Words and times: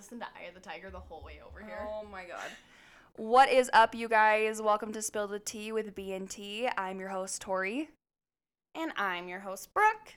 listened 0.00 0.22
to 0.22 0.26
Eye 0.28 0.48
of 0.48 0.54
the 0.54 0.60
Tiger 0.60 0.88
the 0.88 0.98
whole 0.98 1.22
way 1.22 1.40
over 1.46 1.60
here. 1.60 1.86
Oh 1.86 2.06
my 2.10 2.24
god. 2.24 2.48
What 3.16 3.50
is 3.50 3.68
up, 3.74 3.94
you 3.94 4.08
guys? 4.08 4.62
Welcome 4.62 4.94
to 4.94 5.02
Spill 5.02 5.28
the 5.28 5.38
Tea 5.38 5.72
with 5.72 5.94
B 5.94 6.14
and 6.14 6.30
T. 6.30 6.66
I'm 6.74 6.98
your 6.98 7.10
host 7.10 7.42
Tori, 7.42 7.90
And 8.74 8.92
I'm 8.96 9.28
your 9.28 9.40
host, 9.40 9.74
Brooke. 9.74 10.14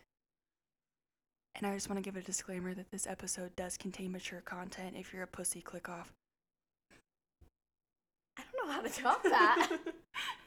and 1.55 1.67
I 1.67 1.73
just 1.73 1.89
want 1.89 2.01
to 2.01 2.09
give 2.09 2.15
a 2.15 2.25
disclaimer 2.25 2.73
that 2.73 2.91
this 2.91 3.05
episode 3.05 3.57
does 3.57 3.75
contain 3.75 4.13
mature 4.13 4.39
content. 4.39 4.95
If 4.97 5.13
you're 5.13 5.23
a 5.23 5.27
pussy, 5.27 5.59
click 5.59 5.89
off. 5.89 6.13
I 8.39 8.43
don't 8.53 8.65
know 8.65 8.73
how 8.73 8.81
to 8.83 8.89
top 8.89 9.21
that. 9.23 9.69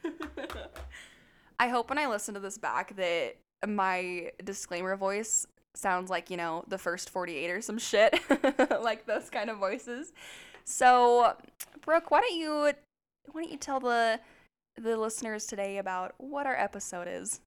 I 1.61 1.69
hope 1.69 1.91
when 1.91 1.99
I 1.99 2.07
listen 2.07 2.33
to 2.33 2.41
this 2.41 2.57
back 2.57 2.97
that 2.97 3.37
my 3.69 4.31
disclaimer 4.43 4.97
voice 4.97 5.47
sounds 5.77 6.11
like, 6.11 6.31
you 6.31 6.37
know, 6.37 6.65
the 6.69 6.79
first 6.79 7.11
48 7.11 7.51
or 7.51 7.61
some 7.61 7.79
shit. 7.79 8.19
like 8.83 9.07
those 9.07 9.31
kind 9.31 9.51
of 9.51 9.59
voices. 9.59 10.13
So, 10.65 11.35
Brooke, 11.83 12.11
why 12.11 12.21
don't 12.21 12.37
you 12.37 12.73
why 13.33 13.43
don't 13.43 13.51
you 13.51 13.59
tell 13.59 13.81
the 13.81 14.21
the 14.77 14.97
listeners 14.97 15.47
today 15.47 15.79
about 15.79 16.15
what 16.19 16.47
our 16.47 16.57
episode 16.57 17.09
is? 17.09 17.41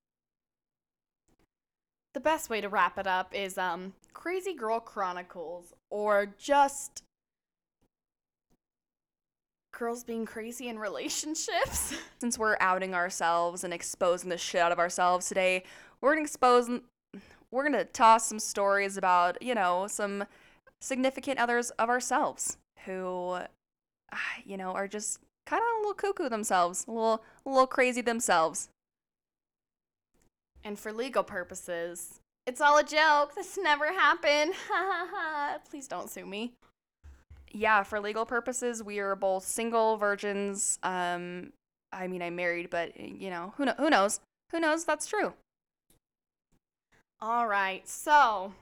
the 2.14 2.20
best 2.20 2.50
way 2.50 2.60
to 2.62 2.70
wrap 2.70 2.98
it 2.98 3.08
up 3.08 3.34
is 3.34 3.58
um 3.58 3.94
Crazy 4.14 4.54
Girl 4.54 4.80
Chronicles 4.80 5.74
or 5.90 6.34
just 6.38 7.04
girls 9.72 10.04
being 10.04 10.26
crazy 10.26 10.68
in 10.68 10.78
relationships. 10.78 11.94
Since 12.20 12.38
we're 12.38 12.58
outing 12.60 12.94
ourselves 12.94 13.64
and 13.64 13.74
exposing 13.74 14.30
the 14.30 14.38
shit 14.38 14.62
out 14.62 14.72
of 14.72 14.80
ourselves 14.80 15.28
today, 15.28 15.64
we're 16.02 16.12
gonna 16.14 16.24
expose 16.24 16.70
we're 17.52 17.64
gonna 17.64 17.86
toss 17.86 18.28
some 18.28 18.40
stories 18.40 18.98
about, 18.98 19.42
you 19.42 19.56
know, 19.56 19.88
some 19.88 20.26
significant 20.82 21.40
others 21.40 21.72
of 21.72 21.90
ourselves 21.90 22.58
who 22.86 23.40
ah, 24.12 24.18
you 24.46 24.58
know, 24.58 24.72
are 24.72 24.88
just 24.88 25.20
kind 25.46 25.62
of 25.62 25.78
a 25.78 25.80
little 25.80 25.94
cuckoo 25.94 26.30
themselves, 26.30 26.86
a 26.88 26.92
little 26.92 27.24
a 27.46 27.50
little 27.50 27.68
crazy 27.68 28.02
themselves. 28.02 28.70
And 30.64 30.78
for 30.78 30.92
legal 30.92 31.24
purposes, 31.24 32.20
it's 32.46 32.62
all 32.62 32.78
a 32.78 32.84
joke. 32.84 33.36
This 33.36 33.58
never 33.62 33.94
happened. 33.94 34.54
Ha 34.68 34.74
ha 34.92 35.08
ha. 35.12 35.58
Please 35.70 35.88
don't 35.88 36.10
sue 36.10 36.26
me. 36.26 36.54
Yeah, 37.52 37.84
for 37.84 38.00
legal 38.00 38.26
purposes, 38.26 38.84
we 38.84 39.00
are 39.00 39.16
both 39.16 39.46
single 39.46 39.98
virgins. 39.98 40.78
Um 40.84 41.54
I 41.92 42.08
mean, 42.08 42.22
I'm 42.22 42.36
married, 42.36 42.70
but 42.70 43.00
you 43.00 43.30
know, 43.30 43.54
who 43.58 43.66
kno- 43.66 43.76
who 43.78 43.90
knows? 43.90 44.20
Who 44.52 44.60
knows 44.60 44.86
that's 44.86 45.08
true. 45.08 45.34
All 47.22 47.48
right, 47.48 47.86
so 47.86 48.54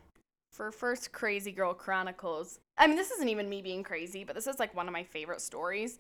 for 0.52 0.72
first 0.72 1.12
Crazy 1.12 1.52
Girl 1.52 1.76
Chronicles, 1.76 2.60
I 2.76 2.88
mean, 2.88 2.96
this 2.96 3.12
isn't 3.12 3.30
even 3.30 3.48
me 3.48 3.62
being 3.62 3.84
crazy, 3.84 4.24
but 4.24 4.34
this 4.34 4.48
is 4.48 4.58
like 4.58 4.76
one 4.76 4.88
of 4.88 4.94
my 4.94 5.04
favorite 5.04 5.42
stories. 5.42 6.00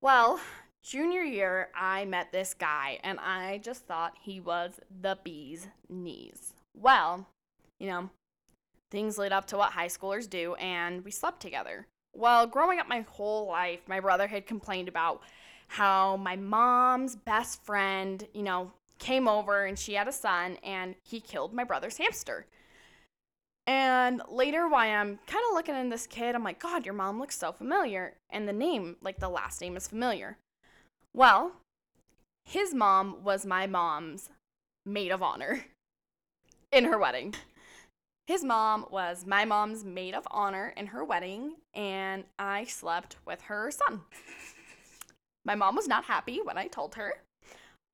Well, 0.00 0.40
junior 0.82 1.20
year, 1.20 1.68
I 1.74 2.06
met 2.06 2.32
this 2.32 2.54
guy, 2.54 3.00
and 3.04 3.20
I 3.20 3.58
just 3.58 3.84
thought 3.84 4.14
he 4.18 4.40
was 4.40 4.80
the 5.02 5.18
bee's 5.24 5.66
knees. 5.90 6.54
Well, 6.74 7.26
you 7.78 7.88
know, 7.88 8.08
things 8.90 9.18
lead 9.18 9.32
up 9.32 9.46
to 9.48 9.58
what 9.58 9.72
high 9.72 9.88
schoolers 9.88 10.30
do, 10.30 10.54
and 10.54 11.04
we 11.04 11.10
slept 11.10 11.40
together. 11.40 11.86
Well, 12.14 12.46
growing 12.46 12.80
up 12.80 12.88
my 12.88 13.00
whole 13.00 13.46
life, 13.46 13.80
my 13.86 14.00
brother 14.00 14.26
had 14.26 14.46
complained 14.46 14.88
about 14.88 15.20
how 15.68 16.16
my 16.16 16.36
mom's 16.36 17.14
best 17.14 17.62
friend, 17.62 18.26
you 18.32 18.42
know, 18.42 18.72
came 18.98 19.28
over 19.28 19.64
and 19.64 19.78
she 19.78 19.94
had 19.94 20.08
a 20.08 20.12
son 20.12 20.58
and 20.62 20.94
he 21.02 21.20
killed 21.20 21.52
my 21.52 21.64
brother's 21.64 21.98
hamster. 21.98 22.46
And 23.66 24.22
later, 24.28 24.68
while 24.68 24.88
I'm 24.88 25.18
kind 25.26 25.44
of 25.48 25.54
looking 25.54 25.74
at 25.74 25.90
this 25.90 26.06
kid, 26.06 26.34
I'm 26.34 26.44
like, 26.44 26.60
God, 26.60 26.84
your 26.84 26.94
mom 26.94 27.18
looks 27.18 27.36
so 27.36 27.52
familiar. 27.52 28.14
And 28.30 28.46
the 28.46 28.52
name, 28.52 28.96
like 29.02 29.18
the 29.18 29.28
last 29.28 29.60
name, 29.60 29.76
is 29.76 29.88
familiar. 29.88 30.38
Well, 31.12 31.52
his 32.44 32.72
mom 32.72 33.24
was 33.24 33.44
my 33.44 33.66
mom's 33.66 34.30
maid 34.84 35.10
of 35.10 35.22
honor 35.22 35.64
in 36.72 36.84
her 36.84 36.98
wedding. 36.98 37.34
His 38.26 38.42
mom 38.42 38.86
was 38.90 39.24
my 39.24 39.44
mom's 39.44 39.84
maid 39.84 40.14
of 40.14 40.26
honor 40.30 40.72
in 40.76 40.88
her 40.88 41.04
wedding, 41.04 41.56
and 41.74 42.24
I 42.38 42.64
slept 42.64 43.16
with 43.24 43.42
her 43.42 43.70
son. 43.70 44.02
My 45.44 45.54
mom 45.54 45.76
was 45.76 45.86
not 45.86 46.04
happy 46.04 46.40
when 46.42 46.58
I 46.58 46.66
told 46.66 46.96
her, 46.96 47.14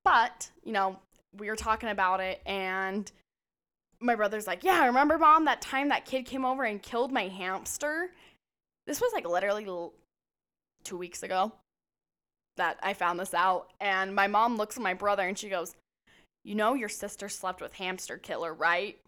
but, 0.04 0.50
you 0.64 0.72
know, 0.72 0.98
we 1.36 1.48
were 1.48 1.56
talking 1.56 1.88
about 1.88 2.20
it, 2.20 2.40
and 2.44 3.10
my 4.00 4.14
brother's 4.14 4.46
like, 4.46 4.64
Yeah, 4.64 4.86
remember, 4.86 5.18
mom, 5.18 5.44
that 5.46 5.60
time 5.60 5.88
that 5.88 6.04
kid 6.04 6.24
came 6.24 6.44
over 6.44 6.64
and 6.64 6.82
killed 6.82 7.12
my 7.12 7.28
hamster? 7.28 8.10
This 8.86 9.00
was 9.00 9.12
like 9.12 9.28
literally 9.28 9.64
l- 9.66 9.92
two 10.84 10.96
weeks 10.96 11.22
ago 11.22 11.52
that 12.56 12.78
I 12.82 12.94
found 12.94 13.18
this 13.18 13.34
out. 13.34 13.72
And 13.80 14.14
my 14.14 14.26
mom 14.26 14.56
looks 14.56 14.76
at 14.76 14.82
my 14.82 14.94
brother 14.94 15.26
and 15.26 15.38
she 15.38 15.48
goes, 15.48 15.76
You 16.44 16.54
know, 16.54 16.74
your 16.74 16.88
sister 16.88 17.28
slept 17.28 17.60
with 17.60 17.74
Hamster 17.74 18.18
Killer, 18.18 18.52
right? 18.52 18.98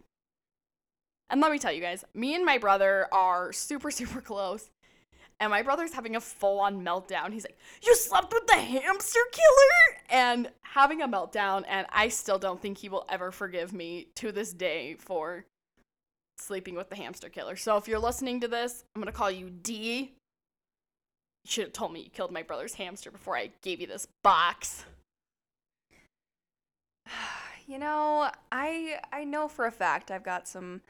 And 1.29 1.41
let 1.41 1.51
me 1.51 1.59
tell 1.59 1.71
you 1.71 1.81
guys, 1.81 2.05
me 2.13 2.35
and 2.35 2.45
my 2.45 2.57
brother 2.57 3.07
are 3.11 3.51
super, 3.51 3.91
super 3.91 4.21
close. 4.21 4.69
And 5.39 5.51
my 5.51 5.61
brother's 5.61 5.93
having 5.93 6.15
a 6.15 6.21
full 6.21 6.59
on 6.59 6.83
meltdown. 6.83 7.33
He's 7.33 7.43
like, 7.43 7.57
You 7.83 7.95
slept 7.95 8.33
with 8.33 8.47
the 8.47 8.55
hamster 8.55 9.19
killer? 9.31 10.01
And 10.09 10.49
having 10.61 11.01
a 11.01 11.07
meltdown. 11.07 11.63
And 11.67 11.87
I 11.91 12.07
still 12.07 12.39
don't 12.39 12.61
think 12.61 12.77
he 12.77 12.89
will 12.89 13.05
ever 13.09 13.31
forgive 13.31 13.73
me 13.73 14.07
to 14.15 14.31
this 14.31 14.53
day 14.53 14.95
for 14.97 15.45
sleeping 16.37 16.75
with 16.75 16.89
the 16.89 16.95
hamster 16.95 17.29
killer. 17.29 17.55
So 17.55 17.77
if 17.77 17.87
you're 17.87 17.99
listening 17.99 18.39
to 18.41 18.47
this, 18.47 18.83
I'm 18.95 19.01
going 19.01 19.11
to 19.11 19.17
call 19.17 19.31
you 19.31 19.49
D. 19.49 20.13
You 21.43 21.49
should 21.49 21.65
have 21.65 21.73
told 21.73 21.93
me 21.93 22.01
you 22.01 22.09
killed 22.09 22.31
my 22.31 22.43
brother's 22.43 22.75
hamster 22.75 23.11
before 23.11 23.37
I 23.37 23.51
gave 23.61 23.81
you 23.81 23.87
this 23.87 24.07
box. 24.23 24.85
You 27.67 27.79
know, 27.79 28.29
I 28.51 28.99
I 29.11 29.23
know 29.23 29.47
for 29.47 29.65
a 29.65 29.71
fact 29.71 30.11
I've 30.11 30.23
got 30.23 30.47
some 30.47 30.81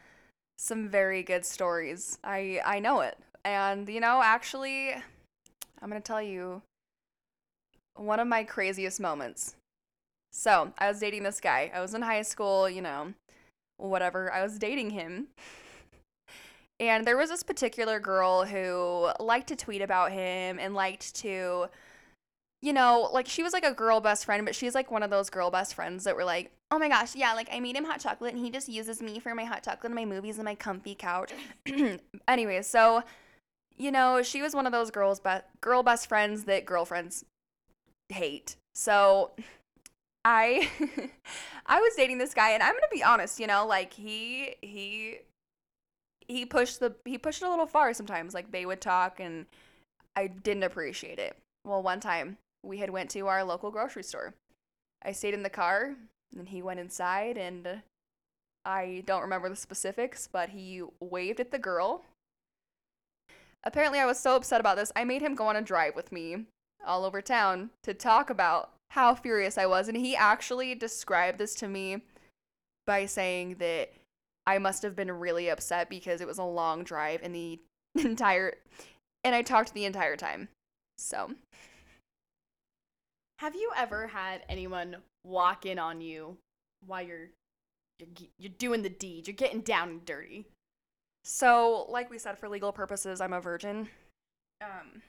some 0.57 0.89
very 0.89 1.23
good 1.23 1.45
stories. 1.45 2.19
I 2.21 2.59
I 2.65 2.79
know 2.79 2.99
it. 2.99 3.17
And 3.45 3.87
you 3.87 4.01
know, 4.01 4.21
actually 4.21 4.93
I'm 5.81 5.89
going 5.89 6.01
to 6.01 6.05
tell 6.05 6.21
you 6.21 6.61
one 7.95 8.19
of 8.19 8.27
my 8.27 8.43
craziest 8.43 8.99
moments. 8.99 9.55
So, 10.33 10.73
I 10.77 10.89
was 10.89 10.99
dating 10.99 11.23
this 11.23 11.39
guy. 11.39 11.71
I 11.73 11.79
was 11.79 11.93
in 11.93 12.01
high 12.01 12.23
school, 12.23 12.69
you 12.69 12.81
know, 12.81 13.13
whatever. 13.77 14.33
I 14.33 14.43
was 14.43 14.59
dating 14.59 14.89
him. 14.89 15.27
And 16.79 17.05
there 17.07 17.15
was 17.15 17.29
this 17.29 17.43
particular 17.43 18.01
girl 18.01 18.43
who 18.43 19.11
liked 19.19 19.47
to 19.47 19.55
tweet 19.55 19.81
about 19.81 20.11
him 20.11 20.59
and 20.59 20.73
liked 20.73 21.15
to 21.17 21.67
you 22.61 22.73
know, 22.73 23.09
like 23.13 23.27
she 23.27 23.43
was 23.43 23.53
like 23.53 23.63
a 23.63 23.73
girl 23.73 24.01
best 24.01 24.25
friend, 24.25 24.43
but 24.43 24.55
she's 24.55 24.73
like 24.73 24.89
one 24.89 25.03
of 25.03 25.11
those 25.11 25.29
girl 25.29 25.51
best 25.51 25.75
friends 25.75 26.03
that 26.05 26.15
were 26.15 26.23
like, 26.23 26.51
oh 26.71 26.79
my 26.79 26.89
gosh, 26.89 27.15
yeah, 27.15 27.33
like 27.33 27.47
I 27.51 27.59
made 27.59 27.75
him 27.75 27.85
hot 27.85 27.99
chocolate 27.99 28.33
and 28.33 28.43
he 28.43 28.49
just 28.49 28.67
uses 28.67 29.03
me 29.03 29.19
for 29.19 29.35
my 29.35 29.43
hot 29.43 29.63
chocolate 29.63 29.85
and 29.85 29.93
my 29.93 30.05
movies 30.05 30.39
and 30.39 30.45
my 30.45 30.55
comfy 30.55 30.95
couch. 30.95 31.31
Anyways, 32.27 32.65
so 32.65 33.03
you 33.77 33.91
know, 33.91 34.21
she 34.21 34.41
was 34.41 34.53
one 34.53 34.65
of 34.65 34.71
those 34.71 34.91
girls 34.91 35.19
be- 35.19 35.39
girl 35.61 35.83
best 35.83 36.07
friends 36.07 36.45
that 36.45 36.65
girlfriends 36.65 37.25
hate. 38.09 38.55
So 38.73 39.31
I 40.23 40.69
I 41.65 41.79
was 41.79 41.93
dating 41.95 42.17
this 42.17 42.33
guy 42.33 42.51
and 42.51 42.63
I'm 42.63 42.73
going 42.73 42.81
to 42.81 42.95
be 42.95 43.03
honest, 43.03 43.39
you 43.39 43.47
know, 43.47 43.65
like 43.65 43.93
he 43.93 44.55
he 44.61 45.19
he 46.27 46.45
pushed 46.45 46.79
the 46.79 46.95
he 47.05 47.17
pushed 47.17 47.41
it 47.41 47.45
a 47.45 47.49
little 47.49 47.67
far 47.67 47.93
sometimes. 47.93 48.33
Like 48.33 48.51
they 48.51 48.65
would 48.65 48.81
talk 48.81 49.19
and 49.19 49.45
I 50.15 50.27
didn't 50.27 50.63
appreciate 50.63 51.19
it. 51.19 51.37
Well, 51.65 51.83
one 51.83 51.99
time 51.99 52.37
we 52.63 52.77
had 52.77 52.89
went 52.89 53.09
to 53.11 53.27
our 53.27 53.43
local 53.43 53.71
grocery 53.71 54.03
store. 54.03 54.33
I 55.03 55.11
stayed 55.11 55.33
in 55.33 55.43
the 55.43 55.49
car 55.49 55.95
and 56.37 56.49
he 56.49 56.61
went 56.61 56.79
inside 56.79 57.37
and 57.37 57.81
I 58.65 59.03
don't 59.05 59.21
remember 59.21 59.49
the 59.49 59.55
specifics, 59.55 60.27
but 60.31 60.49
he 60.49 60.81
waved 60.99 61.39
at 61.39 61.51
the 61.51 61.59
girl. 61.59 62.03
Apparently, 63.65 63.99
I 63.99 64.05
was 64.05 64.19
so 64.19 64.35
upset 64.35 64.59
about 64.59 64.77
this, 64.77 64.91
I 64.95 65.03
made 65.03 65.21
him 65.21 65.35
go 65.35 65.47
on 65.47 65.55
a 65.55 65.61
drive 65.61 65.95
with 65.95 66.11
me 66.11 66.45
all 66.85 67.03
over 67.03 67.21
town 67.21 67.71
to 67.83 67.93
talk 67.93 68.29
about 68.29 68.71
how 68.91 69.15
furious 69.15 69.57
I 69.57 69.65
was. 69.65 69.87
And 69.87 69.97
he 69.97 70.15
actually 70.15 70.75
described 70.75 71.39
this 71.39 71.55
to 71.55 71.67
me 71.67 72.03
by 72.85 73.07
saying 73.07 73.55
that 73.59 73.91
I 74.45 74.59
must 74.59 74.83
have 74.83 74.95
been 74.95 75.11
really 75.11 75.49
upset 75.49 75.89
because 75.89 76.21
it 76.21 76.27
was 76.27 76.37
a 76.37 76.43
long 76.43 76.83
drive 76.83 77.21
and 77.23 77.33
the 77.33 77.59
entire 77.95 78.55
and 79.23 79.33
I 79.33 79.41
talked 79.41 79.73
the 79.73 79.85
entire 79.85 80.15
time. 80.15 80.49
So, 80.97 81.31
Have 83.39 83.55
you 83.55 83.71
ever 83.75 84.07
had 84.07 84.43
anyone 84.47 84.97
walk 85.25 85.65
in 85.65 85.79
on 85.79 85.99
you 85.99 86.37
while 86.85 87.01
you're 87.01 87.29
you're, 87.99 88.27
you're 88.37 88.51
doing 88.57 88.83
the 88.83 88.89
deed? 88.89 89.27
You're 89.27 89.35
getting 89.35 89.61
down 89.61 89.89
and 89.89 90.05
dirty. 90.05 90.45
So 91.25 91.87
like 91.89 92.09
we 92.11 92.19
said 92.19 92.37
for 92.37 92.47
legal 92.47 92.71
purposes, 92.71 93.19
I'm 93.19 93.33
a 93.33 93.41
virgin. 93.41 93.89
Um 94.61 95.01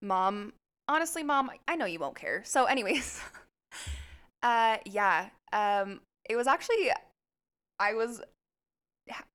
mom, 0.00 0.52
honestly 0.88 1.24
mom, 1.24 1.50
I 1.66 1.74
know 1.74 1.84
you 1.84 1.98
won't 1.98 2.14
care. 2.14 2.42
So 2.44 2.64
anyways, 2.66 3.20
uh 4.42 4.78
yeah, 4.86 5.30
um 5.52 6.00
it 6.28 6.36
was 6.36 6.46
actually 6.46 6.92
I 7.80 7.94
was 7.94 8.22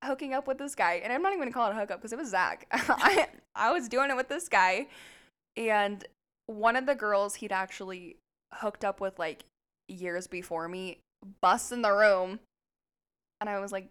hooking 0.02 0.32
up 0.32 0.46
with 0.46 0.56
this 0.56 0.74
guy, 0.74 0.94
and 1.04 1.12
I'm 1.12 1.20
not 1.20 1.32
even 1.32 1.40
gonna 1.40 1.52
call 1.52 1.70
it 1.70 1.74
a 1.74 1.78
hookup 1.78 1.98
because 1.98 2.12
it 2.12 2.18
was 2.18 2.30
Zach. 2.30 2.66
I 2.72 3.28
I 3.54 3.72
was 3.72 3.88
doing 3.88 4.10
it 4.10 4.16
with 4.16 4.28
this 4.28 4.48
guy, 4.48 4.86
and 5.56 6.04
one 6.46 6.76
of 6.76 6.86
the 6.86 6.94
girls 6.94 7.34
he'd 7.34 7.52
actually 7.52 8.16
hooked 8.54 8.84
up 8.84 9.00
with 9.00 9.18
like 9.18 9.44
years 9.88 10.26
before 10.26 10.68
me 10.68 11.00
busts 11.42 11.72
in 11.72 11.82
the 11.82 11.92
room, 11.92 12.40
and 13.40 13.50
I 13.50 13.60
was 13.60 13.72
like, 13.72 13.90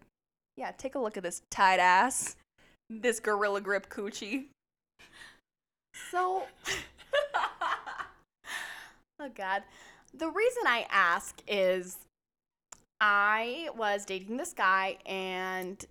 "Yeah, 0.56 0.72
take 0.72 0.94
a 0.94 0.98
look 0.98 1.16
at 1.16 1.22
this 1.22 1.42
tight 1.50 1.78
ass, 1.78 2.36
this 2.90 3.20
gorilla 3.20 3.60
grip 3.60 3.88
coochie." 3.88 4.46
So, 6.10 6.44
oh 9.20 9.30
God. 9.34 9.62
The 10.14 10.30
reason 10.30 10.62
I 10.66 10.86
ask 10.90 11.42
is 11.46 11.98
I 13.00 13.68
was 13.76 14.04
dating 14.06 14.36
this 14.38 14.52
guy 14.52 14.96
and 15.04 15.84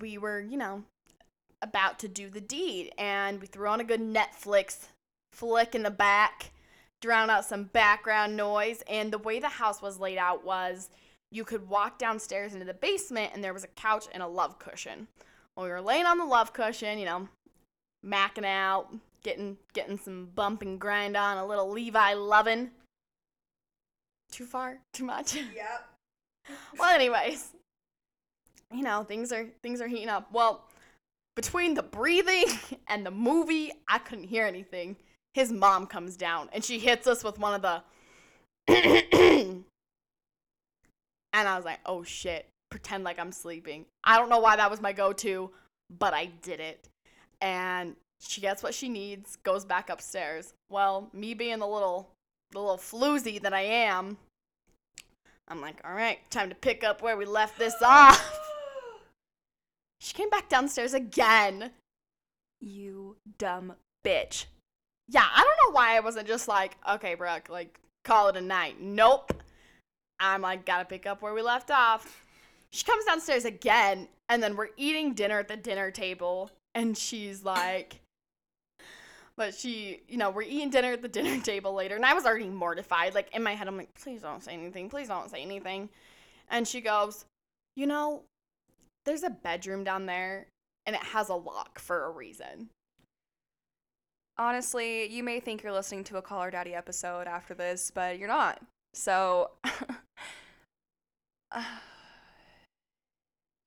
we 0.00 0.16
were, 0.16 0.40
you 0.40 0.56
know, 0.56 0.84
about 1.60 1.98
to 2.00 2.08
do 2.08 2.28
the 2.28 2.40
deed. 2.40 2.92
And 2.96 3.40
we 3.40 3.46
threw 3.46 3.68
on 3.68 3.80
a 3.80 3.84
good 3.84 4.00
Netflix 4.00 4.86
flick 5.32 5.74
in 5.74 5.82
the 5.82 5.90
back, 5.90 6.52
drown 7.02 7.28
out 7.28 7.44
some 7.44 7.64
background 7.64 8.36
noise. 8.36 8.82
And 8.88 9.12
the 9.12 9.18
way 9.18 9.38
the 9.38 9.48
house 9.48 9.82
was 9.82 10.00
laid 10.00 10.18
out 10.18 10.44
was 10.44 10.88
you 11.30 11.44
could 11.44 11.68
walk 11.68 11.98
downstairs 11.98 12.54
into 12.54 12.66
the 12.66 12.74
basement 12.74 13.32
and 13.34 13.42
there 13.42 13.54
was 13.54 13.64
a 13.64 13.68
couch 13.68 14.06
and 14.12 14.22
a 14.22 14.26
love 14.26 14.58
cushion. 14.58 15.08
Well, 15.54 15.66
we 15.66 15.70
were 15.70 15.80
laying 15.80 16.06
on 16.06 16.18
the 16.18 16.24
love 16.24 16.52
cushion, 16.52 16.98
you 16.98 17.06
know, 17.06 17.28
macking 18.04 18.44
out, 18.44 18.94
getting 19.22 19.56
getting 19.72 19.98
some 19.98 20.28
bump 20.34 20.62
and 20.62 20.80
grind 20.80 21.16
on, 21.16 21.38
a 21.38 21.46
little 21.46 21.70
Levi 21.70 22.14
loving. 22.14 22.70
Too 24.30 24.44
far? 24.44 24.78
Too 24.92 25.04
much? 25.04 25.34
Yep. 25.54 25.88
well, 26.78 26.94
anyways, 26.94 27.50
you 28.72 28.82
know, 28.82 29.02
things 29.02 29.32
are 29.32 29.46
things 29.62 29.80
are 29.80 29.88
heating 29.88 30.08
up. 30.08 30.30
Well, 30.32 30.64
between 31.34 31.74
the 31.74 31.82
breathing 31.82 32.46
and 32.88 33.04
the 33.04 33.10
movie, 33.10 33.72
I 33.88 33.98
couldn't 33.98 34.24
hear 34.24 34.46
anything. 34.46 34.96
His 35.34 35.52
mom 35.52 35.86
comes 35.86 36.16
down 36.16 36.48
and 36.52 36.64
she 36.64 36.78
hits 36.78 37.06
us 37.06 37.24
with 37.24 37.38
one 37.38 37.54
of 37.54 37.62
the 37.62 37.82
I 41.44 41.56
was 41.56 41.64
like, 41.64 41.80
"Oh 41.84 42.02
shit, 42.02 42.48
pretend 42.70 43.04
like 43.04 43.18
I'm 43.18 43.32
sleeping." 43.32 43.86
I 44.04 44.18
don't 44.18 44.30
know 44.30 44.40
why 44.40 44.56
that 44.56 44.70
was 44.70 44.80
my 44.80 44.92
go-to, 44.92 45.50
but 45.98 46.14
I 46.14 46.26
did 46.42 46.60
it. 46.60 46.88
And 47.40 47.96
she 48.20 48.40
gets 48.40 48.62
what 48.62 48.74
she 48.74 48.88
needs, 48.88 49.36
goes 49.36 49.64
back 49.64 49.90
upstairs. 49.90 50.54
Well, 50.70 51.10
me 51.12 51.34
being 51.34 51.58
the 51.58 51.66
little 51.66 52.10
the 52.52 52.60
little 52.60 52.78
floozy 52.78 53.40
that 53.42 53.52
I 53.52 53.62
am, 53.62 54.18
I'm 55.48 55.60
like, 55.60 55.80
all 55.84 55.94
right, 55.94 56.18
time 56.30 56.48
to 56.48 56.54
pick 56.54 56.84
up 56.84 57.02
where 57.02 57.16
we 57.16 57.24
left 57.24 57.58
this 57.58 57.74
off. 57.82 58.40
She 60.00 60.14
came 60.14 60.30
back 60.30 60.48
downstairs 60.48 60.94
again. 60.94 61.70
You 62.60 63.16
dumb 63.38 63.74
bitch. 64.04 64.46
Yeah, 65.08 65.24
I 65.24 65.42
don't 65.42 65.72
know 65.72 65.76
why 65.76 65.96
I 65.96 66.00
wasn't 66.00 66.26
just 66.26 66.48
like, 66.48 66.76
okay, 66.88 67.14
Brooke, 67.14 67.48
like, 67.48 67.78
call 68.04 68.28
it 68.28 68.36
a 68.36 68.40
night. 68.40 68.80
Nope. 68.80 69.32
I'm 70.18 70.42
like, 70.42 70.64
gotta 70.64 70.84
pick 70.84 71.06
up 71.06 71.22
where 71.22 71.34
we 71.34 71.42
left 71.42 71.70
off. 71.70 72.24
She 72.70 72.84
comes 72.84 73.04
downstairs 73.04 73.44
again, 73.44 74.08
and 74.28 74.42
then 74.42 74.56
we're 74.56 74.70
eating 74.76 75.14
dinner 75.14 75.38
at 75.38 75.48
the 75.48 75.56
dinner 75.56 75.90
table, 75.90 76.50
and 76.74 76.96
she's 76.96 77.44
like, 77.44 78.00
but 79.36 79.54
she, 79.54 80.00
you 80.08 80.16
know, 80.16 80.30
we're 80.30 80.42
eating 80.42 80.70
dinner 80.70 80.92
at 80.92 81.02
the 81.02 81.08
dinner 81.16 81.40
table 81.42 81.74
later, 81.74 81.96
and 81.96 82.04
I 82.04 82.14
was 82.14 82.26
already 82.26 82.48
mortified. 82.48 83.14
Like, 83.14 83.34
in 83.34 83.42
my 83.42 83.54
head, 83.54 83.68
I'm 83.68 83.76
like, 83.76 83.94
please 83.94 84.22
don't 84.22 84.42
say 84.42 84.52
anything. 84.52 84.88
Please 84.88 85.08
don't 85.08 85.30
say 85.30 85.42
anything. 85.42 85.88
And 86.50 86.66
she 86.66 86.80
goes, 86.80 87.24
you 87.76 87.86
know, 87.86 88.22
there's 89.04 89.22
a 89.22 89.30
bedroom 89.30 89.84
down 89.84 90.06
there, 90.06 90.46
and 90.86 90.96
it 90.96 91.02
has 91.02 91.28
a 91.28 91.34
lock 91.34 91.78
for 91.78 92.04
a 92.04 92.10
reason. 92.10 92.70
Honestly, 94.38 95.06
you 95.06 95.22
may 95.22 95.40
think 95.40 95.62
you're 95.62 95.72
listening 95.72 96.04
to 96.04 96.18
a 96.18 96.22
Call 96.22 96.42
Her 96.42 96.50
Daddy 96.50 96.74
episode 96.74 97.26
after 97.26 97.54
this, 97.54 97.90
but 97.90 98.18
you're 98.18 98.28
not. 98.28 98.60
So 98.96 99.50
I 101.52 101.64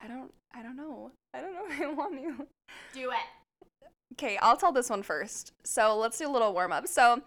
don't 0.07 0.33
I 0.53 0.63
don't 0.63 0.75
know. 0.75 1.11
I 1.33 1.41
don't 1.41 1.53
know 1.53 1.65
if 1.69 1.81
I 1.81 1.93
want 1.93 2.15
to. 2.15 2.47
Do 2.93 3.11
it. 3.11 3.87
Okay, 4.13 4.37
I'll 4.37 4.57
tell 4.57 4.71
this 4.71 4.89
one 4.89 5.03
first. 5.03 5.53
So 5.63 5.95
let's 5.97 6.17
do 6.17 6.27
a 6.27 6.31
little 6.31 6.53
warm 6.53 6.71
up. 6.71 6.87
So 6.87 7.21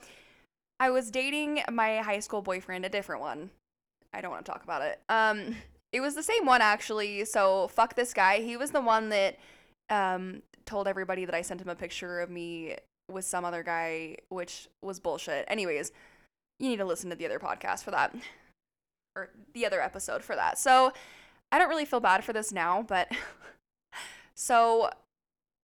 I 0.81 0.91
was 0.91 1.11
dating 1.11 1.63
my 1.71 1.99
high 1.99 2.19
school 2.19 2.43
boyfriend, 2.43 2.85
a 2.85 2.89
different 2.89 3.21
one. 3.21 3.51
I 4.13 4.21
don't 4.21 4.33
want 4.33 4.45
to 4.45 4.53
talk 4.53 4.65
about 4.65 4.83
it. 4.83 5.01
Um, 5.09 5.57
it 5.93 6.01
was 6.01 6.15
the 6.15 6.23
same 6.23 6.45
one 6.45 6.61
actually. 6.61 7.25
So 7.25 7.69
fuck 7.69 7.95
this 7.95 8.13
guy. 8.13 8.41
He 8.41 8.57
was 8.57 8.73
the 8.73 8.81
one 8.81 9.11
that 9.11 9.39
um 9.89 10.43
told 10.67 10.89
everybody 10.89 11.25
that 11.25 11.35
I 11.35 11.43
sent 11.43 11.61
him 11.61 11.69
a 11.69 11.75
picture 11.75 12.21
of 12.21 12.31
me 12.31 12.77
with 13.11 13.25
some 13.25 13.45
other 13.45 13.63
guy, 13.63 14.17
which 14.29 14.69
was 14.83 14.99
bullshit. 14.99 15.45
Anyways, 15.49 15.93
you 16.63 16.71
need 16.71 16.79
to 16.79 16.85
listen 16.85 17.11
to 17.11 17.17
the 17.17 17.27
other 17.27 17.39
podcast 17.39 17.83
for 17.83 17.91
that, 17.91 18.15
or 19.17 19.31
the 19.53 19.67
other 19.67 19.83
episode 19.83 20.23
for 20.23 20.37
that. 20.37 20.59
So 20.59 20.93
I 21.51 21.59
don't 21.59 21.69
really 21.69 21.85
feel 21.85 22.01
bad 22.01 22.25
for 22.25 22.33
this 22.33 22.53
now, 22.53 22.83
but 22.83 23.11
so 24.35 24.91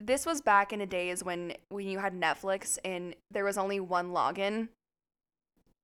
this 0.01 0.27
was 0.27 0.41
back 0.41 0.73
in 0.73 0.81
the 0.81 0.87
days 0.87 1.25
when 1.25 1.55
when 1.71 1.87
you 1.87 1.99
had 1.99 2.13
Netflix 2.13 2.79
and 2.85 3.15
there 3.31 3.45
was 3.45 3.57
only 3.57 3.81
one 3.81 4.11
login. 4.11 4.69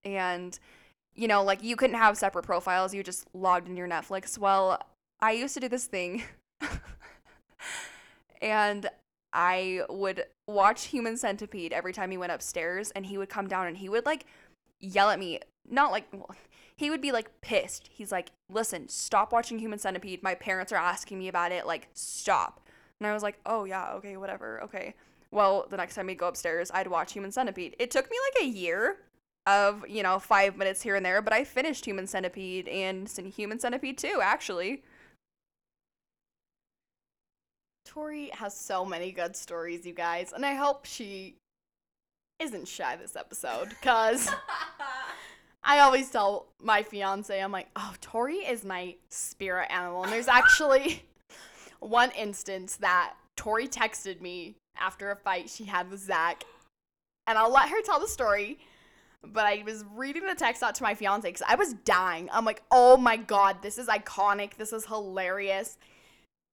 And 0.04 0.58
you 1.14 1.28
know 1.28 1.42
like 1.42 1.62
you 1.62 1.76
couldn't 1.76 1.96
have 1.96 2.18
separate 2.18 2.44
profiles 2.44 2.92
you 2.92 3.02
just 3.02 3.26
logged 3.32 3.68
in 3.68 3.76
your 3.76 3.88
Netflix. 3.88 4.36
Well 4.36 4.80
I 5.20 5.32
used 5.32 5.54
to 5.54 5.60
do 5.60 5.68
this 5.68 5.86
thing. 5.86 6.24
And 8.44 8.90
I 9.32 9.82
would 9.88 10.26
watch 10.46 10.86
Human 10.86 11.16
Centipede 11.16 11.72
every 11.72 11.92
time 11.92 12.10
he 12.10 12.18
went 12.18 12.30
upstairs 12.30 12.90
and 12.90 13.06
he 13.06 13.18
would 13.18 13.30
come 13.30 13.48
down 13.48 13.66
and 13.66 13.78
he 13.78 13.88
would 13.88 14.04
like 14.06 14.26
yell 14.84 15.10
at 15.10 15.18
me 15.18 15.40
not 15.68 15.90
like 15.90 16.06
well, 16.12 16.34
he 16.76 16.90
would 16.90 17.00
be 17.00 17.12
like 17.12 17.40
pissed 17.40 17.88
he's 17.92 18.12
like 18.12 18.30
listen 18.50 18.88
stop 18.88 19.32
watching 19.32 19.58
Human 19.58 19.78
Centipede 19.78 20.22
my 20.22 20.34
parents 20.34 20.72
are 20.72 20.76
asking 20.76 21.18
me 21.18 21.28
about 21.28 21.52
it 21.52 21.66
like 21.66 21.88
stop 21.94 22.60
and 23.00 23.10
I 23.10 23.12
was 23.12 23.22
like, 23.22 23.38
oh, 23.44 23.64
yeah, 23.64 23.92
okay, 23.94 24.16
whatever, 24.16 24.62
okay. 24.62 24.94
Well, 25.30 25.66
the 25.68 25.76
next 25.76 25.94
time 25.94 26.06
we 26.06 26.14
go 26.14 26.28
upstairs, 26.28 26.70
I'd 26.72 26.86
watch 26.86 27.12
Human 27.12 27.32
Centipede. 27.32 27.76
It 27.78 27.90
took 27.90 28.08
me 28.10 28.16
like 28.30 28.44
a 28.44 28.48
year 28.48 28.96
of, 29.46 29.86
you 29.88 30.02
know, 30.02 30.18
five 30.18 30.56
minutes 30.56 30.80
here 30.80 30.96
and 30.96 31.04
there, 31.04 31.20
but 31.20 31.32
I 31.32 31.44
finished 31.44 31.84
Human 31.84 32.06
Centipede 32.06 32.68
and 32.68 33.08
Human 33.36 33.58
Centipede 33.58 33.98
2, 33.98 34.20
actually. 34.22 34.84
Tori 37.84 38.30
has 38.32 38.56
so 38.56 38.84
many 38.84 39.12
good 39.12 39.36
stories, 39.36 39.84
you 39.84 39.92
guys, 39.92 40.32
and 40.32 40.46
I 40.46 40.54
hope 40.54 40.86
she 40.86 41.36
isn't 42.40 42.68
shy 42.68 42.96
this 42.96 43.16
episode 43.16 43.70
because 43.70 44.28
I 45.64 45.78
always 45.80 46.10
tell 46.10 46.46
my 46.62 46.82
fiance, 46.82 47.40
I'm 47.40 47.52
like, 47.52 47.68
oh, 47.76 47.94
Tori 48.00 48.36
is 48.36 48.64
my 48.64 48.96
spirit 49.08 49.70
animal. 49.70 50.04
And 50.04 50.12
there's 50.12 50.28
actually 50.28 51.04
one 51.80 52.10
instance 52.12 52.76
that 52.76 53.14
Tori 53.36 53.66
texted 53.66 54.20
me 54.20 54.56
after 54.76 55.10
a 55.10 55.16
fight 55.16 55.48
she 55.48 55.64
had 55.64 55.90
with 55.90 56.00
Zach, 56.00 56.44
and 57.26 57.38
I'll 57.38 57.52
let 57.52 57.68
her 57.70 57.80
tell 57.82 58.00
the 58.00 58.08
story. 58.08 58.58
But 59.26 59.46
I 59.46 59.62
was 59.64 59.84
reading 59.94 60.26
the 60.26 60.34
text 60.34 60.62
out 60.62 60.74
to 60.74 60.82
my 60.82 60.94
fiance 60.94 61.26
because 61.26 61.46
I 61.48 61.54
was 61.54 61.72
dying. 61.72 62.28
I'm 62.30 62.44
like, 62.44 62.62
oh 62.70 62.98
my 62.98 63.16
god, 63.16 63.62
this 63.62 63.78
is 63.78 63.86
iconic. 63.86 64.56
This 64.56 64.70
is 64.72 64.84
hilarious. 64.84 65.78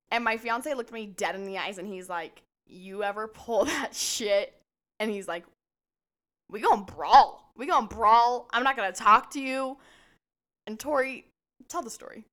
And 0.10 0.24
my 0.24 0.38
fiance 0.38 0.74
looked 0.74 0.94
me 0.94 1.06
dead 1.06 1.36
in 1.36 1.46
the 1.46 1.58
eyes 1.58 1.78
and 1.78 1.88
he's 1.88 2.08
like, 2.08 2.44
You 2.66 3.04
ever 3.04 3.28
pull 3.28 3.66
that 3.66 3.94
shit? 3.94 4.54
And 5.02 5.12
he's 5.12 5.28
like, 5.28 5.44
We 6.52 6.60
gonna 6.60 6.84
brawl. 6.84 7.52
We 7.56 7.66
gonna 7.66 7.88
brawl. 7.88 8.48
I'm 8.52 8.64
not 8.64 8.76
gonna 8.76 8.92
talk 8.92 9.32
to 9.32 9.42
you. 9.42 9.78
And 10.68 10.80
Tori, 10.80 11.26
tell 11.68 11.82
the 11.82 11.90
story. 11.90 12.26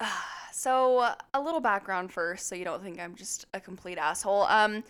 so 0.52 1.14
a 1.34 1.40
little 1.40 1.60
background 1.60 2.12
first 2.12 2.48
so 2.48 2.54
you 2.54 2.64
don't 2.64 2.82
think 2.82 3.00
i'm 3.00 3.14
just 3.14 3.46
a 3.54 3.60
complete 3.60 3.98
asshole 3.98 4.42
um 4.42 4.82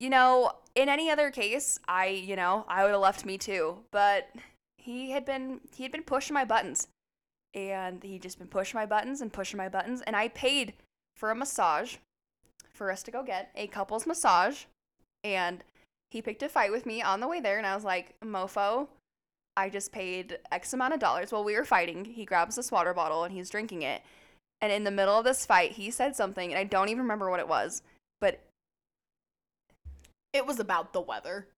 you 0.00 0.10
know 0.10 0.52
in 0.74 0.88
any 0.88 1.10
other 1.10 1.30
case 1.30 1.78
i 1.88 2.06
you 2.06 2.36
know 2.36 2.64
i 2.68 2.84
would 2.84 2.92
have 2.92 3.00
left 3.00 3.24
me 3.24 3.36
too 3.38 3.78
but 3.90 4.28
he 4.78 5.10
had 5.10 5.24
been 5.24 5.60
he 5.74 5.82
had 5.82 5.92
been 5.92 6.02
pushing 6.02 6.34
my 6.34 6.44
buttons 6.44 6.88
and 7.54 8.02
he 8.02 8.18
just 8.18 8.38
been 8.38 8.48
pushing 8.48 8.78
my 8.78 8.86
buttons 8.86 9.20
and 9.20 9.32
pushing 9.32 9.58
my 9.58 9.68
buttons 9.68 10.02
and 10.02 10.14
i 10.16 10.28
paid 10.28 10.72
for 11.16 11.30
a 11.30 11.34
massage 11.34 11.96
for 12.72 12.90
us 12.90 13.02
to 13.02 13.10
go 13.10 13.22
get 13.22 13.50
a 13.54 13.66
couples 13.66 14.06
massage 14.06 14.64
and 15.24 15.62
he 16.12 16.22
picked 16.22 16.42
a 16.42 16.48
fight 16.48 16.70
with 16.70 16.86
me 16.86 17.02
on 17.02 17.20
the 17.20 17.28
way 17.28 17.40
there 17.40 17.58
and 17.58 17.66
i 17.66 17.74
was 17.74 17.84
like 17.84 18.14
mofo 18.24 18.86
i 19.56 19.68
just 19.68 19.92
paid 19.92 20.38
x 20.50 20.72
amount 20.72 20.94
of 20.94 21.00
dollars 21.00 21.32
while 21.32 21.44
we 21.44 21.56
were 21.56 21.64
fighting 21.64 22.04
he 22.04 22.24
grabs 22.24 22.56
this 22.56 22.70
water 22.70 22.94
bottle 22.94 23.24
and 23.24 23.32
he's 23.32 23.50
drinking 23.50 23.82
it 23.82 24.02
and 24.62 24.70
in 24.70 24.84
the 24.84 24.92
middle 24.92 25.18
of 25.18 25.24
this 25.24 25.44
fight, 25.44 25.72
he 25.72 25.90
said 25.90 26.14
something, 26.14 26.52
and 26.52 26.58
I 26.58 26.62
don't 26.62 26.88
even 26.88 27.02
remember 27.02 27.28
what 27.28 27.40
it 27.40 27.48
was, 27.48 27.82
but 28.20 28.40
It 30.32 30.46
was 30.46 30.60
about 30.60 30.94
the 30.94 31.00
weather. 31.00 31.48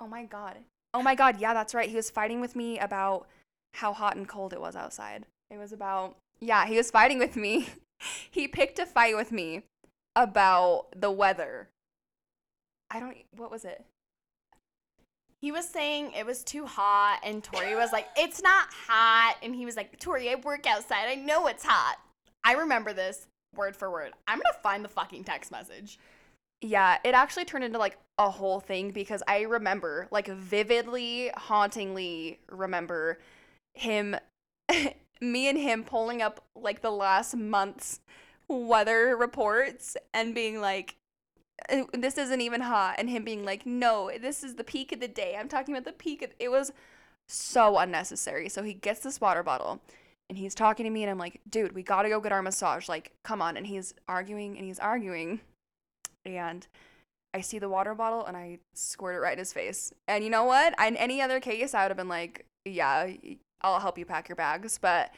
oh 0.00 0.08
my 0.08 0.24
god. 0.24 0.56
Oh 0.94 1.02
my 1.02 1.14
god, 1.14 1.38
yeah, 1.38 1.54
that's 1.54 1.74
right. 1.74 1.90
He 1.90 1.94
was 1.94 2.10
fighting 2.10 2.40
with 2.40 2.56
me 2.56 2.78
about 2.78 3.28
how 3.74 3.92
hot 3.92 4.16
and 4.16 4.26
cold 4.26 4.52
it 4.52 4.60
was 4.60 4.74
outside. 4.74 5.26
It 5.50 5.58
was 5.58 5.72
about 5.72 6.16
Yeah, 6.40 6.66
he 6.66 6.78
was 6.78 6.90
fighting 6.90 7.18
with 7.18 7.36
me. 7.36 7.68
he 8.30 8.48
picked 8.48 8.78
a 8.78 8.86
fight 8.86 9.14
with 9.14 9.30
me 9.30 9.62
about 10.16 10.86
the 10.96 11.12
weather. 11.12 11.68
I 12.90 13.00
don't. 13.00 13.16
What 13.36 13.50
was 13.50 13.64
it? 13.64 13.84
He 15.40 15.52
was 15.52 15.66
saying 15.66 16.12
it 16.12 16.26
was 16.26 16.44
too 16.44 16.66
hot, 16.66 17.20
and 17.24 17.42
Tori 17.42 17.74
was 17.74 17.92
like, 17.92 18.08
"It's 18.16 18.42
not 18.42 18.68
hot," 18.72 19.36
and 19.42 19.54
he 19.54 19.64
was 19.64 19.76
like, 19.76 19.98
"Tori, 19.98 20.30
I 20.30 20.34
work 20.34 20.66
outside. 20.66 21.08
I 21.08 21.14
know 21.14 21.46
it's 21.46 21.64
hot." 21.64 21.98
I 22.44 22.54
remember 22.54 22.92
this 22.92 23.26
word 23.54 23.76
for 23.76 23.90
word. 23.90 24.12
I'm 24.26 24.38
gonna 24.38 24.52
find 24.62 24.84
the 24.84 24.88
fucking 24.88 25.24
text 25.24 25.50
message. 25.50 25.98
Yeah, 26.62 26.98
it 27.04 27.14
actually 27.14 27.46
turned 27.46 27.64
into 27.64 27.78
like 27.78 27.98
a 28.18 28.30
whole 28.30 28.60
thing 28.60 28.90
because 28.90 29.22
I 29.26 29.42
remember, 29.42 30.08
like, 30.10 30.28
vividly, 30.28 31.30
hauntingly 31.34 32.38
remember 32.50 33.18
him, 33.74 34.16
me 35.20 35.48
and 35.48 35.58
him 35.58 35.84
pulling 35.84 36.20
up 36.20 36.44
like 36.54 36.82
the 36.82 36.90
last 36.90 37.34
month's 37.34 38.00
weather 38.48 39.16
reports 39.16 39.96
and 40.12 40.34
being 40.34 40.60
like, 40.60 40.96
"Uh, 40.96 40.99
Uh, 41.68 41.84
this 41.92 42.18
isn't 42.18 42.40
even 42.40 42.62
hot. 42.62 42.96
And 42.98 43.10
him 43.10 43.24
being 43.24 43.44
like, 43.44 43.66
no, 43.66 44.10
this 44.20 44.42
is 44.42 44.54
the 44.54 44.64
peak 44.64 44.92
of 44.92 45.00
the 45.00 45.08
day. 45.08 45.36
I'm 45.38 45.48
talking 45.48 45.74
about 45.74 45.84
the 45.84 45.92
peak. 45.92 46.22
Of-. 46.22 46.32
It 46.38 46.50
was 46.50 46.72
so 47.28 47.78
unnecessary. 47.78 48.48
So 48.48 48.62
he 48.62 48.74
gets 48.74 49.00
this 49.00 49.20
water 49.20 49.42
bottle 49.42 49.80
and 50.28 50.38
he's 50.38 50.54
talking 50.54 50.84
to 50.84 50.90
me, 50.90 51.02
and 51.02 51.10
I'm 51.10 51.18
like, 51.18 51.40
dude, 51.50 51.74
we 51.74 51.82
gotta 51.82 52.08
go 52.08 52.20
get 52.20 52.30
our 52.30 52.40
massage. 52.40 52.88
Like, 52.88 53.10
come 53.24 53.42
on. 53.42 53.56
And 53.56 53.66
he's 53.66 53.94
arguing 54.06 54.56
and 54.56 54.64
he's 54.64 54.78
arguing 54.78 55.40
and 56.24 56.66
I 57.32 57.40
see 57.40 57.58
the 57.58 57.68
water 57.68 57.94
bottle 57.94 58.24
and 58.24 58.36
I 58.36 58.58
squirt 58.74 59.16
it 59.16 59.20
right 59.20 59.32
in 59.32 59.38
his 59.38 59.52
face. 59.52 59.92
And 60.08 60.24
you 60.24 60.30
know 60.30 60.44
what? 60.44 60.74
In 60.84 60.96
any 60.96 61.22
other 61.22 61.40
case, 61.40 61.74
I 61.74 61.82
would 61.84 61.90
have 61.90 61.96
been 61.96 62.08
like, 62.08 62.44
"Yeah, 62.64 63.10
I'll 63.62 63.80
help 63.80 63.98
you 63.98 64.04
pack 64.04 64.28
your 64.28 64.36
bags." 64.36 64.78
But 64.78 65.12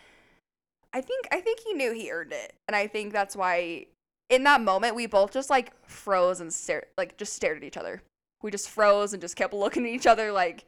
I 0.92 1.00
think 1.00 1.26
I 1.32 1.40
think 1.40 1.60
he 1.60 1.72
knew 1.72 1.92
he 1.92 2.10
earned 2.10 2.32
it, 2.32 2.54
and 2.68 2.76
I 2.76 2.86
think 2.86 3.12
that's 3.12 3.36
why 3.36 3.86
in 4.32 4.44
that 4.44 4.62
moment 4.62 4.94
we 4.94 5.04
both 5.04 5.30
just 5.30 5.50
like 5.50 5.72
froze 5.86 6.40
and 6.40 6.52
stared, 6.52 6.86
like 6.96 7.18
just 7.18 7.34
stared 7.34 7.58
at 7.58 7.64
each 7.64 7.76
other. 7.76 8.02
We 8.42 8.50
just 8.50 8.70
froze 8.70 9.12
and 9.12 9.20
just 9.20 9.36
kept 9.36 9.52
looking 9.52 9.84
at 9.84 9.92
each 9.92 10.06
other, 10.06 10.32
like, 10.32 10.64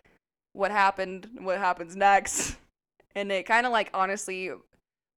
"What 0.53 0.71
happened? 0.71 1.31
What 1.41 1.59
happens 1.59 1.97
next?" 1.97 2.57
And 3.17 3.31
it 3.31 3.47
kind 3.47 3.65
of 3.65 3.71
like 3.71 3.91
honestly 3.95 4.51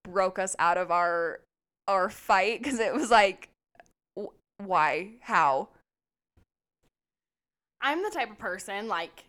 broke 0.04 0.38
us 0.38 0.56
out 0.60 0.77
of 0.77 0.92
our 0.92 1.39
our 1.88 2.12
fight 2.12 2.62
because 2.62 2.80
it 2.80 2.94
was 2.94 3.10
like 3.10 3.50
why? 4.58 5.13
How? 5.22 5.70
I'm 7.82 8.04
the 8.04 8.12
type 8.12 8.30
of 8.30 8.38
person 8.38 8.88
like 8.88 9.25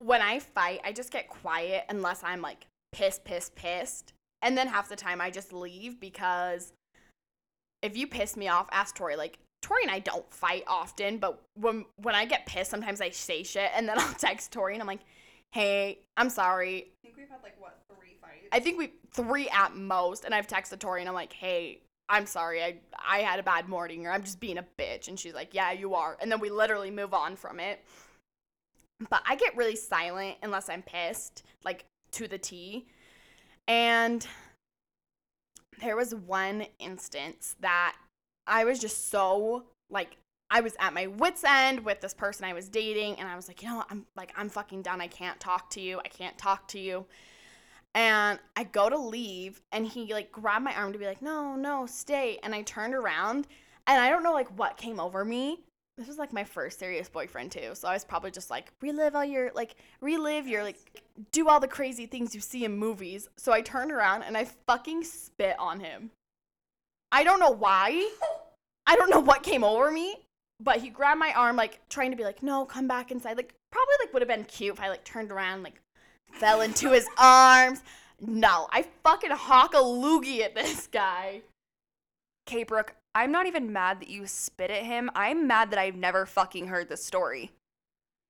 when 0.00 0.20
I 0.20 0.40
fight, 0.40 0.80
I 0.84 0.90
just 0.90 1.12
get 1.12 1.28
quiet 1.28 1.84
unless 1.88 2.24
I'm 2.24 2.42
like 2.42 2.66
pissed, 2.90 3.24
pissed, 3.24 3.54
pissed. 3.54 4.12
And 4.42 4.58
then 4.58 4.66
half 4.66 4.88
the 4.88 4.96
time 4.96 5.20
I 5.20 5.30
just 5.30 5.52
leave 5.52 6.00
because 6.00 6.72
if 7.82 7.96
you 7.96 8.06
piss 8.06 8.36
me 8.36 8.48
off, 8.48 8.68
ask 8.72 8.94
Tori. 8.94 9.16
Like 9.16 9.38
Tori 9.62 9.82
and 9.82 9.90
I 9.90 9.98
don't 9.98 10.30
fight 10.32 10.64
often, 10.66 11.18
but 11.18 11.40
when 11.54 11.84
when 11.96 12.14
I 12.14 12.24
get 12.24 12.46
pissed, 12.46 12.70
sometimes 12.70 13.00
I 13.00 13.10
say 13.10 13.42
shit 13.42 13.70
and 13.74 13.88
then 13.88 13.98
I'll 13.98 14.14
text 14.14 14.52
Tori 14.52 14.74
and 14.74 14.82
I'm 14.82 14.86
like, 14.86 15.00
"Hey, 15.52 16.00
I'm 16.16 16.30
sorry." 16.30 16.90
I 17.02 17.06
think 17.06 17.16
we've 17.16 17.28
had 17.28 17.42
like 17.42 17.60
what 17.60 17.78
three 17.94 18.16
fights. 18.20 18.48
I 18.52 18.60
think 18.60 18.78
we 18.78 18.92
three 19.12 19.48
at 19.48 19.76
most, 19.76 20.24
and 20.24 20.34
I've 20.34 20.46
texted 20.46 20.78
Tori 20.78 21.00
and 21.00 21.08
I'm 21.08 21.14
like, 21.14 21.32
"Hey, 21.32 21.80
I'm 22.08 22.26
sorry, 22.26 22.62
I 22.62 22.76
I 23.06 23.18
had 23.18 23.40
a 23.40 23.42
bad 23.42 23.68
morning 23.68 24.06
or 24.06 24.12
I'm 24.12 24.22
just 24.22 24.40
being 24.40 24.58
a 24.58 24.64
bitch. 24.78 25.08
And 25.08 25.18
she's 25.18 25.34
like, 25.34 25.54
Yeah, 25.54 25.72
you 25.72 25.94
are. 25.94 26.16
And 26.20 26.30
then 26.30 26.40
we 26.40 26.50
literally 26.50 26.90
move 26.90 27.14
on 27.14 27.36
from 27.36 27.60
it. 27.60 27.82
But 29.10 29.22
I 29.26 29.36
get 29.36 29.56
really 29.56 29.76
silent 29.76 30.36
unless 30.42 30.68
I'm 30.68 30.82
pissed, 30.82 31.42
like 31.64 31.84
to 32.12 32.28
the 32.28 32.38
T. 32.38 32.86
And 33.68 34.26
there 35.80 35.96
was 35.96 36.14
one 36.14 36.66
instance 36.78 37.56
that 37.60 37.96
I 38.46 38.64
was 38.64 38.78
just 38.78 39.10
so 39.10 39.64
like 39.90 40.16
I 40.50 40.60
was 40.60 40.76
at 40.78 40.94
my 40.94 41.08
wits 41.08 41.42
end 41.44 41.84
with 41.84 42.00
this 42.00 42.14
person 42.14 42.44
I 42.44 42.52
was 42.52 42.68
dating 42.68 43.18
and 43.18 43.28
I 43.28 43.34
was 43.34 43.48
like, 43.48 43.62
you 43.62 43.68
know, 43.68 43.76
what? 43.76 43.86
I'm 43.90 44.06
like 44.16 44.32
I'm 44.36 44.48
fucking 44.48 44.82
done. 44.82 45.00
I 45.00 45.08
can't 45.08 45.38
talk 45.40 45.70
to 45.70 45.80
you. 45.80 46.00
I 46.04 46.08
can't 46.08 46.38
talk 46.38 46.68
to 46.68 46.78
you. 46.78 47.06
And 47.94 48.38
I 48.54 48.64
go 48.64 48.88
to 48.90 48.98
leave 48.98 49.62
and 49.72 49.86
he 49.86 50.12
like 50.12 50.30
grabbed 50.30 50.64
my 50.64 50.74
arm 50.74 50.92
to 50.92 50.98
be 50.98 51.06
like, 51.06 51.22
"No, 51.22 51.56
no, 51.56 51.86
stay." 51.86 52.38
And 52.42 52.54
I 52.54 52.62
turned 52.62 52.94
around 52.94 53.46
and 53.86 54.00
I 54.00 54.10
don't 54.10 54.22
know 54.22 54.34
like 54.34 54.48
what 54.58 54.76
came 54.76 55.00
over 55.00 55.24
me. 55.24 55.60
This 55.96 56.08
was 56.08 56.18
like 56.18 56.32
my 56.32 56.44
first 56.44 56.78
serious 56.78 57.08
boyfriend 57.08 57.52
too. 57.52 57.70
So 57.74 57.88
I 57.88 57.94
was 57.94 58.04
probably 58.04 58.30
just 58.30 58.50
like, 58.50 58.70
"Relive 58.82 59.14
all 59.14 59.24
your 59.24 59.50
like 59.54 59.76
relive 60.02 60.46
your 60.46 60.62
like 60.62 60.78
do 61.32 61.48
all 61.48 61.58
the 61.58 61.68
crazy 61.68 62.04
things 62.06 62.34
you 62.34 62.40
see 62.40 62.64
in 62.64 62.76
movies." 62.76 63.28
So 63.36 63.52
I 63.52 63.62
turned 63.62 63.90
around 63.90 64.22
and 64.22 64.36
I 64.36 64.44
fucking 64.66 65.04
spit 65.04 65.58
on 65.58 65.80
him. 65.80 66.10
I 67.12 67.24
don't 67.24 67.40
know 67.40 67.50
why. 67.50 68.10
I 68.86 68.94
don't 68.96 69.10
know 69.10 69.20
what 69.20 69.42
came 69.42 69.64
over 69.64 69.90
me, 69.90 70.18
but 70.60 70.78
he 70.78 70.90
grabbed 70.90 71.18
my 71.18 71.32
arm 71.32 71.56
like 71.56 71.80
trying 71.88 72.10
to 72.10 72.16
be 72.16 72.24
like, 72.24 72.42
"No, 72.42 72.66
come 72.66 72.86
back 72.86 73.10
inside." 73.10 73.38
Like 73.38 73.54
probably 73.70 73.94
like 74.00 74.12
would 74.12 74.22
have 74.22 74.28
been 74.28 74.44
cute 74.44 74.74
if 74.74 74.80
I 74.80 74.90
like 74.90 75.04
turned 75.04 75.32
around 75.32 75.62
like 75.62 75.80
fell 76.32 76.60
into 76.60 76.90
his 76.92 77.06
arms. 77.18 77.82
No, 78.20 78.66
I 78.70 78.84
fucking 79.02 79.30
hock 79.30 79.72
a 79.74 79.78
loogie 79.78 80.40
at 80.40 80.54
this 80.54 80.86
guy. 80.86 81.42
Okay, 82.48 82.64
Brooke, 82.64 82.94
I'm 83.16 83.32
not 83.32 83.46
even 83.46 83.72
mad 83.72 84.00
that 84.00 84.10
you 84.10 84.26
spit 84.26 84.70
at 84.70 84.82
him. 84.82 85.10
I'm 85.14 85.46
mad 85.46 85.70
that 85.70 85.78
I've 85.78 85.96
never 85.96 86.26
fucking 86.26 86.66
heard 86.66 86.90
this 86.90 87.02
story. 87.02 87.50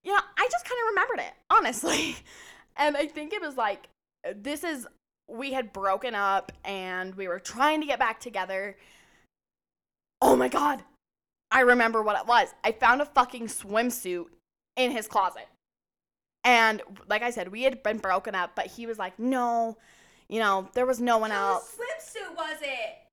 You 0.05 0.13
know, 0.13 0.21
I 0.39 0.49
just 0.49 0.65
kind 0.65 0.79
of 0.81 0.89
remembered 0.91 1.19
it, 1.19 1.35
honestly. 1.51 2.17
And 2.79 2.95
I 2.95 3.07
think 3.07 3.33
it 3.33 3.41
was 3.41 3.57
like, 3.57 3.89
this 4.35 4.63
is, 4.63 4.87
we 5.31 5.55
had 5.55 5.73
broken 5.73 6.15
up 6.15 6.53
and 6.63 7.15
we 7.15 7.27
were 7.27 7.39
trying 7.39 7.81
to 7.81 7.87
get 7.87 7.99
back 7.99 8.21
together. 8.21 8.77
Oh 10.21 10.37
my 10.37 10.49
God. 10.49 10.83
I 11.51 11.61
remember 11.61 12.03
what 12.03 12.21
it 12.21 12.27
was. 12.27 12.49
I 12.63 12.73
found 12.73 13.01
a 13.01 13.07
fucking 13.07 13.47
swimsuit 13.47 14.27
in 14.77 14.91
his 14.91 15.07
closet. 15.07 15.49
And 16.45 16.83
like 17.09 17.23
I 17.23 17.31
said, 17.31 17.49
we 17.51 17.63
had 17.63 17.83
been 17.83 17.97
broken 17.97 18.35
up, 18.35 18.51
but 18.55 18.67
he 18.67 18.85
was 18.85 18.99
like, 18.99 19.19
no, 19.19 19.79
you 20.29 20.39
know, 20.39 20.69
there 20.75 20.85
was 20.85 21.01
no 21.01 21.17
one 21.17 21.33
else. 21.33 21.77
What 21.79 21.89
swimsuit 21.99 22.37
was 22.37 22.59
it? 22.61 23.06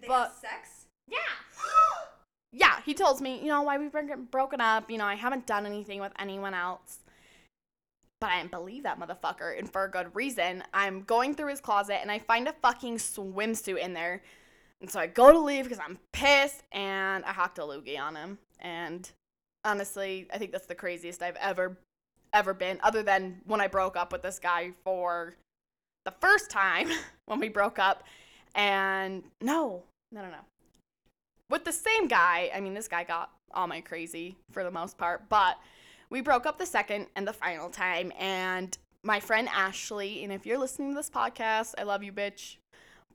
Did 0.00 0.08
they 0.08 0.12
have 0.14 0.28
But- 0.28 0.36
sex? 0.36 0.86
Yeah. 1.06 1.18
yeah, 2.52 2.80
he 2.84 2.94
tells 2.94 3.20
me, 3.20 3.38
you 3.40 3.48
know, 3.48 3.62
why 3.62 3.78
we've 3.78 3.92
been 3.92 4.26
broken 4.30 4.60
up. 4.60 4.90
You 4.90 4.98
know, 4.98 5.06
I 5.06 5.14
haven't 5.14 5.46
done 5.46 5.66
anything 5.66 6.00
with 6.00 6.12
anyone 6.18 6.54
else. 6.54 7.00
But 8.20 8.30
I 8.30 8.38
didn't 8.38 8.50
believe 8.50 8.82
that 8.82 8.98
motherfucker, 8.98 9.56
and 9.56 9.70
for 9.70 9.84
a 9.84 9.90
good 9.90 10.14
reason. 10.14 10.64
I'm 10.74 11.02
going 11.02 11.34
through 11.34 11.50
his 11.50 11.60
closet 11.60 11.98
and 12.02 12.10
I 12.10 12.18
find 12.18 12.48
a 12.48 12.52
fucking 12.52 12.96
swimsuit 12.96 13.78
in 13.78 13.92
there. 13.92 14.22
And 14.80 14.90
so 14.90 14.98
I 15.00 15.06
go 15.06 15.32
to 15.32 15.38
leave 15.38 15.64
because 15.64 15.78
I'm 15.78 15.98
pissed 16.12 16.62
and 16.72 17.24
I 17.24 17.32
hocked 17.32 17.58
a 17.58 17.62
loogie 17.62 17.98
on 17.98 18.16
him. 18.16 18.38
And 18.60 19.08
honestly, 19.64 20.26
I 20.32 20.38
think 20.38 20.52
that's 20.52 20.66
the 20.66 20.74
craziest 20.74 21.22
I've 21.22 21.36
ever, 21.36 21.78
ever 22.32 22.54
been, 22.54 22.80
other 22.82 23.02
than 23.02 23.40
when 23.44 23.60
I 23.60 23.68
broke 23.68 23.96
up 23.96 24.12
with 24.12 24.22
this 24.22 24.38
guy 24.38 24.72
for 24.82 25.36
the 26.04 26.14
first 26.20 26.50
time 26.50 26.88
when 27.26 27.38
we 27.38 27.48
broke 27.48 27.78
up. 27.78 28.02
And 28.54 29.22
no, 29.40 29.82
no, 30.12 30.22
no, 30.22 30.28
no. 30.28 30.40
With 31.50 31.64
the 31.64 31.72
same 31.72 32.08
guy, 32.08 32.50
I 32.54 32.60
mean, 32.60 32.74
this 32.74 32.88
guy 32.88 33.04
got 33.04 33.30
all 33.52 33.66
my 33.66 33.80
crazy 33.80 34.36
for 34.52 34.62
the 34.62 34.70
most 34.70 34.98
part, 34.98 35.28
but 35.28 35.58
we 36.10 36.20
broke 36.20 36.46
up 36.46 36.58
the 36.58 36.66
second 36.66 37.06
and 37.16 37.26
the 37.26 37.32
final 37.32 37.70
time. 37.70 38.12
And 38.18 38.76
my 39.02 39.20
friend 39.20 39.48
Ashley, 39.54 40.24
and 40.24 40.32
if 40.32 40.44
you're 40.44 40.58
listening 40.58 40.90
to 40.90 40.96
this 40.96 41.10
podcast, 41.10 41.74
I 41.78 41.84
love 41.84 42.02
you, 42.02 42.12
bitch. 42.12 42.56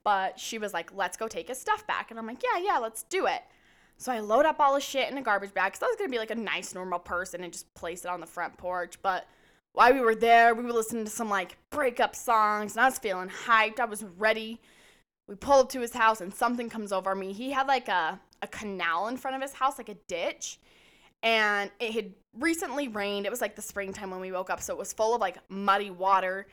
But 0.02 0.38
she 0.38 0.58
was 0.58 0.74
like, 0.74 0.94
let's 0.94 1.16
go 1.16 1.28
take 1.28 1.48
his 1.48 1.58
stuff 1.58 1.86
back. 1.86 2.10
And 2.10 2.18
I'm 2.18 2.26
like, 2.26 2.42
yeah, 2.42 2.60
yeah, 2.62 2.78
let's 2.78 3.04
do 3.04 3.26
it. 3.26 3.42
So 3.96 4.12
I 4.12 4.20
load 4.20 4.44
up 4.44 4.60
all 4.60 4.74
the 4.74 4.80
shit 4.80 5.10
in 5.10 5.16
a 5.16 5.22
garbage 5.22 5.54
bag 5.54 5.72
because 5.72 5.82
I 5.82 5.86
was 5.86 5.96
gonna 5.96 6.10
be 6.10 6.18
like 6.18 6.30
a 6.30 6.34
nice, 6.34 6.74
normal 6.74 6.98
person 6.98 7.44
and 7.44 7.52
just 7.52 7.72
place 7.74 8.04
it 8.04 8.10
on 8.10 8.20
the 8.20 8.26
front 8.26 8.56
porch. 8.56 9.00
But 9.02 9.26
while 9.72 9.92
we 9.92 10.00
were 10.00 10.14
there, 10.14 10.54
we 10.54 10.64
were 10.64 10.72
listening 10.72 11.04
to 11.04 11.10
some 11.10 11.30
like 11.30 11.56
breakup 11.70 12.16
songs, 12.16 12.72
and 12.72 12.80
I 12.80 12.86
was 12.86 12.98
feeling 12.98 13.28
hyped. 13.28 13.80
I 13.80 13.84
was 13.84 14.04
ready. 14.18 14.60
We 15.26 15.34
pull 15.36 15.60
up 15.60 15.70
to 15.70 15.80
his 15.80 15.92
house, 15.92 16.20
and 16.20 16.32
something 16.32 16.68
comes 16.68 16.92
over 16.92 17.14
me. 17.14 17.32
He 17.32 17.50
had 17.50 17.66
like 17.66 17.88
a 17.88 18.20
a 18.42 18.46
canal 18.46 19.08
in 19.08 19.16
front 19.16 19.36
of 19.36 19.42
his 19.42 19.54
house, 19.54 19.78
like 19.78 19.88
a 19.88 19.94
ditch, 20.06 20.58
and 21.22 21.70
it 21.80 21.92
had 21.92 22.12
recently 22.38 22.88
rained. 22.88 23.26
It 23.26 23.30
was 23.30 23.40
like 23.40 23.56
the 23.56 23.62
springtime 23.62 24.10
when 24.10 24.20
we 24.20 24.32
woke 24.32 24.50
up, 24.50 24.60
so 24.60 24.74
it 24.74 24.78
was 24.78 24.92
full 24.92 25.14
of 25.14 25.20
like 25.20 25.38
muddy 25.48 25.90
water. 25.90 26.46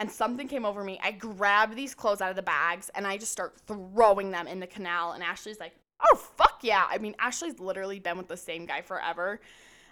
And 0.00 0.08
something 0.08 0.46
came 0.46 0.64
over 0.64 0.84
me. 0.84 1.00
I 1.02 1.10
grabbed 1.10 1.74
these 1.74 1.94
clothes 1.94 2.20
out 2.20 2.30
of 2.30 2.36
the 2.36 2.42
bags 2.42 2.88
and 2.94 3.04
I 3.04 3.16
just 3.16 3.32
start 3.32 3.56
throwing 3.66 4.30
them 4.30 4.46
in 4.46 4.60
the 4.60 4.66
canal. 4.68 5.10
And 5.10 5.24
Ashley's 5.24 5.58
like, 5.58 5.72
oh, 6.00 6.14
fuck 6.14 6.60
yeah. 6.62 6.86
I 6.88 6.98
mean, 6.98 7.16
Ashley's 7.18 7.58
literally 7.58 7.98
been 7.98 8.16
with 8.16 8.28
the 8.28 8.36
same 8.36 8.64
guy 8.64 8.80
forever. 8.80 9.40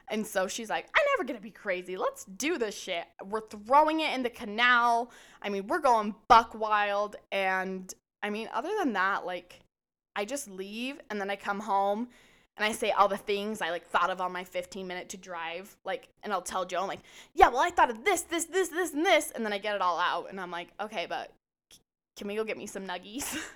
And 0.08 0.24
so 0.24 0.46
she's 0.46 0.70
like, 0.70 0.86
I'm 0.96 1.04
never 1.16 1.26
gonna 1.26 1.40
be 1.40 1.50
crazy. 1.50 1.96
Let's 1.96 2.24
do 2.24 2.56
this 2.56 2.76
shit. 2.76 3.04
We're 3.24 3.48
throwing 3.48 3.98
it 3.98 4.14
in 4.14 4.22
the 4.22 4.30
canal. 4.30 5.10
I 5.42 5.48
mean, 5.48 5.66
we're 5.66 5.80
going 5.80 6.14
buck 6.28 6.54
wild. 6.54 7.16
And 7.32 7.92
I 8.26 8.30
mean, 8.30 8.48
other 8.52 8.70
than 8.76 8.92
that, 8.94 9.24
like, 9.24 9.60
I 10.16 10.24
just 10.24 10.50
leave 10.50 10.98
and 11.08 11.20
then 11.20 11.30
I 11.30 11.36
come 11.36 11.60
home 11.60 12.08
and 12.56 12.64
I 12.64 12.72
say 12.72 12.90
all 12.90 13.06
the 13.06 13.16
things 13.16 13.62
I 13.62 13.70
like 13.70 13.86
thought 13.86 14.10
of 14.10 14.20
on 14.20 14.32
my 14.32 14.42
15 14.42 14.84
minute 14.84 15.10
to 15.10 15.16
drive. 15.16 15.76
Like, 15.84 16.08
and 16.24 16.32
I'll 16.32 16.42
tell 16.42 16.64
Joe, 16.64 16.82
I'm 16.82 16.88
like, 16.88 17.00
yeah, 17.34 17.48
well, 17.48 17.60
I 17.60 17.70
thought 17.70 17.90
of 17.90 18.04
this, 18.04 18.22
this, 18.22 18.46
this, 18.46 18.68
this, 18.68 18.92
and 18.94 19.06
this. 19.06 19.30
And 19.30 19.44
then 19.44 19.52
I 19.52 19.58
get 19.58 19.76
it 19.76 19.80
all 19.80 20.00
out. 20.00 20.26
And 20.28 20.40
I'm 20.40 20.50
like, 20.50 20.68
okay, 20.80 21.06
but 21.08 21.30
can 22.16 22.26
we 22.26 22.34
go 22.34 22.42
get 22.42 22.58
me 22.58 22.66
some 22.66 22.86
nuggies? 22.86 23.38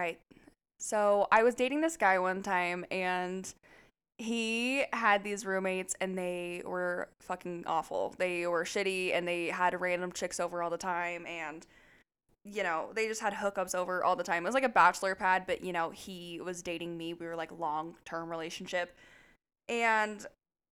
Right. 0.00 0.18
So 0.78 1.28
I 1.30 1.42
was 1.42 1.54
dating 1.54 1.82
this 1.82 1.98
guy 1.98 2.18
one 2.18 2.42
time 2.42 2.86
and 2.90 3.52
he 4.16 4.84
had 4.94 5.22
these 5.22 5.44
roommates 5.44 5.94
and 6.00 6.16
they 6.16 6.62
were 6.64 7.10
fucking 7.20 7.64
awful. 7.66 8.14
They 8.16 8.46
were 8.46 8.64
shitty 8.64 9.14
and 9.14 9.28
they 9.28 9.48
had 9.48 9.78
random 9.78 10.10
chicks 10.12 10.40
over 10.40 10.62
all 10.62 10.70
the 10.70 10.78
time 10.78 11.26
and 11.26 11.66
you 12.44 12.62
know, 12.62 12.90
they 12.94 13.06
just 13.06 13.20
had 13.20 13.34
hookups 13.34 13.74
over 13.74 14.02
all 14.02 14.16
the 14.16 14.24
time. 14.24 14.44
It 14.44 14.48
was 14.48 14.54
like 14.54 14.64
a 14.64 14.68
bachelor 14.68 15.14
pad, 15.14 15.44
but 15.46 15.62
you 15.62 15.72
know, 15.72 15.90
he 15.90 16.40
was 16.40 16.62
dating 16.62 16.96
me. 16.96 17.14
We 17.14 17.26
were 17.26 17.36
like 17.36 17.50
long-term 17.58 18.30
relationship. 18.30 18.96
And 19.68 20.26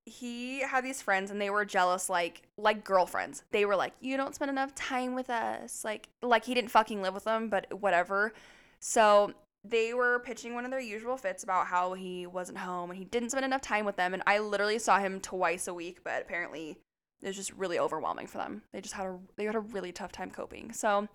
he 0.07 0.61
had 0.61 0.85
these 0.85 1.03
friends 1.03 1.31
and 1.31 1.41
they 1.41 1.51
were 1.51 1.65
jealous 1.65 2.09
like 2.09 2.43
like 2.57 2.85
girlfriends. 2.85 3.45
They 3.51 3.65
were 3.65 3.77
like, 3.77 3.93
"You 4.01 4.17
don't 4.17 4.35
spend 4.35 4.51
enough 4.51 4.75
time 4.75 5.15
with 5.15 5.31
us." 5.31 5.85
Like 5.85 6.09
like 6.23 6.45
he 6.45 6.55
didn't 6.55 6.71
fucking 6.71 7.03
live 7.03 7.15
with 7.15 7.25
them, 7.25 7.49
but 7.49 7.81
whatever. 7.81 8.33
So 8.81 9.35
they 9.65 9.93
were 9.93 10.21
pitching 10.21 10.55
one 10.55 10.65
of 10.65 10.71
their 10.71 10.81
usual 10.81 11.17
fits 11.17 11.43
about 11.43 11.67
how 11.67 11.93
he 11.93 12.27
wasn't 12.27 12.59
home 12.59 12.91
and 12.91 12.99
he 12.99 13.05
didn't 13.05 13.31
spend 13.31 13.45
enough 13.45 13.61
time 13.61 13.85
with 13.85 13.97
them. 13.97 14.15
And 14.15 14.23
I 14.27 14.39
literally 14.39 14.79
saw 14.79 14.99
him 14.99 15.21
twice 15.21 15.69
a 15.69 15.75
week, 15.75 16.03
but 16.05 16.23
apparently 16.23 16.79
it 17.23 17.27
was 17.27 17.37
just 17.37 17.53
really 17.53 17.79
overwhelming 17.79 18.29
for 18.29 18.39
them. 18.39 18.63
They 18.73 18.81
just 18.81 18.95
had 18.95 19.07
a 19.07 19.19
they 19.37 19.45
had 19.45 19.57
a 19.57 19.61
really 19.61 19.93
tough 19.93 20.13
time 20.13 20.31
coping. 20.31 20.73
So, 20.73 21.09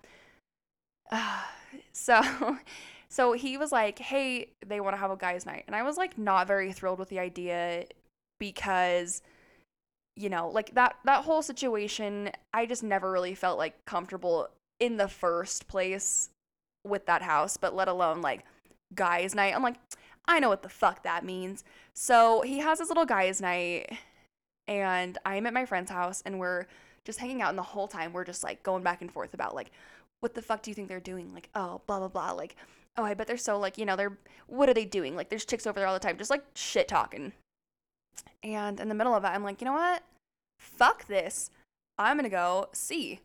so, 1.92 2.20
so 3.08 3.32
he 3.32 3.56
was 3.56 3.72
like, 3.72 3.98
"Hey, 3.98 4.48
they 4.66 4.80
want 4.80 4.94
to 4.94 5.00
have 5.00 5.10
a 5.10 5.16
guys' 5.16 5.46
night," 5.46 5.64
and 5.66 5.76
I 5.76 5.82
was 5.82 5.96
like, 5.96 6.18
not 6.18 6.46
very 6.46 6.72
thrilled 6.72 6.98
with 6.98 7.08
the 7.08 7.18
idea 7.18 7.86
because 8.40 9.22
you 10.16 10.28
know 10.28 10.48
like 10.48 10.74
that 10.74 10.96
that 11.04 11.24
whole 11.24 11.40
situation 11.40 12.30
i 12.52 12.66
just 12.66 12.82
never 12.82 13.10
really 13.10 13.34
felt 13.34 13.58
like 13.58 13.84
comfortable 13.84 14.48
in 14.80 14.96
the 14.96 15.08
first 15.08 15.68
place 15.68 16.30
with 16.84 17.06
that 17.06 17.22
house, 17.22 17.56
but 17.56 17.74
let 17.74 17.88
alone 17.88 18.20
like 18.20 18.44
guys' 18.94 19.34
night. 19.34 19.54
I'm 19.54 19.62
like, 19.62 19.76
I 20.26 20.40
know 20.40 20.48
what 20.48 20.62
the 20.62 20.68
fuck 20.68 21.02
that 21.02 21.24
means. 21.24 21.64
So 21.94 22.42
he 22.42 22.58
has 22.58 22.78
his 22.78 22.88
little 22.88 23.06
guys' 23.06 23.40
night, 23.40 23.90
and 24.68 25.18
I'm 25.24 25.46
at 25.46 25.54
my 25.54 25.64
friend's 25.64 25.90
house, 25.90 26.22
and 26.24 26.38
we're 26.38 26.66
just 27.04 27.18
hanging 27.18 27.42
out, 27.42 27.50
and 27.50 27.58
the 27.58 27.62
whole 27.62 27.88
time 27.88 28.12
we're 28.12 28.24
just 28.24 28.44
like 28.44 28.62
going 28.62 28.82
back 28.82 29.00
and 29.00 29.10
forth 29.10 29.34
about 29.34 29.54
like, 29.54 29.70
what 30.24 30.32
the 30.32 30.40
fuck 30.40 30.62
do 30.62 30.70
you 30.70 30.74
think 30.74 30.88
they're 30.88 31.00
doing? 31.00 31.34
Like, 31.34 31.50
oh, 31.54 31.82
blah 31.86 31.98
blah 31.98 32.08
blah. 32.08 32.32
Like, 32.32 32.56
oh, 32.96 33.04
I 33.04 33.12
bet 33.12 33.26
they're 33.26 33.36
so 33.36 33.58
like, 33.58 33.76
you 33.76 33.84
know, 33.84 33.94
they're 33.94 34.16
what 34.46 34.70
are 34.70 34.74
they 34.74 34.86
doing? 34.86 35.14
Like, 35.14 35.28
there's 35.28 35.44
chicks 35.44 35.66
over 35.66 35.78
there 35.78 35.86
all 35.86 35.92
the 35.92 36.00
time, 36.00 36.16
just 36.16 36.30
like 36.30 36.42
shit 36.54 36.88
talking. 36.88 37.34
And 38.42 38.80
in 38.80 38.88
the 38.88 38.94
middle 38.94 39.14
of 39.14 39.22
it, 39.24 39.28
I'm 39.28 39.44
like, 39.44 39.60
you 39.60 39.66
know 39.66 39.74
what? 39.74 40.02
Fuck 40.58 41.06
this. 41.08 41.50
I'm 41.98 42.16
gonna 42.16 42.30
go 42.30 42.70
see. 42.72 43.20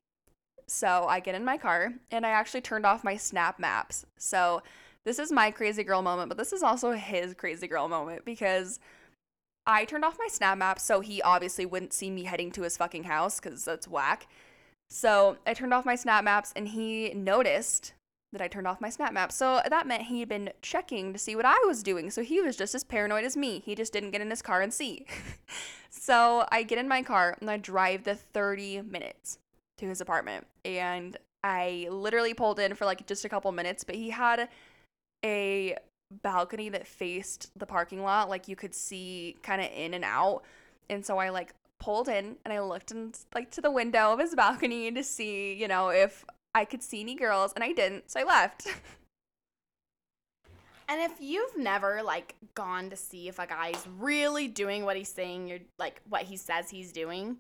So 0.68 1.06
I 1.08 1.22
get 1.22 1.36
in 1.36 1.46
my 1.46 1.58
car 1.58 1.94
and 2.12 2.26
I 2.26 2.32
actually 2.32 2.62
turned 2.62 2.86
off 2.86 3.06
my 3.06 3.16
snap 3.16 3.60
maps. 3.60 4.06
So 4.18 4.62
this 5.06 5.20
is 5.20 5.32
my 5.32 5.52
crazy 5.52 5.86
girl 5.86 6.02
moment, 6.02 6.28
but 6.28 6.38
this 6.38 6.52
is 6.52 6.64
also 6.64 6.92
his 6.92 7.34
crazy 7.34 7.68
girl 7.68 7.88
moment 7.88 8.26
because 8.26 8.78
I 9.66 9.86
turned 9.86 10.04
off 10.04 10.20
my 10.20 10.28
snap 10.30 10.58
map 10.58 10.82
so 10.82 11.00
he 11.00 11.22
obviously 11.22 11.66
wouldn't 11.66 11.94
see 11.94 12.12
me 12.12 12.26
heading 12.26 12.52
to 12.52 12.64
his 12.64 12.76
fucking 12.76 13.06
house 13.06 13.40
because 13.40 13.64
that's 13.64 13.88
whack. 13.88 14.28
So 14.90 15.38
I 15.46 15.54
turned 15.54 15.74
off 15.74 15.86
my 15.86 15.96
snap 15.96 16.24
maps 16.24 16.52
and 16.56 16.68
he 16.68 17.14
noticed 17.14 17.94
that 18.32 18.42
I 18.42 18.48
turned 18.48 18.68
off 18.68 18.82
my 18.82 18.90
snap 18.90 19.14
map. 19.14 19.32
So 19.32 19.62
that 19.68 19.88
meant 19.88 20.04
he'd 20.04 20.30
been 20.30 20.52
checking 20.62 21.14
to 21.14 21.20
see 21.20 21.36
what 21.36 21.46
I 21.46 21.58
was 21.66 21.82
doing. 21.82 22.12
So 22.12 22.22
he 22.22 22.42
was 22.42 22.56
just 22.56 22.76
as 22.76 22.84
paranoid 22.84 23.24
as 23.24 23.36
me. 23.36 23.62
He 23.66 23.76
just 23.76 23.94
didn't 23.94 24.12
get 24.12 24.22
in 24.22 24.30
his 24.30 24.42
car 24.42 24.62
and 24.62 24.74
see. 24.74 25.06
so 25.90 26.46
I 26.52 26.64
get 26.64 26.78
in 26.78 26.88
my 26.88 27.02
car 27.02 27.38
and 27.40 27.50
I 27.50 27.58
drive 27.58 28.04
the 28.04 28.16
30 28.16 28.84
minutes 28.84 29.40
to 29.78 29.88
his 29.88 30.02
apartment. 30.02 30.46
And 30.64 31.18
I 31.44 31.88
literally 31.90 32.34
pulled 32.34 32.60
in 32.60 32.76
for 32.76 32.86
like 32.86 33.08
just 33.08 33.26
a 33.26 33.30
couple 33.30 33.52
minutes, 33.52 33.84
but 33.84 33.96
he 33.96 34.10
had 34.10 34.50
a 35.26 35.78
balcony 36.24 36.70
that 36.70 36.88
faced 36.88 37.52
the 37.58 37.66
parking 37.66 38.02
lot. 38.02 38.30
Like 38.30 38.48
you 38.48 38.56
could 38.56 38.76
see 38.76 39.38
kind 39.42 39.62
of 39.62 39.70
in 39.76 39.94
and 39.94 40.04
out. 40.04 40.44
And 40.90 41.06
so 41.06 41.18
I 41.18 41.30
like 41.30 41.54
pulled 41.80 42.10
in 42.10 42.38
and 42.44 42.54
I 42.54 42.60
looked 42.62 42.92
in 42.92 43.14
like 43.34 43.52
to 43.52 43.62
the 43.62 43.72
window 43.72 44.14
of 44.14 44.20
his 44.20 44.36
balcony 44.36 44.92
to 44.92 45.04
see, 45.04 45.54
you 45.54 45.68
know, 45.68 45.90
if 45.90 46.26
I 46.54 46.66
could 46.66 46.84
see 46.84 47.02
any 47.02 47.16
girls 47.16 47.54
and 47.54 47.64
I 47.64 47.72
didn't. 47.72 48.12
So 48.12 48.20
I 48.20 48.24
left. 48.24 48.68
And 50.90 51.00
if 51.04 51.22
you've 51.22 51.56
never 51.56 52.02
like 52.02 52.34
gone 52.56 52.90
to 52.90 52.96
see 52.96 53.28
if 53.28 53.38
a 53.38 53.46
guy's 53.46 53.88
really 54.00 54.48
doing 54.48 54.86
what 54.86 54.98
he's 54.98 55.10
saying, 55.10 55.48
you're 55.48 55.60
like 55.78 56.02
what 56.10 56.24
he 56.24 56.36
says 56.36 56.72
he's 56.72 56.92
doing, 56.92 57.38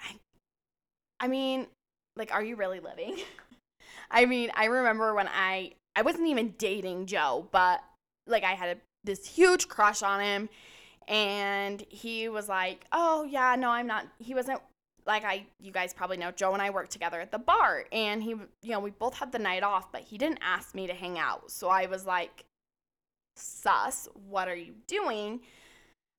I 0.00 0.14
I 1.18 1.26
mean, 1.26 1.66
like, 2.14 2.32
are 2.32 2.44
you 2.44 2.54
really 2.54 2.78
living? 2.78 3.16
I 4.10 4.24
mean, 4.24 4.52
I 4.54 4.66
remember 4.66 5.14
when 5.14 5.28
I 5.28 5.72
I 5.96 6.02
wasn't 6.02 6.28
even 6.28 6.54
dating 6.58 7.06
Joe, 7.06 7.48
but 7.50 7.82
like 8.24 8.44
I 8.44 8.52
had 8.52 8.76
a, 8.76 8.80
this 9.02 9.26
huge 9.26 9.66
crush 9.66 10.00
on 10.00 10.20
him, 10.20 10.48
and 11.10 11.84
he 11.88 12.28
was 12.28 12.48
like, 12.48 12.86
"Oh 12.92 13.24
yeah, 13.24 13.56
no, 13.58 13.68
I'm 13.70 13.86
not." 13.88 14.06
He 14.18 14.32
wasn't 14.32 14.60
like 15.06 15.24
I. 15.24 15.46
You 15.60 15.72
guys 15.72 15.92
probably 15.92 16.16
know 16.16 16.30
Joe 16.30 16.52
and 16.52 16.62
I 16.62 16.70
worked 16.70 16.92
together 16.92 17.20
at 17.20 17.32
the 17.32 17.38
bar, 17.38 17.84
and 17.92 18.22
he, 18.22 18.30
you 18.30 18.70
know, 18.70 18.80
we 18.80 18.90
both 18.90 19.18
had 19.18 19.32
the 19.32 19.38
night 19.38 19.64
off, 19.64 19.90
but 19.92 20.02
he 20.02 20.16
didn't 20.16 20.38
ask 20.40 20.74
me 20.74 20.86
to 20.86 20.94
hang 20.94 21.18
out, 21.18 21.50
so 21.50 21.68
I 21.68 21.86
was 21.86 22.06
like, 22.06 22.44
"Sus, 23.36 24.08
what 24.28 24.48
are 24.48 24.56
you 24.56 24.74
doing?" 24.86 25.40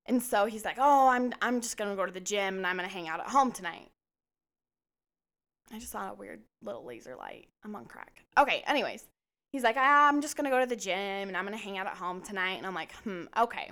And 0.08 0.21
so 0.21 0.45
he's 0.45 0.65
like, 0.65 0.77
"Oh, 0.77 1.08
I'm 1.08 1.34
I'm 1.41 1.62
just 1.62 1.77
gonna 1.77 1.95
go 1.95 2.06
to 2.06 2.12
the 2.12 2.19
gym 2.19 2.58
and 2.58 2.67
I'm 2.67 2.75
gonna 2.75 2.89
hang 2.89 3.08
out 3.08 3.21
at 3.21 3.27
home 3.30 3.51
tonight." 3.54 3.89
I 5.73 5.80
just 5.80 5.91
saw 5.91 6.12
a 6.12 6.13
weird 6.13 6.41
little 6.62 6.84
laser 6.84 7.15
light. 7.15 7.47
I'm 7.63 7.75
on 7.77 7.86
crack. 7.86 8.25
Okay, 8.38 8.62
anyways. 8.67 9.06
He's 9.54 9.63
like, 9.63 9.77
ah, 9.77 10.10
I'm 10.10 10.21
just 10.21 10.36
gonna 10.36 10.49
go 10.49 10.60
to 10.60 10.65
the 10.65 10.75
gym 10.75 10.95
and 11.30 11.38
I'm 11.38 11.45
gonna 11.45 11.58
hang 11.58 11.77
out 11.77 11.88
at 11.88 11.95
home 11.95 12.21
tonight. 12.21 12.58
And 12.58 12.65
I'm 12.65 12.75
like, 12.75 12.91
hmm, 13.04 13.23
okay. 13.38 13.71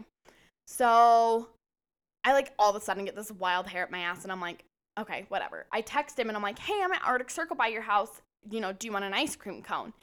So 0.70 1.50
I 2.24 2.34
like 2.34 2.54
all 2.60 2.70
of 2.70 2.76
a 2.76 2.82
sudden 2.82 3.06
get 3.06 3.16
this 3.16 3.32
wild 3.32 3.68
hair 3.68 3.84
at 3.84 3.92
my 3.92 4.00
ass 4.00 4.24
and 4.24 4.32
I'm 4.32 4.40
like, 4.40 4.64
okay, 5.00 5.26
whatever. 5.30 5.66
I 5.72 5.82
text 5.82 6.18
him 6.20 6.28
and 6.28 6.38
I'm 6.38 6.44
like, 6.44 6.60
hey, 6.60 6.80
I'm 6.84 6.92
at 6.92 7.02
Arctic 7.04 7.32
Circle 7.32 7.56
by 7.56 7.68
your 7.68 7.82
house. 7.82 8.22
You 8.50 8.62
know, 8.62 8.72
do 8.72 8.88
you 8.88 8.94
want 8.94 9.06
an 9.06 9.14
ice 9.14 9.36
cream 9.36 9.62
cone? 9.62 9.94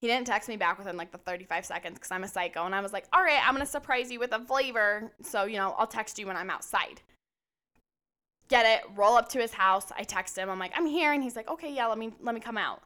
He 0.00 0.06
didn't 0.06 0.26
text 0.26 0.48
me 0.48 0.56
back 0.56 0.78
within 0.78 0.96
like 0.96 1.12
the 1.12 1.18
35 1.18 1.66
seconds 1.66 1.94
because 1.94 2.10
I'm 2.10 2.24
a 2.24 2.28
psycho. 2.28 2.64
And 2.64 2.74
I 2.74 2.80
was 2.80 2.92
like, 2.92 3.06
all 3.12 3.22
right, 3.22 3.40
I'm 3.44 3.54
gonna 3.54 3.66
surprise 3.66 4.10
you 4.10 4.20
with 4.20 4.32
a 4.32 4.38
flavor. 4.38 5.12
So, 5.22 5.44
you 5.44 5.56
know, 5.56 5.74
I'll 5.76 5.86
text 5.86 6.18
you 6.18 6.26
when 6.26 6.36
I'm 6.36 6.50
outside 6.50 7.02
get 8.52 8.66
it, 8.66 8.84
roll 8.94 9.16
up 9.16 9.30
to 9.30 9.38
his 9.38 9.52
house. 9.54 9.86
I 9.96 10.02
text 10.02 10.36
him. 10.36 10.50
I'm 10.50 10.58
like, 10.58 10.72
I'm 10.76 10.84
here. 10.84 11.12
And 11.14 11.22
he's 11.22 11.36
like, 11.36 11.50
okay, 11.50 11.72
yeah, 11.74 11.86
let 11.86 11.96
me 11.96 12.12
let 12.20 12.34
me 12.34 12.40
come 12.40 12.58
out. 12.58 12.82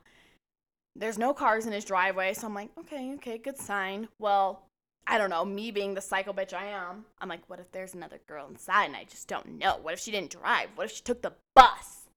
There's 0.95 1.19
no 1.19 1.35
cars 1.35 1.67
in 1.67 1.73
his 1.73 1.85
driveway. 1.85 2.35
So 2.35 2.47
I'm 2.47 2.55
like, 2.55 2.71
okay, 2.79 3.15
okay, 3.15 3.37
good 3.37 3.59
sign. 3.59 4.09
Well, 4.21 4.63
I 5.07 5.19
don't 5.19 5.31
know, 5.31 5.45
me 5.45 5.71
being 5.71 5.95
the 5.95 6.01
psycho 6.01 6.33
bitch 6.33 6.53
I 6.53 6.67
am, 6.67 7.05
I'm 7.21 7.29
like, 7.29 7.49
what 7.49 7.61
if 7.61 7.71
there's 7.71 7.95
another 7.95 8.19
girl 8.27 8.49
inside 8.49 8.87
and 8.87 8.97
I 8.97 9.05
just 9.05 9.29
don't 9.29 9.59
know? 9.59 9.79
What 9.81 9.95
if 9.95 10.01
she 10.01 10.11
didn't 10.11 10.33
drive? 10.33 10.71
What 10.75 10.87
if 10.87 10.93
she 10.93 11.03
took 11.03 11.23
the 11.23 11.35
bus? 11.55 12.09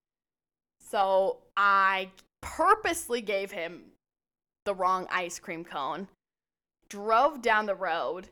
So 0.80 1.38
I 1.56 2.10
purposely 2.42 3.22
gave 3.22 3.52
him 3.52 3.92
the 4.66 4.74
wrong 4.74 5.08
ice 5.12 5.40
cream 5.40 5.64
cone, 5.64 6.08
drove 6.90 7.42
down 7.42 7.68
the 7.68 7.76
road, 7.76 8.30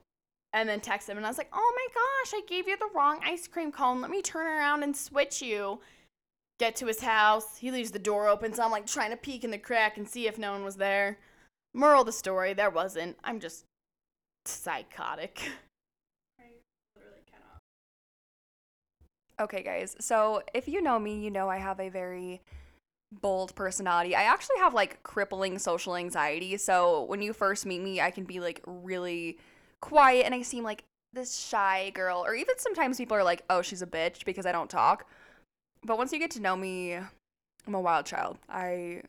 and 0.53 0.67
then 0.67 0.79
texted 0.79 1.09
him 1.09 1.17
and 1.17 1.25
I 1.25 1.29
was 1.29 1.37
like, 1.37 1.51
"Oh 1.53 1.73
my 1.75 1.87
gosh, 1.93 2.33
I 2.33 2.45
gave 2.47 2.67
you 2.67 2.77
the 2.77 2.89
wrong 2.95 3.19
ice 3.23 3.47
cream 3.47 3.71
cone. 3.71 4.01
Let 4.01 4.09
me 4.09 4.21
turn 4.21 4.47
around 4.47 4.83
and 4.83 4.95
switch 4.95 5.41
you." 5.41 5.81
Get 6.59 6.75
to 6.77 6.87
his 6.87 7.01
house. 7.01 7.57
He 7.57 7.69
leaves 7.69 7.91
the 7.91 7.99
door 7.99 8.27
open, 8.27 8.53
so 8.53 8.63
I'm 8.63 8.71
like 8.71 8.87
trying 8.87 9.11
to 9.11 9.17
peek 9.17 9.43
in 9.43 9.51
the 9.51 9.59
crack 9.59 9.97
and 9.97 10.09
see 10.09 10.27
if 10.27 10.39
no 10.39 10.51
one 10.51 10.63
was 10.63 10.77
there. 10.77 11.19
Moral 11.75 12.01
of 12.01 12.07
the 12.07 12.11
story, 12.11 12.53
there 12.53 12.71
wasn't. 12.71 13.17
I'm 13.23 13.39
just 13.39 13.65
psychotic. 14.49 15.41
Okay, 19.39 19.61
guys. 19.61 19.95
So, 19.99 20.41
if 20.53 20.67
you 20.67 20.81
know 20.81 20.97
me, 20.97 21.19
you 21.19 21.29
know 21.29 21.47
I 21.47 21.57
have 21.57 21.79
a 21.79 21.89
very 21.89 22.41
bold 23.11 23.53
personality. 23.55 24.15
I 24.15 24.23
actually 24.23 24.57
have 24.57 24.73
like 24.73 25.03
crippling 25.03 25.59
social 25.59 25.95
anxiety. 25.95 26.57
So, 26.57 27.03
when 27.03 27.21
you 27.21 27.33
first 27.33 27.65
meet 27.65 27.81
me, 27.81 28.01
I 28.01 28.09
can 28.09 28.23
be 28.23 28.39
like 28.39 28.61
really 28.65 29.37
quiet 29.79 30.25
and 30.25 30.33
I 30.33 30.41
seem 30.41 30.63
like 30.63 30.83
this 31.13 31.37
shy 31.37 31.91
girl. 31.91 32.23
Or 32.25 32.33
even 32.33 32.55
sometimes 32.57 32.97
people 32.97 33.15
are 33.15 33.23
like, 33.23 33.43
oh, 33.49 33.61
she's 33.61 33.83
a 33.83 33.87
bitch 33.87 34.25
because 34.25 34.47
I 34.47 34.51
don't 34.51 34.69
talk. 34.71 35.07
But 35.85 35.99
once 35.99 36.11
you 36.11 36.17
get 36.19 36.31
to 36.31 36.41
know 36.41 36.55
me, 36.55 36.93
I'm 36.93 37.75
a 37.75 37.81
wild 37.81 38.07
child. 38.07 38.39
I, 38.49 39.03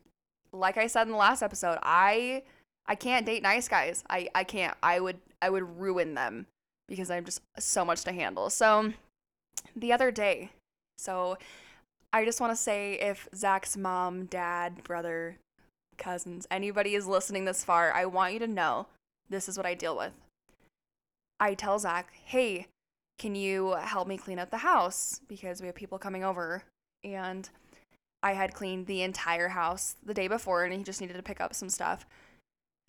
like 0.52 0.76
I 0.76 0.88
said 0.88 1.02
in 1.02 1.12
the 1.12 1.16
last 1.16 1.42
episode, 1.42 1.78
I. 1.82 2.42
I 2.88 2.94
can't 2.94 3.26
date 3.26 3.42
nice 3.42 3.68
guys. 3.68 4.02
I, 4.08 4.28
I 4.34 4.44
can't. 4.44 4.76
I 4.82 4.98
would 4.98 5.18
I 5.40 5.50
would 5.50 5.78
ruin 5.78 6.14
them 6.14 6.46
because 6.88 7.10
I'm 7.10 7.24
just 7.24 7.42
so 7.58 7.84
much 7.84 8.02
to 8.04 8.12
handle. 8.12 8.50
So 8.50 8.92
the 9.76 9.92
other 9.92 10.10
day, 10.10 10.50
so 10.96 11.36
I 12.12 12.24
just 12.24 12.40
want 12.40 12.52
to 12.52 12.56
say 12.56 12.94
if 12.94 13.28
Zach's 13.34 13.76
mom, 13.76 14.26
dad, 14.26 14.82
brother, 14.82 15.36
cousins, 15.98 16.46
anybody 16.50 16.94
is 16.94 17.06
listening 17.06 17.44
this 17.44 17.62
far, 17.62 17.92
I 17.92 18.06
want 18.06 18.32
you 18.32 18.38
to 18.40 18.46
know 18.46 18.86
this 19.28 19.48
is 19.48 19.56
what 19.56 19.66
I 19.66 19.74
deal 19.74 19.96
with. 19.96 20.12
I 21.38 21.54
tell 21.54 21.78
Zach, 21.78 22.10
hey, 22.24 22.66
can 23.18 23.34
you 23.34 23.72
help 23.74 24.08
me 24.08 24.16
clean 24.16 24.38
up 24.38 24.50
the 24.50 24.58
house? 24.58 25.20
Because 25.28 25.60
we 25.60 25.66
have 25.66 25.76
people 25.76 25.98
coming 25.98 26.24
over. 26.24 26.62
And 27.04 27.48
I 28.22 28.32
had 28.32 28.54
cleaned 28.54 28.86
the 28.86 29.02
entire 29.02 29.48
house 29.48 29.96
the 30.04 30.14
day 30.14 30.26
before 30.26 30.64
and 30.64 30.72
he 30.72 30.82
just 30.82 31.00
needed 31.00 31.16
to 31.16 31.22
pick 31.22 31.40
up 31.40 31.54
some 31.54 31.68
stuff. 31.68 32.06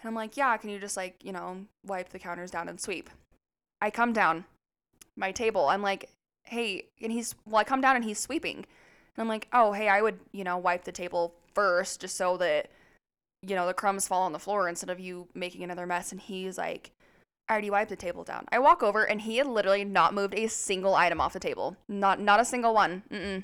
And 0.02 0.08
I'm 0.08 0.16
like, 0.16 0.38
yeah, 0.38 0.56
can 0.58 0.70
you 0.70 0.80
just 0.80 0.98
like, 0.98 1.24
you 1.24 1.32
know, 1.32 1.66
wipe 1.86 2.10
the 2.10 2.20
counters 2.20 2.52
down 2.52 2.70
and 2.70 2.80
sweep? 2.80 3.10
I 3.82 3.90
come 3.90 4.14
down 4.14 4.46
my 5.16 5.32
table. 5.32 5.68
I'm 5.68 5.82
like, 5.82 6.10
hey, 6.44 6.86
and 7.02 7.12
he's, 7.12 7.36
well, 7.46 7.62
I 7.62 7.64
come 7.64 7.82
down 7.82 7.96
and 7.96 8.06
he's 8.06 8.20
sweeping. 8.20 8.58
And 8.58 8.66
I'm 9.18 9.28
like, 9.28 9.48
oh, 9.52 9.74
hey, 9.74 9.90
I 9.90 10.02
would, 10.02 10.20
you 10.32 10.44
know, 10.44 10.58
wipe 10.58 10.86
the 10.86 10.92
table 10.92 11.34
first 11.54 12.02
just 12.02 12.16
so 12.16 12.38
that, 12.38 12.70
you 13.42 13.56
know, 13.56 13.68
the 13.68 13.74
crumbs 13.74 14.08
fall 14.08 14.24
on 14.24 14.32
the 14.32 14.40
floor 14.40 14.70
instead 14.70 14.90
of 14.90 15.00
you 15.00 15.28
making 15.34 15.64
another 15.64 15.86
mess. 15.86 16.12
And 16.12 16.22
he's 16.22 16.58
like, 16.58 16.92
I 17.48 17.54
already 17.54 17.70
wiped 17.70 17.90
the 17.90 17.96
table 17.96 18.24
down. 18.24 18.46
I 18.52 18.60
walk 18.60 18.84
over 18.84 19.04
and 19.04 19.22
he 19.22 19.38
had 19.38 19.48
literally 19.48 19.84
not 19.84 20.14
moved 20.14 20.36
a 20.36 20.48
single 20.48 20.96
item 20.96 21.20
off 21.20 21.34
the 21.34 21.40
table. 21.40 21.76
Not, 21.88 22.20
not 22.20 22.40
a 22.40 22.46
single 22.46 22.74
one. 22.74 23.04
Mm-mm 23.12 23.44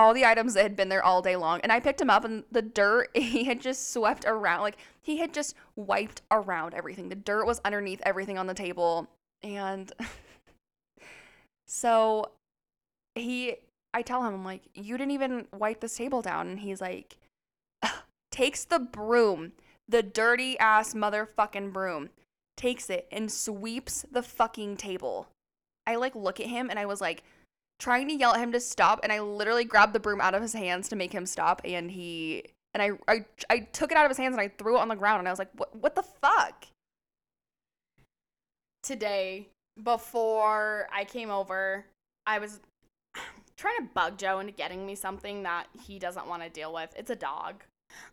all 0.00 0.14
the 0.14 0.24
items 0.24 0.54
that 0.54 0.62
had 0.62 0.76
been 0.76 0.88
there 0.88 1.04
all 1.04 1.20
day 1.20 1.36
long. 1.36 1.60
And 1.60 1.70
I 1.70 1.78
picked 1.78 2.00
him 2.00 2.08
up, 2.08 2.24
and 2.24 2.42
the 2.50 2.62
dirt 2.62 3.10
he 3.14 3.44
had 3.44 3.60
just 3.60 3.92
swept 3.92 4.24
around. 4.26 4.62
Like 4.62 4.78
he 5.02 5.18
had 5.18 5.34
just 5.34 5.54
wiped 5.76 6.22
around 6.30 6.74
everything. 6.74 7.10
The 7.10 7.14
dirt 7.14 7.44
was 7.44 7.60
underneath 7.64 8.00
everything 8.02 8.38
on 8.38 8.46
the 8.46 8.54
table. 8.54 9.08
And 9.42 9.92
so 11.68 12.30
he, 13.14 13.56
I 13.92 14.00
tell 14.00 14.24
him, 14.24 14.34
I'm 14.34 14.44
like, 14.44 14.62
you 14.74 14.96
didn't 14.96 15.12
even 15.12 15.46
wipe 15.56 15.80
this 15.80 15.96
table 15.96 16.22
down. 16.22 16.48
And 16.48 16.60
he's 16.60 16.80
like, 16.80 17.18
takes 18.30 18.64
the 18.64 18.78
broom, 18.78 19.52
the 19.86 20.02
dirty 20.02 20.58
ass 20.58 20.94
motherfucking 20.94 21.74
broom, 21.74 22.08
takes 22.56 22.88
it 22.88 23.06
and 23.12 23.30
sweeps 23.30 24.06
the 24.10 24.22
fucking 24.22 24.78
table. 24.78 25.28
I 25.86 25.96
like 25.96 26.14
look 26.14 26.40
at 26.40 26.46
him 26.46 26.70
and 26.70 26.78
I 26.78 26.86
was 26.86 27.02
like, 27.02 27.22
trying 27.80 28.06
to 28.08 28.14
yell 28.14 28.34
at 28.34 28.40
him 28.40 28.52
to 28.52 28.60
stop 28.60 29.00
and 29.02 29.10
I 29.10 29.20
literally 29.20 29.64
grabbed 29.64 29.94
the 29.94 30.00
broom 30.00 30.20
out 30.20 30.34
of 30.34 30.42
his 30.42 30.52
hands 30.52 30.88
to 30.90 30.96
make 30.96 31.12
him 31.12 31.26
stop 31.26 31.62
and 31.64 31.90
he 31.90 32.44
and 32.74 32.82
I 32.82 32.90
I, 33.08 33.24
I 33.48 33.58
took 33.60 33.90
it 33.90 33.96
out 33.96 34.04
of 34.04 34.10
his 34.10 34.18
hands 34.18 34.34
and 34.34 34.40
I 34.40 34.48
threw 34.48 34.76
it 34.76 34.80
on 34.80 34.88
the 34.88 34.94
ground 34.94 35.20
and 35.20 35.28
I 35.28 35.32
was 35.32 35.38
like 35.38 35.50
what 35.56 35.74
what 35.74 35.94
the 35.96 36.02
fuck? 36.02 36.66
Today 38.82 39.48
before 39.82 40.88
I 40.94 41.04
came 41.04 41.30
over 41.30 41.86
I 42.26 42.38
was 42.38 42.60
trying 43.56 43.78
to 43.78 43.88
bug 43.94 44.18
Joe 44.18 44.38
into 44.38 44.52
getting 44.52 44.86
me 44.86 44.94
something 44.94 45.42
that 45.42 45.66
he 45.82 45.98
doesn't 45.98 46.28
want 46.28 46.42
to 46.42 46.50
deal 46.50 46.72
with. 46.72 46.92
It's 46.96 47.10
a 47.10 47.16
dog. 47.16 47.64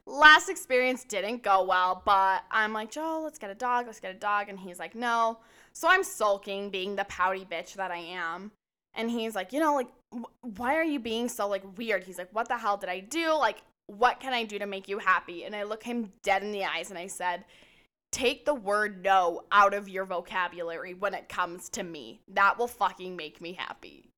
Last 0.08 0.50
experience 0.50 1.04
didn't 1.04 1.44
go 1.44 1.64
well 1.66 2.02
but 2.06 2.44
I'm 2.52 2.72
like 2.72 2.90
Joe 2.90 3.20
let's 3.22 3.38
get 3.38 3.50
a 3.50 3.56
dog 3.56 3.86
let's 3.86 4.00
get 4.00 4.16
a 4.16 4.20
dog 4.20 4.48
and 4.48 4.58
he's 4.58 4.80
like 4.80 4.96
no. 4.96 5.40
So 5.74 5.90
I'm 5.90 6.06
sulking 6.06 6.70
being 6.70 6.96
the 6.96 7.04
pouty 7.04 7.46
bitch 7.46 7.74
that 7.74 7.92
I 7.92 7.98
am 7.98 8.52
and 8.98 9.10
he's 9.10 9.36
like, 9.36 9.54
you 9.54 9.60
know, 9.60 9.76
like, 9.76 9.88
why 10.42 10.76
are 10.76 10.84
you 10.84 11.00
being 11.00 11.30
so 11.30 11.48
like 11.48 11.64
weird? 11.78 12.04
He's 12.04 12.18
like, 12.18 12.34
what 12.34 12.50
the 12.50 12.58
hell 12.58 12.78
did 12.78 12.90
I 12.90 13.00
do? 13.00 13.34
Like, 13.34 13.62
what 13.86 14.20
can 14.20 14.34
I 14.34 14.44
do 14.44 14.60
to 14.60 14.66
make 14.66 14.90
you 14.90 14.98
happy? 14.98 15.46
And 15.46 15.56
I 15.56 15.64
look 15.64 15.84
him 15.84 16.12
dead 16.24 16.44
in 16.44 16.52
the 16.52 16.66
eyes 16.66 16.90
and 16.90 17.00
I 17.00 17.08
said, 17.08 17.46
take 18.12 18.46
the 18.46 18.54
word 18.54 19.04
no 19.04 19.44
out 19.52 19.74
of 19.74 19.88
your 19.88 20.06
vocabulary 20.06 20.94
when 20.94 21.14
it 21.14 21.30
comes 21.30 21.70
to 21.70 21.84
me. 21.84 22.22
That 22.34 22.58
will 22.58 22.68
fucking 22.68 23.16
make 23.16 23.40
me 23.40 23.54
happy. 23.54 24.10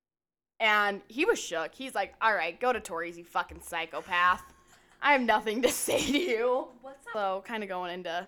And 0.60 1.02
he 1.08 1.26
was 1.26 1.40
shook. 1.40 1.76
He's 1.76 1.96
like, 1.96 2.14
all 2.22 2.34
right, 2.34 2.60
go 2.60 2.74
to 2.74 2.80
Tori's, 2.80 3.18
you 3.18 3.24
fucking 3.24 3.62
psychopath. 3.62 4.44
I 5.02 5.14
have 5.14 5.22
nothing 5.22 5.62
to 5.62 5.70
say 5.72 6.00
to 6.00 6.18
you. 6.18 6.68
What's 6.82 7.06
up? 7.08 7.14
So, 7.14 7.44
kind 7.46 7.64
of 7.64 7.70
going 7.70 7.94
into 7.94 8.28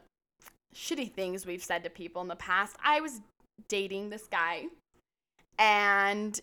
shitty 0.75 1.11
things 1.11 1.45
we've 1.45 1.63
said 1.63 1.83
to 1.83 1.89
people 1.89 2.21
in 2.21 2.27
the 2.27 2.35
past. 2.35 2.75
I 2.83 3.01
was 3.01 3.21
dating 3.67 4.09
this 4.09 4.27
guy 4.27 4.65
and 5.61 6.41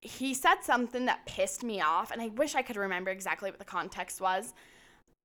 he 0.00 0.34
said 0.34 0.56
something 0.62 1.04
that 1.04 1.24
pissed 1.26 1.62
me 1.62 1.80
off 1.80 2.10
and 2.10 2.20
i 2.20 2.28
wish 2.28 2.54
i 2.54 2.62
could 2.62 2.76
remember 2.76 3.10
exactly 3.10 3.50
what 3.50 3.58
the 3.58 3.64
context 3.64 4.20
was 4.20 4.54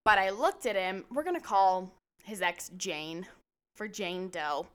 but 0.06 0.18
i 0.18 0.30
looked 0.30 0.66
at 0.66 0.76
him. 0.76 1.06
We're 1.12 1.24
going 1.24 1.40
to 1.40 1.42
call 1.42 1.92
his 2.24 2.42
ex 2.42 2.70
jane 2.78 3.26
for 3.76 3.88
jane 3.88 4.30
doe. 4.30 4.68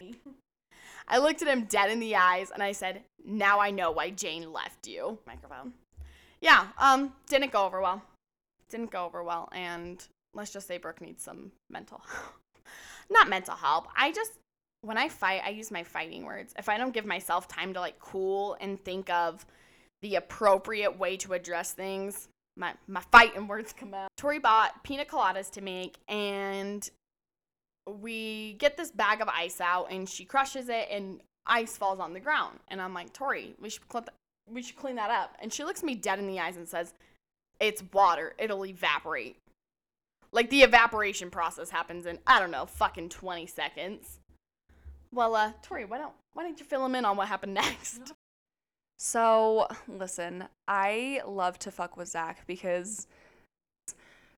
I 1.08 1.18
looked 1.18 1.40
at 1.42 1.48
him 1.48 1.66
dead 1.66 1.90
in 1.90 2.00
the 2.00 2.16
eyes 2.16 2.50
and 2.50 2.62
i 2.62 2.72
said 2.72 3.02
now 3.24 3.60
i 3.60 3.70
know 3.70 3.90
why 3.90 4.10
jane 4.10 4.52
left 4.52 4.86
you. 4.86 5.18
Microphone. 5.26 5.72
Yeah 6.40 6.66
um 6.78 7.12
didn't 7.28 7.52
go 7.52 7.64
over 7.64 7.80
well. 7.80 8.02
Didn't 8.70 8.90
go 8.90 9.04
over 9.04 9.22
well 9.22 9.48
and 9.52 10.04
let's 10.34 10.52
just 10.52 10.66
say 10.66 10.78
brooke 10.78 11.00
needs 11.00 11.22
some 11.22 11.52
mental 11.70 12.02
help. 12.08 12.34
not 13.10 13.28
mental 13.28 13.54
help. 13.54 13.86
I 13.96 14.12
just 14.12 14.32
when 14.86 14.96
I 14.96 15.08
fight, 15.08 15.42
I 15.44 15.50
use 15.50 15.72
my 15.72 15.82
fighting 15.82 16.24
words. 16.24 16.54
If 16.56 16.68
I 16.68 16.78
don't 16.78 16.94
give 16.94 17.04
myself 17.04 17.48
time 17.48 17.74
to 17.74 17.80
like 17.80 17.98
cool 17.98 18.56
and 18.60 18.78
think 18.78 19.10
of 19.10 19.44
the 20.00 20.14
appropriate 20.14 20.96
way 20.96 21.16
to 21.18 21.32
address 21.32 21.72
things, 21.72 22.28
my, 22.56 22.72
my 22.86 23.02
fighting 23.10 23.48
words 23.48 23.72
come 23.72 23.92
out. 23.94 24.08
Tori 24.16 24.38
bought 24.38 24.84
pina 24.84 25.04
coladas 25.04 25.50
to 25.50 25.60
make, 25.60 25.96
and 26.08 26.88
we 28.00 28.54
get 28.54 28.76
this 28.76 28.92
bag 28.92 29.20
of 29.20 29.28
ice 29.28 29.60
out, 29.60 29.90
and 29.90 30.08
she 30.08 30.24
crushes 30.24 30.68
it, 30.68 30.86
and 30.88 31.20
ice 31.46 31.76
falls 31.76 31.98
on 31.98 32.12
the 32.12 32.20
ground. 32.20 32.60
And 32.68 32.80
I'm 32.80 32.94
like, 32.94 33.12
Tori, 33.12 33.56
we 33.60 33.68
should, 33.68 33.82
cl- 33.90 34.06
we 34.48 34.62
should 34.62 34.76
clean 34.76 34.94
that 34.96 35.10
up. 35.10 35.36
And 35.40 35.52
she 35.52 35.64
looks 35.64 35.82
me 35.82 35.96
dead 35.96 36.20
in 36.20 36.28
the 36.28 36.38
eyes 36.38 36.56
and 36.56 36.68
says, 36.68 36.94
It's 37.58 37.82
water, 37.92 38.34
it'll 38.38 38.64
evaporate. 38.64 39.36
Like 40.30 40.50
the 40.50 40.62
evaporation 40.62 41.30
process 41.30 41.70
happens 41.70 42.06
in, 42.06 42.20
I 42.24 42.38
don't 42.38 42.52
know, 42.52 42.66
fucking 42.66 43.08
20 43.08 43.46
seconds. 43.46 44.20
Well, 45.16 45.34
uh, 45.34 45.52
Tori, 45.62 45.86
why 45.86 45.96
don't 45.96 46.12
why 46.34 46.42
don't 46.42 46.60
you 46.60 46.66
fill 46.66 46.84
him 46.84 46.94
in 46.94 47.06
on 47.06 47.16
what 47.16 47.28
happened 47.28 47.54
next? 47.66 48.12
So, 48.98 49.66
listen, 49.88 50.44
I 50.68 51.22
love 51.26 51.58
to 51.60 51.70
fuck 51.70 51.96
with 51.96 52.08
Zach 52.08 52.46
because 52.46 53.06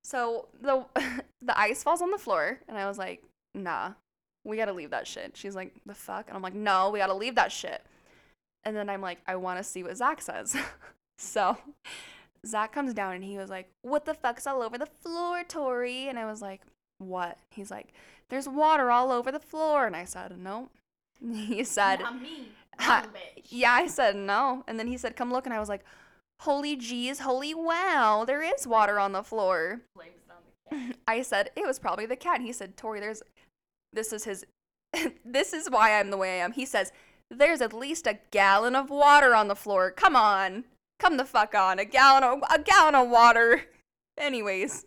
so 0.05 0.47
the 0.63 0.87
the 1.43 1.59
ice 1.59 1.83
falls 1.83 2.01
on 2.01 2.13
the 2.13 2.19
floor 2.19 2.61
and 2.69 2.79
I 2.79 2.87
was 2.87 2.97
like, 2.97 3.25
"Nah. 3.55 3.95
We 4.45 4.57
got 4.57 4.67
to 4.67 4.73
leave 4.73 4.91
that 4.91 5.09
shit." 5.09 5.37
She's 5.37 5.57
like, 5.57 5.75
"The 5.85 5.95
fuck?" 5.95 6.29
And 6.29 6.37
I'm 6.37 6.43
like, 6.43 6.55
"No, 6.55 6.91
we 6.91 7.01
got 7.01 7.09
to 7.09 7.15
leave 7.15 7.35
that 7.35 7.51
shit." 7.51 7.85
And 8.63 8.77
then 8.77 8.89
I'm 8.89 9.03
like, 9.03 9.19
"I 9.27 9.35
want 9.35 9.59
to 9.59 9.65
see 9.65 9.83
what 9.83 9.97
Zach 9.97 10.23
says." 10.23 10.57
so, 11.19 11.59
Zach 12.47 12.71
comes 12.73 12.95
down 12.95 13.15
and 13.15 13.25
he 13.25 13.37
was 13.37 13.51
like, 13.51 13.69
"What 13.83 14.05
the 14.05 14.15
fuck's 14.15 14.47
all 14.47 14.63
over 14.63 14.79
the 14.79 14.87
floor, 14.87 15.43
Tori?" 15.43 16.09
And 16.09 16.21
I 16.21 16.25
was 16.25 16.41
like, 16.41 16.63
"What?" 16.99 17.37
He's 17.51 17.71
like, 17.71 17.93
there's 18.31 18.49
water 18.49 18.91
all 18.91 19.11
over 19.11 19.33
the 19.33 19.41
floor. 19.41 19.87
And 19.87 19.97
I 19.97 20.05
said, 20.05 20.39
no. 20.39 20.69
He 21.33 21.65
said, 21.65 22.01
Not 22.01 22.23
me. 22.23 22.49
yeah, 23.49 23.73
I 23.73 23.87
said 23.87 24.17
no. 24.17 24.65
And 24.69 24.79
then 24.79 24.87
he 24.87 24.97
said, 24.97 25.17
come 25.17 25.33
look. 25.33 25.47
And 25.47 25.55
I 25.55 25.59
was 25.59 25.69
like, 25.69 25.85
holy 26.41 26.77
jeez, 26.77 27.21
holy 27.21 27.55
wow, 27.55 28.25
there 28.27 28.43
is 28.43 28.67
water 28.67 28.99
on 28.99 29.13
the 29.13 29.25
floor. 29.25 29.81
I 31.09 31.23
said, 31.23 31.51
it 31.57 31.67
was 31.67 31.79
probably 31.79 32.07
the 32.07 32.17
cat. 32.17 32.41
He 32.41 32.53
said, 32.53 32.77
Tori, 32.77 33.01
there's, 33.01 33.23
this 33.93 34.13
is 34.13 34.25
his, 34.25 34.47
this 35.25 35.53
is 35.53 35.69
why 35.71 35.99
I'm 35.99 36.11
the 36.11 36.17
way 36.17 36.41
I 36.41 36.45
am. 36.45 36.53
He 36.53 36.67
says, 36.67 36.93
there's 37.31 37.61
at 37.61 37.73
least 37.73 38.07
a 38.07 38.19
gallon 38.31 38.77
of 38.77 38.91
water 38.91 39.35
on 39.35 39.49
the 39.49 39.57
floor. 39.57 39.91
Come 39.91 40.17
on. 40.17 40.65
Come 40.99 41.17
the 41.17 41.25
fuck 41.25 41.55
on. 41.55 41.79
A 41.79 41.85
gallon 41.85 42.25
of, 42.25 42.43
a 42.53 42.59
gallon 42.61 42.95
of 42.95 43.09
water. 43.09 43.65
Anyways, 44.17 44.85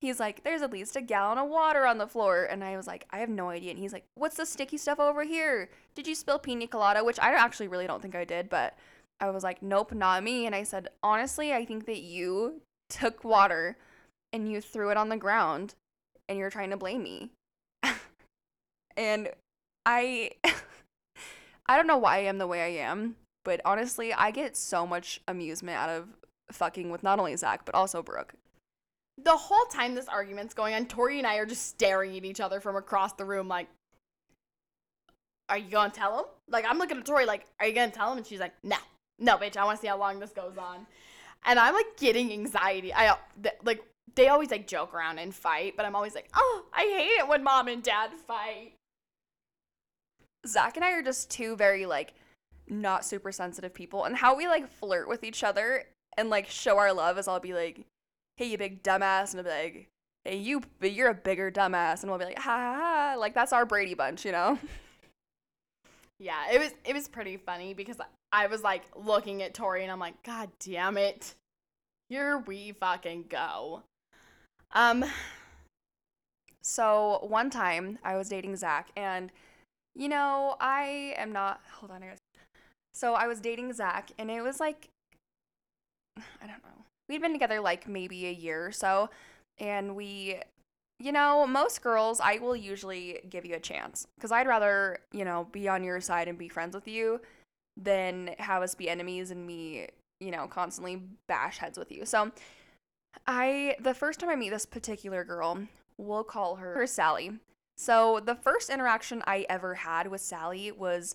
he's 0.00 0.20
like, 0.20 0.44
there's 0.44 0.62
at 0.62 0.72
least 0.72 0.96
a 0.96 1.00
gallon 1.00 1.38
of 1.38 1.48
water 1.48 1.86
on 1.86 1.98
the 1.98 2.06
floor. 2.06 2.44
And 2.44 2.62
I 2.62 2.76
was 2.76 2.86
like, 2.86 3.06
I 3.10 3.18
have 3.18 3.28
no 3.28 3.48
idea. 3.48 3.70
And 3.70 3.78
he's 3.78 3.92
like, 3.92 4.04
what's 4.14 4.36
the 4.36 4.46
sticky 4.46 4.78
stuff 4.78 5.00
over 5.00 5.24
here? 5.24 5.70
Did 5.94 6.06
you 6.06 6.14
spill 6.14 6.38
pina 6.38 6.66
colada? 6.66 7.04
Which 7.04 7.18
I 7.18 7.32
actually 7.32 7.68
really 7.68 7.86
don't 7.86 8.02
think 8.02 8.14
I 8.14 8.24
did, 8.24 8.48
but 8.48 8.76
I 9.20 9.30
was 9.30 9.42
like, 9.42 9.62
nope, 9.62 9.92
not 9.92 10.22
me. 10.22 10.46
And 10.46 10.54
I 10.54 10.62
said, 10.62 10.88
honestly, 11.02 11.52
I 11.52 11.64
think 11.64 11.86
that 11.86 12.00
you 12.00 12.60
took 12.88 13.24
water 13.24 13.76
and 14.32 14.50
you 14.50 14.60
threw 14.60 14.90
it 14.90 14.96
on 14.96 15.08
the 15.08 15.16
ground 15.16 15.74
and 16.28 16.38
you're 16.38 16.50
trying 16.50 16.70
to 16.70 16.76
blame 16.76 17.02
me. 17.02 17.30
and 18.96 19.30
I. 19.84 20.32
I 21.68 21.76
don't 21.76 21.88
know 21.88 21.98
why 21.98 22.18
I 22.18 22.20
am 22.20 22.38
the 22.38 22.46
way 22.46 22.62
I 22.62 22.84
am, 22.84 23.16
but 23.44 23.60
honestly, 23.64 24.14
I 24.14 24.30
get 24.30 24.56
so 24.56 24.86
much 24.86 25.20
amusement 25.26 25.76
out 25.76 25.90
of 25.90 26.06
fucking 26.52 26.90
with 26.90 27.02
not 27.02 27.18
only 27.18 27.34
Zach, 27.34 27.64
but 27.64 27.74
also 27.74 28.04
Brooke 28.04 28.34
the 29.18 29.36
whole 29.36 29.64
time 29.66 29.94
this 29.94 30.08
argument's 30.08 30.54
going 30.54 30.74
on, 30.74 30.86
Tori 30.86 31.18
and 31.18 31.26
I 31.26 31.36
are 31.36 31.46
just 31.46 31.66
staring 31.68 32.16
at 32.16 32.24
each 32.24 32.40
other 32.40 32.60
from 32.60 32.76
across 32.76 33.14
the 33.14 33.24
room, 33.24 33.48
like, 33.48 33.68
are 35.48 35.58
you 35.58 35.70
gonna 35.70 35.90
tell 35.90 36.18
him? 36.18 36.24
Like, 36.48 36.64
I'm 36.68 36.78
looking 36.78 36.98
at 36.98 37.06
Tori, 37.06 37.24
like, 37.24 37.46
are 37.60 37.66
you 37.66 37.74
gonna 37.74 37.90
tell 37.90 38.10
him? 38.12 38.18
And 38.18 38.26
she's 38.26 38.40
like, 38.40 38.52
no, 38.62 38.76
no, 39.18 39.36
bitch, 39.36 39.56
I 39.56 39.64
wanna 39.64 39.78
see 39.78 39.86
how 39.86 39.98
long 39.98 40.18
this 40.18 40.32
goes 40.32 40.58
on. 40.58 40.86
And 41.44 41.58
I'm 41.58 41.74
like 41.74 41.96
getting 41.96 42.32
anxiety. 42.32 42.92
I, 42.92 43.08
uh, 43.08 43.16
like, 43.64 43.82
they 44.14 44.28
always 44.28 44.50
like 44.50 44.66
joke 44.66 44.94
around 44.94 45.18
and 45.18 45.34
fight, 45.34 45.74
but 45.76 45.86
I'm 45.86 45.94
always 45.94 46.14
like, 46.14 46.28
oh, 46.34 46.64
I 46.72 46.82
hate 46.82 47.20
it 47.20 47.28
when 47.28 47.44
mom 47.44 47.68
and 47.68 47.82
dad 47.82 48.10
fight. 48.26 48.72
Zach 50.46 50.76
and 50.76 50.84
I 50.84 50.92
are 50.92 51.02
just 51.02 51.30
two 51.30 51.56
very, 51.56 51.86
like, 51.86 52.14
not 52.68 53.04
super 53.04 53.32
sensitive 53.32 53.74
people. 53.74 54.04
And 54.04 54.16
how 54.16 54.36
we, 54.36 54.46
like, 54.46 54.68
flirt 54.68 55.08
with 55.08 55.24
each 55.24 55.42
other 55.44 55.84
and, 56.16 56.30
like, 56.30 56.48
show 56.48 56.78
our 56.78 56.92
love 56.92 57.18
is 57.18 57.28
I'll 57.28 57.40
be 57.40 57.54
like, 57.54 57.84
hey, 58.36 58.46
you 58.46 58.58
big 58.58 58.82
dumbass, 58.82 59.30
and 59.32 59.40
I'll 59.40 59.44
be 59.44 59.50
like, 59.50 59.88
hey, 60.24 60.36
you, 60.36 60.62
you're 60.82 61.10
a 61.10 61.14
bigger 61.14 61.50
dumbass, 61.50 62.02
and 62.02 62.10
we'll 62.10 62.18
be 62.18 62.26
like, 62.26 62.38
ha 62.38 62.56
ha 62.56 62.74
ha, 63.14 63.14
like 63.18 63.34
that's 63.34 63.52
our 63.52 63.66
Brady 63.66 63.94
bunch, 63.94 64.24
you 64.24 64.32
know? 64.32 64.58
Yeah, 66.18 66.50
it 66.50 66.58
was 66.58 66.70
it 66.84 66.94
was 66.94 67.08
pretty 67.08 67.36
funny 67.36 67.74
because 67.74 67.98
I 68.32 68.46
was 68.46 68.62
like 68.62 68.84
looking 68.94 69.42
at 69.42 69.52
Tori 69.54 69.82
and 69.82 69.92
I'm 69.92 69.98
like, 69.98 70.22
God 70.22 70.50
damn 70.60 70.96
it. 70.96 71.34
Here 72.08 72.38
we 72.38 72.72
fucking 72.72 73.26
go. 73.28 73.82
Um, 74.72 75.04
So 76.62 77.20
one 77.22 77.50
time 77.50 77.98
I 78.02 78.16
was 78.16 78.28
dating 78.28 78.56
Zach, 78.56 78.88
and 78.96 79.30
you 79.94 80.08
know 80.08 80.56
I 80.60 81.14
am 81.16 81.32
not. 81.32 81.60
Hold 81.74 81.92
on, 81.92 82.02
I 82.02 82.06
guess. 82.06 82.18
So 82.94 83.14
I 83.14 83.26
was 83.26 83.40
dating 83.40 83.72
Zach, 83.72 84.10
and 84.18 84.30
it 84.30 84.42
was 84.42 84.58
like 84.58 84.88
I 86.18 86.46
don't 86.46 86.62
know. 86.64 86.85
We'd 87.08 87.22
been 87.22 87.32
together 87.32 87.60
like 87.60 87.88
maybe 87.88 88.26
a 88.26 88.32
year 88.32 88.66
or 88.66 88.72
so, 88.72 89.10
and 89.58 89.94
we, 89.94 90.40
you 90.98 91.12
know, 91.12 91.46
most 91.46 91.82
girls 91.82 92.20
I 92.20 92.38
will 92.38 92.56
usually 92.56 93.20
give 93.28 93.44
you 93.44 93.54
a 93.54 93.60
chance 93.60 94.06
because 94.16 94.32
I'd 94.32 94.46
rather 94.46 94.98
you 95.12 95.24
know 95.24 95.48
be 95.52 95.68
on 95.68 95.84
your 95.84 96.00
side 96.00 96.28
and 96.28 96.38
be 96.38 96.48
friends 96.48 96.74
with 96.74 96.88
you 96.88 97.20
than 97.76 98.34
have 98.38 98.62
us 98.62 98.74
be 98.74 98.88
enemies 98.88 99.30
and 99.30 99.46
me 99.46 99.88
you 100.20 100.30
know 100.30 100.46
constantly 100.46 101.02
bash 101.28 101.58
heads 101.58 101.78
with 101.78 101.92
you. 101.92 102.04
So 102.06 102.32
I 103.26 103.76
the 103.80 103.94
first 103.94 104.20
time 104.20 104.30
I 104.30 104.36
meet 104.36 104.50
this 104.50 104.66
particular 104.66 105.24
girl, 105.24 105.58
we'll 105.98 106.24
call 106.24 106.56
her 106.56 106.86
Sally. 106.86 107.32
So 107.76 108.20
the 108.24 108.34
first 108.34 108.70
interaction 108.70 109.22
I 109.26 109.44
ever 109.48 109.74
had 109.74 110.08
with 110.08 110.22
Sally 110.22 110.72
was 110.72 111.14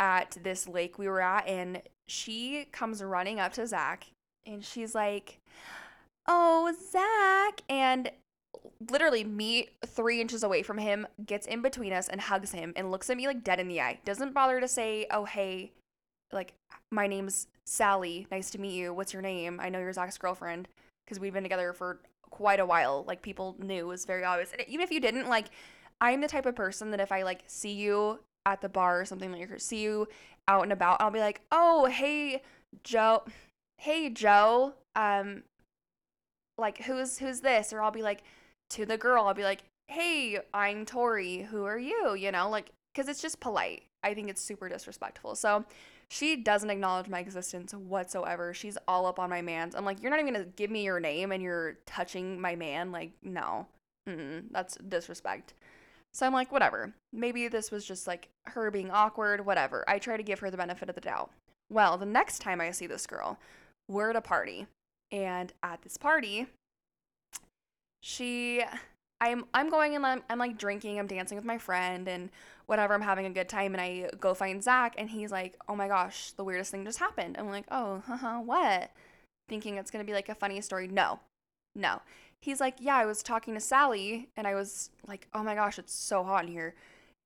at 0.00 0.36
this 0.42 0.66
lake 0.66 0.98
we 0.98 1.08
were 1.08 1.20
at, 1.20 1.46
and 1.46 1.82
she 2.08 2.66
comes 2.72 3.02
running 3.02 3.38
up 3.38 3.52
to 3.54 3.66
Zach, 3.66 4.08
and 4.46 4.64
she's 4.64 4.94
like, 4.94 5.40
"Oh, 6.26 6.74
Zach!" 6.90 7.62
and 7.68 8.10
literally 8.90 9.24
me 9.24 9.68
three 9.86 10.20
inches 10.20 10.42
away 10.42 10.62
from 10.62 10.78
him 10.78 11.06
gets 11.26 11.46
in 11.46 11.62
between 11.62 11.92
us 11.92 12.08
and 12.08 12.20
hugs 12.20 12.52
him 12.52 12.72
and 12.76 12.90
looks 12.90 13.10
at 13.10 13.16
me 13.16 13.26
like 13.26 13.44
dead 13.44 13.60
in 13.60 13.68
the 13.68 13.80
eye 13.80 13.98
doesn't 14.04 14.32
bother 14.32 14.60
to 14.60 14.68
say 14.68 15.06
oh 15.10 15.24
hey 15.24 15.70
like 16.32 16.54
my 16.90 17.06
name's 17.06 17.46
sally 17.66 18.26
nice 18.30 18.50
to 18.50 18.60
meet 18.60 18.74
you 18.74 18.92
what's 18.92 19.12
your 19.12 19.22
name 19.22 19.60
i 19.60 19.68
know 19.68 19.78
you're 19.78 19.92
zach's 19.92 20.18
girlfriend 20.18 20.66
because 21.04 21.20
we've 21.20 21.32
been 21.32 21.42
together 21.42 21.72
for 21.72 21.98
quite 22.34 22.58
a 22.58 22.66
while. 22.66 23.04
Like 23.06 23.22
people 23.22 23.54
knew 23.58 23.84
it 23.84 23.86
was 23.86 24.04
very 24.04 24.24
obvious. 24.24 24.52
And 24.52 24.66
even 24.68 24.82
if 24.82 24.90
you 24.90 25.00
didn't, 25.00 25.28
like 25.28 25.46
I'm 26.00 26.20
the 26.20 26.28
type 26.28 26.46
of 26.46 26.56
person 26.56 26.90
that 26.90 27.00
if 27.00 27.12
I 27.12 27.22
like 27.22 27.42
see 27.46 27.72
you 27.72 28.18
at 28.44 28.60
the 28.60 28.68
bar 28.68 29.00
or 29.00 29.04
something 29.04 29.32
like 29.32 29.48
see 29.60 29.82
you 29.82 30.08
out 30.48 30.64
and 30.64 30.72
about, 30.72 31.00
I'll 31.00 31.10
be 31.10 31.20
like, 31.20 31.40
"Oh, 31.52 31.86
hey, 31.86 32.42
Joe. 32.82 33.22
Hey, 33.78 34.10
Joe. 34.10 34.74
Um 34.94 35.44
like 36.58 36.78
who's 36.84 37.18
who's 37.18 37.40
this?" 37.40 37.72
Or 37.72 37.82
I'll 37.82 37.90
be 37.90 38.02
like 38.02 38.22
to 38.70 38.86
the 38.86 38.98
girl, 38.98 39.24
I'll 39.26 39.34
be 39.34 39.42
like, 39.44 39.64
"Hey, 39.88 40.40
I'm 40.52 40.84
Tori. 40.86 41.42
Who 41.42 41.64
are 41.64 41.78
you?" 41.78 42.14
You 42.14 42.32
know, 42.32 42.48
like 42.48 42.70
cuz 42.94 43.08
it's 43.08 43.22
just 43.22 43.40
polite. 43.40 43.84
I 44.02 44.14
think 44.14 44.28
it's 44.28 44.40
super 44.40 44.68
disrespectful. 44.68 45.34
So, 45.34 45.64
she 46.10 46.36
doesn't 46.36 46.70
acknowledge 46.70 47.08
my 47.08 47.20
existence 47.20 47.72
whatsoever. 47.74 48.52
She's 48.54 48.76
all 48.86 49.06
up 49.06 49.18
on 49.18 49.30
my 49.30 49.42
man's. 49.42 49.74
I'm 49.74 49.84
like, 49.84 50.02
you're 50.02 50.10
not 50.10 50.20
even 50.20 50.32
gonna 50.32 50.44
give 50.44 50.70
me 50.70 50.84
your 50.84 51.00
name 51.00 51.32
and 51.32 51.42
you're 51.42 51.78
touching 51.86 52.40
my 52.40 52.54
man. 52.54 52.92
Like, 52.92 53.12
no, 53.22 53.66
Mm-mm, 54.08 54.44
that's 54.50 54.76
disrespect. 54.76 55.54
So 56.12 56.26
I'm 56.26 56.32
like, 56.32 56.52
whatever. 56.52 56.92
Maybe 57.12 57.48
this 57.48 57.70
was 57.70 57.84
just 57.84 58.06
like 58.06 58.28
her 58.46 58.70
being 58.70 58.90
awkward, 58.90 59.44
whatever. 59.44 59.84
I 59.88 59.98
try 59.98 60.16
to 60.16 60.22
give 60.22 60.38
her 60.40 60.50
the 60.50 60.56
benefit 60.56 60.88
of 60.88 60.94
the 60.94 61.00
doubt. 61.00 61.30
Well, 61.70 61.98
the 61.98 62.06
next 62.06 62.40
time 62.40 62.60
I 62.60 62.70
see 62.70 62.86
this 62.86 63.06
girl, 63.06 63.38
we're 63.88 64.10
at 64.10 64.16
a 64.16 64.20
party. 64.20 64.66
And 65.12 65.52
at 65.62 65.82
this 65.82 65.96
party, 65.96 66.46
she 68.02 68.62
I'm 69.20 69.46
I'm 69.54 69.70
going 69.70 69.94
and 69.94 70.04
I'm, 70.04 70.22
I'm 70.28 70.38
like 70.38 70.58
drinking, 70.58 70.98
I'm 70.98 71.06
dancing 71.06 71.36
with 71.36 71.44
my 71.44 71.58
friend 71.58 72.08
and 72.08 72.30
whatever, 72.66 72.94
I'm 72.94 73.00
having 73.00 73.26
a 73.26 73.30
good 73.30 73.48
time 73.48 73.72
and 73.74 73.80
I 73.80 74.10
go 74.20 74.34
find 74.34 74.62
Zach 74.62 74.94
and 74.98 75.08
he's 75.08 75.30
like, 75.32 75.54
Oh 75.68 75.76
my 75.76 75.88
gosh, 75.88 76.32
the 76.32 76.44
weirdest 76.44 76.70
thing 76.70 76.84
just 76.84 76.98
happened. 76.98 77.36
I'm 77.38 77.48
like, 77.48 77.64
Oh, 77.70 78.02
haha, 78.06 78.40
what? 78.40 78.90
Thinking 79.48 79.76
it's 79.76 79.90
gonna 79.90 80.04
be 80.04 80.12
like 80.12 80.28
a 80.28 80.34
funny 80.34 80.60
story. 80.60 80.88
No. 80.88 81.20
No. 81.74 82.02
He's 82.42 82.60
like, 82.60 82.76
Yeah, 82.80 82.96
I 82.96 83.06
was 83.06 83.22
talking 83.22 83.54
to 83.54 83.60
Sally 83.60 84.28
and 84.36 84.46
I 84.46 84.54
was 84.54 84.90
like, 85.06 85.28
Oh 85.32 85.42
my 85.42 85.54
gosh, 85.54 85.78
it's 85.78 85.94
so 85.94 86.24
hot 86.24 86.44
in 86.44 86.50
here. 86.50 86.74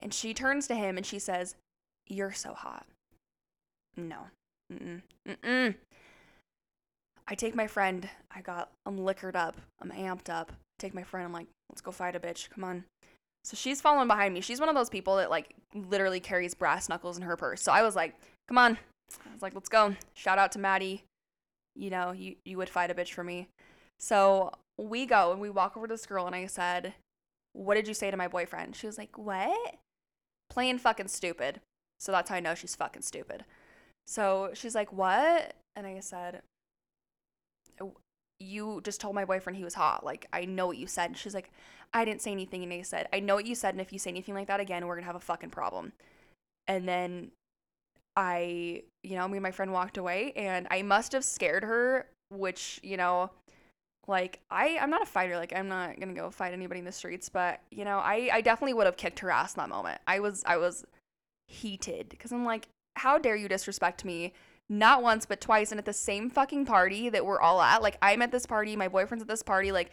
And 0.00 0.14
she 0.14 0.34
turns 0.34 0.68
to 0.68 0.74
him 0.74 0.96
and 0.96 1.06
she 1.06 1.18
says, 1.18 1.56
You're 2.06 2.32
so 2.32 2.52
hot. 2.52 2.86
No. 3.96 4.28
Mm-mm. 4.72 5.02
Mm-mm. 5.26 5.74
I 7.28 7.34
take 7.34 7.54
my 7.54 7.66
friend. 7.66 8.08
I 8.34 8.40
got, 8.40 8.70
I'm 8.86 8.96
liquored 8.96 9.36
up. 9.36 9.56
I'm 9.80 9.90
amped 9.90 10.30
up. 10.30 10.52
Take 10.78 10.94
my 10.94 11.02
friend. 11.02 11.26
I'm 11.26 11.32
like, 11.32 11.46
let's 11.68 11.82
go 11.82 11.90
fight 11.90 12.16
a 12.16 12.20
bitch. 12.20 12.48
Come 12.50 12.64
on. 12.64 12.84
So 13.44 13.54
she's 13.54 13.80
following 13.80 14.08
behind 14.08 14.32
me. 14.32 14.40
She's 14.40 14.60
one 14.60 14.68
of 14.68 14.74
those 14.74 14.88
people 14.88 15.16
that 15.16 15.30
like 15.30 15.54
literally 15.74 16.20
carries 16.20 16.54
brass 16.54 16.88
knuckles 16.88 17.18
in 17.18 17.22
her 17.22 17.36
purse. 17.36 17.62
So 17.62 17.70
I 17.70 17.82
was 17.82 17.94
like, 17.94 18.14
come 18.48 18.58
on. 18.58 18.78
I 19.26 19.32
was 19.32 19.42
like, 19.42 19.54
let's 19.54 19.68
go. 19.68 19.94
Shout 20.14 20.38
out 20.38 20.52
to 20.52 20.58
Maddie. 20.58 21.04
You 21.76 21.90
know, 21.90 22.12
you, 22.12 22.36
you 22.44 22.56
would 22.56 22.68
fight 22.68 22.90
a 22.90 22.94
bitch 22.94 23.12
for 23.12 23.24
me. 23.24 23.48
So 24.00 24.52
we 24.78 25.06
go 25.06 25.32
and 25.32 25.40
we 25.40 25.50
walk 25.50 25.76
over 25.76 25.86
to 25.86 25.94
this 25.94 26.06
girl 26.06 26.26
and 26.26 26.34
I 26.34 26.46
said, 26.46 26.94
what 27.52 27.74
did 27.74 27.88
you 27.88 27.94
say 27.94 28.10
to 28.10 28.16
my 28.16 28.28
boyfriend? 28.28 28.74
She 28.74 28.86
was 28.86 28.98
like, 28.98 29.16
what? 29.18 29.76
Playing 30.50 30.78
fucking 30.78 31.08
stupid. 31.08 31.60
So 31.98 32.12
that's 32.12 32.30
how 32.30 32.36
I 32.36 32.40
know 32.40 32.54
she's 32.54 32.76
fucking 32.76 33.02
stupid. 33.02 33.44
So 34.06 34.50
she's 34.54 34.74
like, 34.74 34.92
what? 34.92 35.54
And 35.76 35.86
I 35.86 36.00
said, 36.00 36.42
you 38.40 38.80
just 38.84 39.00
told 39.00 39.14
my 39.14 39.24
boyfriend 39.24 39.56
he 39.56 39.64
was 39.64 39.74
hot. 39.74 40.04
Like, 40.04 40.26
I 40.32 40.44
know 40.44 40.66
what 40.66 40.76
you 40.76 40.86
said. 40.86 41.06
And 41.06 41.16
she's 41.16 41.34
like, 41.34 41.50
I 41.92 42.04
didn't 42.04 42.22
say 42.22 42.32
anything. 42.32 42.62
And 42.62 42.72
I 42.72 42.82
said, 42.82 43.08
I 43.12 43.20
know 43.20 43.34
what 43.34 43.46
you 43.46 43.54
said. 43.54 43.74
And 43.74 43.80
if 43.80 43.92
you 43.92 43.98
say 43.98 44.10
anything 44.10 44.34
like 44.34 44.46
that 44.48 44.60
again, 44.60 44.86
we're 44.86 44.94
going 44.94 45.02
to 45.02 45.06
have 45.06 45.16
a 45.16 45.20
fucking 45.20 45.50
problem. 45.50 45.92
And 46.66 46.86
then 46.88 47.30
I, 48.16 48.82
you 49.02 49.16
know, 49.16 49.26
me 49.26 49.38
and 49.38 49.42
my 49.42 49.50
friend 49.50 49.72
walked 49.72 49.96
away 49.96 50.32
and 50.36 50.66
I 50.70 50.82
must 50.82 51.12
have 51.12 51.24
scared 51.24 51.64
her, 51.64 52.06
which, 52.30 52.78
you 52.82 52.96
know, 52.96 53.30
like 54.06 54.40
I, 54.50 54.78
I'm 54.78 54.90
not 54.90 55.02
a 55.02 55.06
fighter. 55.06 55.36
Like 55.36 55.52
I'm 55.54 55.68
not 55.68 55.96
going 55.96 56.08
to 56.08 56.20
go 56.20 56.30
fight 56.30 56.52
anybody 56.52 56.80
in 56.80 56.84
the 56.84 56.92
streets, 56.92 57.28
but 57.28 57.60
you 57.70 57.84
know, 57.84 57.98
I, 57.98 58.28
I 58.32 58.40
definitely 58.40 58.74
would 58.74 58.86
have 58.86 58.96
kicked 58.96 59.20
her 59.20 59.30
ass 59.30 59.54
in 59.54 59.60
that 59.60 59.68
moment. 59.68 60.00
I 60.06 60.20
was, 60.20 60.42
I 60.46 60.56
was 60.58 60.84
heated 61.48 62.08
because 62.08 62.32
I'm 62.32 62.44
like, 62.44 62.68
how 62.96 63.18
dare 63.18 63.36
you 63.36 63.48
disrespect 63.48 64.04
me? 64.04 64.32
Not 64.68 65.02
once 65.02 65.24
but 65.26 65.40
twice 65.40 65.70
and 65.70 65.78
at 65.78 65.84
the 65.84 65.92
same 65.92 66.28
fucking 66.28 66.66
party 66.66 67.08
that 67.08 67.24
we're 67.24 67.40
all 67.40 67.60
at. 67.60 67.82
Like 67.82 67.96
I'm 68.02 68.22
at 68.22 68.32
this 68.32 68.46
party, 68.46 68.76
my 68.76 68.88
boyfriend's 68.88 69.22
at 69.22 69.28
this 69.28 69.42
party, 69.42 69.72
like 69.72 69.90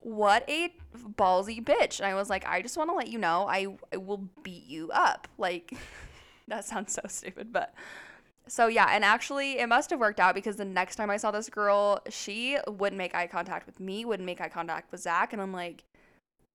what 0.00 0.48
a 0.48 0.74
ballsy 1.16 1.62
bitch. 1.62 2.00
And 2.00 2.06
I 2.06 2.14
was 2.14 2.30
like, 2.30 2.46
I 2.46 2.62
just 2.62 2.76
want 2.76 2.90
to 2.90 2.94
let 2.94 3.08
you 3.08 3.18
know 3.18 3.46
I, 3.48 3.66
I 3.92 3.96
will 3.96 4.28
beat 4.42 4.66
you 4.66 4.90
up. 4.92 5.28
Like 5.38 5.72
that 6.48 6.64
sounds 6.64 6.92
so 6.92 7.02
stupid, 7.08 7.52
but 7.52 7.74
so 8.46 8.66
yeah, 8.66 8.88
and 8.90 9.04
actually 9.04 9.58
it 9.58 9.68
must 9.68 9.90
have 9.90 10.00
worked 10.00 10.20
out 10.20 10.34
because 10.34 10.56
the 10.56 10.64
next 10.64 10.96
time 10.96 11.08
I 11.08 11.16
saw 11.16 11.30
this 11.30 11.48
girl, 11.48 12.00
she 12.08 12.58
wouldn't 12.66 12.98
make 12.98 13.14
eye 13.14 13.26
contact 13.26 13.66
with 13.66 13.78
me, 13.78 14.04
wouldn't 14.04 14.26
make 14.26 14.40
eye 14.40 14.48
contact 14.48 14.90
with 14.90 15.00
Zach, 15.00 15.32
and 15.32 15.40
I'm 15.40 15.52
like, 15.52 15.84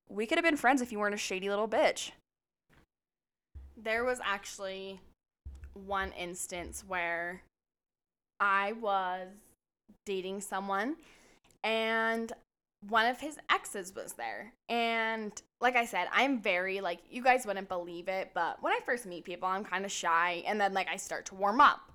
we 0.10 0.26
could 0.26 0.38
have 0.38 0.46
been 0.46 0.58
friends 0.58 0.82
if 0.82 0.92
you 0.92 1.00
weren't 1.00 1.16
a 1.16 1.18
shady 1.18 1.50
little 1.50 1.68
bitch. 1.68 2.12
There 3.78 4.04
was 4.04 4.20
actually 4.24 5.00
one 5.74 6.12
instance 6.12 6.84
where 6.86 7.42
I 8.40 8.74
was 8.74 9.28
dating 10.06 10.42
someone 10.42 10.96
and 11.64 12.32
one 12.90 13.08
of 13.08 13.20
his 13.20 13.38
exes 13.50 13.94
was 13.96 14.14
there. 14.14 14.54
And 14.70 15.32
like 15.60 15.76
I 15.76 15.86
said, 15.86 16.08
I'm 16.14 16.40
very 16.40 16.82
like 16.82 17.00
you 17.10 17.24
guys 17.24 17.46
wouldn't 17.46 17.70
believe 17.70 18.08
it, 18.08 18.32
but 18.34 18.62
when 18.62 18.74
I 18.74 18.80
first 18.86 19.06
meet 19.06 19.26
people, 19.26 19.48
I'm 19.48 19.64
kind 19.64 19.86
of 19.86 19.92
shy 19.92 20.44
and 20.46 20.60
then 20.60 20.74
like 20.74 20.88
I 20.88 20.98
start 20.98 21.26
to 21.28 21.36
warm 21.36 21.60
up. 21.60 21.92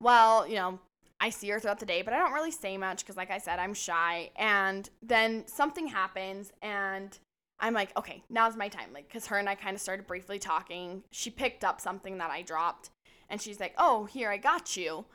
Well, 0.00 0.46
you 0.46 0.56
know, 0.56 0.78
I 1.20 1.30
see 1.30 1.48
her 1.48 1.58
throughout 1.58 1.80
the 1.80 1.86
day, 1.86 2.02
but 2.02 2.14
I 2.14 2.18
don't 2.18 2.32
really 2.32 2.50
say 2.50 2.76
much 2.76 3.04
cuz 3.06 3.16
like 3.16 3.30
I 3.30 3.38
said, 3.38 3.58
I'm 3.58 3.74
shy. 3.74 4.30
And 4.36 4.88
then 5.02 5.46
something 5.46 5.88
happens 5.88 6.52
and 6.62 7.18
I'm 7.60 7.74
like, 7.74 7.96
okay, 7.96 8.22
now's 8.28 8.56
my 8.56 8.68
time. 8.68 8.92
Like, 8.92 9.10
cause 9.10 9.26
her 9.26 9.38
and 9.38 9.48
I 9.48 9.54
kind 9.54 9.74
of 9.74 9.80
started 9.80 10.06
briefly 10.06 10.38
talking. 10.38 11.02
She 11.10 11.30
picked 11.30 11.64
up 11.64 11.80
something 11.80 12.18
that 12.18 12.30
I 12.30 12.42
dropped 12.42 12.90
and 13.30 13.40
she's 13.40 13.60
like, 13.60 13.74
oh, 13.78 14.04
here, 14.04 14.30
I 14.30 14.36
got 14.36 14.76
you. 14.76 15.06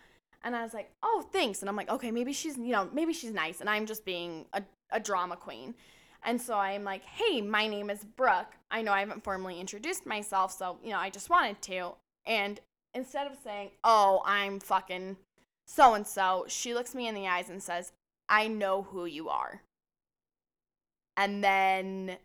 And 0.43 0.56
I 0.56 0.63
was 0.63 0.73
like, 0.73 0.91
oh, 1.01 1.25
thanks. 1.32 1.62
And 1.62 1.69
I'm 1.69 1.75
like, 1.75 1.89
okay, 1.89 2.12
maybe 2.12 2.34
she's, 2.34 2.58
you 2.58 2.71
know, 2.71 2.89
maybe 2.93 3.13
she's 3.13 3.32
nice. 3.32 3.62
And 3.62 3.69
I'm 3.69 3.86
just 3.86 4.03
being 4.03 4.45
a, 4.53 4.62
a 4.91 4.99
drama 4.99 5.38
queen. 5.38 5.73
And 6.25 6.41
so 6.41 6.56
I'm 6.56 6.84
like, 6.84 7.03
hey, 7.03 7.41
my 7.41 7.67
name 7.67 7.89
is 7.89 8.03
Brooke. 8.03 8.53
I 8.71 8.82
know 8.82 8.91
I 8.91 8.99
haven't 8.99 9.23
formally 9.23 9.60
introduced 9.60 10.06
myself. 10.06 10.51
So, 10.51 10.77
you 10.84 10.91
know, 10.91 10.99
I 10.99 11.10
just 11.10 11.29
wanted 11.29 11.62
to. 11.63 11.93
And 12.25 12.60
instead 12.93 13.27
of 13.27 13.38
saying, 13.43 13.71
oh, 13.84 14.21
I'm 14.25 14.60
fucking 14.60 15.17
so 15.65 15.93
and 15.93 16.06
so, 16.06 16.45
she 16.47 16.73
looks 16.73 16.93
me 16.93 17.08
in 17.08 17.15
the 17.15 17.27
eyes 17.27 17.49
and 17.49 17.63
says, 17.63 17.93
I 18.27 18.47
know 18.47 18.84
who 18.84 19.06
you 19.06 19.29
are. 19.29 19.62
And 21.15 21.43
then 21.43 22.17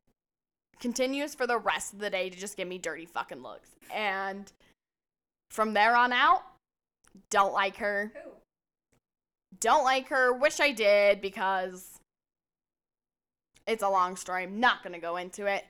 continues 0.81 1.35
for 1.35 1.47
the 1.47 1.59
rest 1.59 1.93
of 1.93 1.99
the 1.99 2.11
day 2.11 2.31
to 2.31 2.39
just 2.39 2.57
give 2.57 2.69
me 2.69 2.79
dirty 2.79 3.05
fucking 3.05 3.43
looks. 3.43 3.71
And 3.95 4.51
from 5.51 5.75
there 5.75 5.97
on 5.97 6.13
out, 6.13 6.43
don't 7.31 7.53
like 7.53 7.77
her. 7.77 8.13
Who? 8.15 8.31
Don't 9.61 9.85
like 9.85 10.09
her. 10.09 10.33
Wish 10.33 10.61
I 10.61 10.73
did 10.73 11.21
because 11.21 11.99
it's 13.67 13.83
a 13.83 13.89
long 13.89 14.17
story. 14.17 14.45
I'm 14.45 14.61
not 14.61 14.83
going 14.83 14.95
to 14.95 15.01
go 15.01 15.17
into 15.17 15.47
it. 15.47 15.65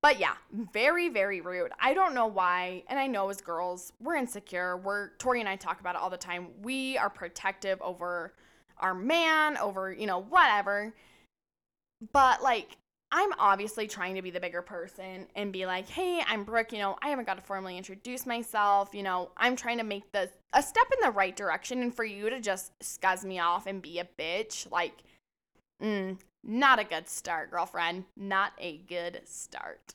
But 0.00 0.20
yeah, 0.20 0.34
very, 0.72 1.08
very 1.08 1.40
rude. 1.40 1.72
I 1.80 1.92
don't 1.92 2.14
know 2.14 2.26
why. 2.26 2.84
And 2.88 2.98
I 2.98 3.08
know 3.08 3.28
as 3.30 3.40
girls, 3.40 3.92
we're 4.00 4.14
insecure. 4.16 4.76
We're, 4.76 5.10
Tori 5.18 5.40
and 5.40 5.48
I 5.48 5.56
talk 5.56 5.80
about 5.80 5.96
it 5.96 6.00
all 6.00 6.10
the 6.10 6.16
time. 6.16 6.48
We 6.62 6.96
are 6.98 7.10
protective 7.10 7.80
over 7.82 8.34
our 8.78 8.94
man 8.94 9.56
over, 9.56 9.92
you 9.92 10.06
know, 10.06 10.20
whatever. 10.22 10.94
But 12.12 12.42
like, 12.42 12.76
I'm 13.10 13.30
obviously 13.38 13.86
trying 13.86 14.16
to 14.16 14.22
be 14.22 14.30
the 14.30 14.40
bigger 14.40 14.60
person 14.60 15.26
and 15.34 15.52
be 15.52 15.64
like, 15.64 15.88
hey, 15.88 16.22
I'm 16.26 16.44
Brooke, 16.44 16.72
you 16.72 16.78
know, 16.78 16.98
I 17.00 17.08
haven't 17.08 17.24
got 17.24 17.36
to 17.38 17.42
formally 17.42 17.78
introduce 17.78 18.26
myself. 18.26 18.94
You 18.94 19.02
know, 19.02 19.30
I'm 19.36 19.56
trying 19.56 19.78
to 19.78 19.84
make 19.84 20.12
the 20.12 20.28
a 20.52 20.62
step 20.62 20.86
in 20.92 21.04
the 21.04 21.10
right 21.10 21.34
direction. 21.34 21.82
And 21.82 21.94
for 21.94 22.04
you 22.04 22.28
to 22.28 22.40
just 22.40 22.78
scuzz 22.80 23.24
me 23.24 23.38
off 23.38 23.66
and 23.66 23.80
be 23.80 23.98
a 23.98 24.08
bitch, 24.18 24.70
like, 24.70 24.92
mm, 25.82 26.18
not 26.44 26.78
a 26.78 26.84
good 26.84 27.08
start, 27.08 27.50
girlfriend. 27.50 28.04
Not 28.16 28.52
a 28.58 28.78
good 28.88 29.22
start. 29.24 29.94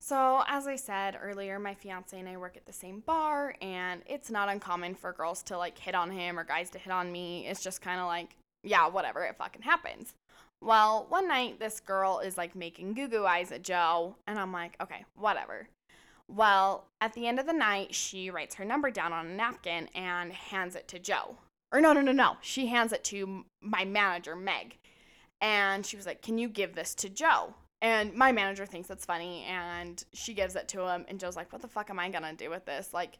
So, 0.00 0.42
as 0.48 0.66
I 0.66 0.74
said 0.76 1.16
earlier, 1.20 1.60
my 1.60 1.74
fiance 1.74 2.18
and 2.18 2.28
I 2.28 2.36
work 2.36 2.56
at 2.56 2.66
the 2.66 2.72
same 2.72 3.00
bar, 3.06 3.54
and 3.62 4.02
it's 4.06 4.32
not 4.32 4.48
uncommon 4.48 4.96
for 4.96 5.12
girls 5.12 5.44
to 5.44 5.56
like 5.56 5.78
hit 5.78 5.94
on 5.94 6.10
him 6.10 6.38
or 6.38 6.44
guys 6.44 6.70
to 6.70 6.78
hit 6.78 6.92
on 6.92 7.12
me. 7.12 7.46
It's 7.46 7.62
just 7.62 7.80
kind 7.80 8.00
of 8.00 8.06
like, 8.06 8.36
yeah, 8.64 8.88
whatever, 8.88 9.22
it 9.22 9.36
fucking 9.36 9.62
happens. 9.62 10.14
Well, 10.62 11.06
one 11.08 11.26
night 11.26 11.58
this 11.58 11.80
girl 11.80 12.20
is 12.20 12.38
like 12.38 12.54
making 12.54 12.94
goo 12.94 13.08
goo 13.08 13.26
eyes 13.26 13.50
at 13.50 13.64
Joe, 13.64 14.14
and 14.28 14.38
I'm 14.38 14.52
like, 14.52 14.76
okay, 14.80 15.04
whatever. 15.16 15.68
Well, 16.28 16.86
at 17.00 17.12
the 17.14 17.26
end 17.26 17.40
of 17.40 17.46
the 17.46 17.52
night, 17.52 17.94
she 17.94 18.30
writes 18.30 18.54
her 18.54 18.64
number 18.64 18.90
down 18.90 19.12
on 19.12 19.26
a 19.26 19.34
napkin 19.34 19.88
and 19.94 20.32
hands 20.32 20.76
it 20.76 20.86
to 20.88 21.00
Joe. 21.00 21.36
Or 21.72 21.80
no, 21.80 21.92
no, 21.92 22.00
no, 22.00 22.12
no. 22.12 22.36
She 22.42 22.66
hands 22.66 22.92
it 22.92 23.02
to 23.04 23.44
my 23.60 23.84
manager, 23.84 24.36
Meg. 24.36 24.78
And 25.40 25.84
she 25.84 25.96
was 25.96 26.06
like, 26.06 26.22
Can 26.22 26.38
you 26.38 26.48
give 26.48 26.74
this 26.74 26.94
to 26.96 27.08
Joe? 27.08 27.54
And 27.80 28.14
my 28.14 28.30
manager 28.30 28.64
thinks 28.64 28.88
it's 28.88 29.04
funny 29.04 29.44
and 29.48 30.04
she 30.12 30.32
gives 30.32 30.54
it 30.54 30.68
to 30.68 30.86
him. 30.86 31.04
And 31.08 31.18
Joe's 31.18 31.34
like, 31.34 31.52
What 31.52 31.62
the 31.62 31.68
fuck 31.68 31.90
am 31.90 31.98
I 31.98 32.08
to 32.08 32.34
do 32.36 32.50
with 32.50 32.64
this? 32.66 32.90
Like, 32.92 33.18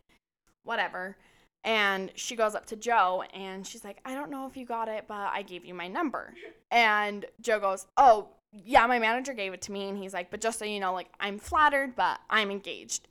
whatever. 0.62 1.16
And 1.64 2.10
she 2.16 2.34
goes 2.34 2.54
up 2.54 2.66
to 2.66 2.76
Joe 2.76 3.22
and 3.32 3.66
she's 3.66 3.84
like, 3.84 4.00
I 4.04 4.14
don't 4.14 4.30
know 4.30 4.46
if 4.46 4.56
you 4.56 4.66
got 4.66 4.88
it, 4.88 5.04
but 5.06 5.30
I 5.32 5.42
gave 5.42 5.64
you 5.64 5.74
my 5.74 5.86
number. 5.86 6.34
And 6.70 7.24
Joe 7.40 7.60
goes, 7.60 7.86
Oh, 7.96 8.28
yeah, 8.52 8.86
my 8.86 8.98
manager 8.98 9.32
gave 9.32 9.52
it 9.52 9.62
to 9.62 9.72
me. 9.72 9.88
And 9.88 9.96
he's 9.96 10.12
like, 10.12 10.30
But 10.30 10.40
just 10.40 10.58
so 10.58 10.64
you 10.64 10.80
know, 10.80 10.92
like, 10.92 11.08
I'm 11.20 11.38
flattered, 11.38 11.94
but 11.94 12.20
I'm 12.28 12.50
engaged. 12.50 13.06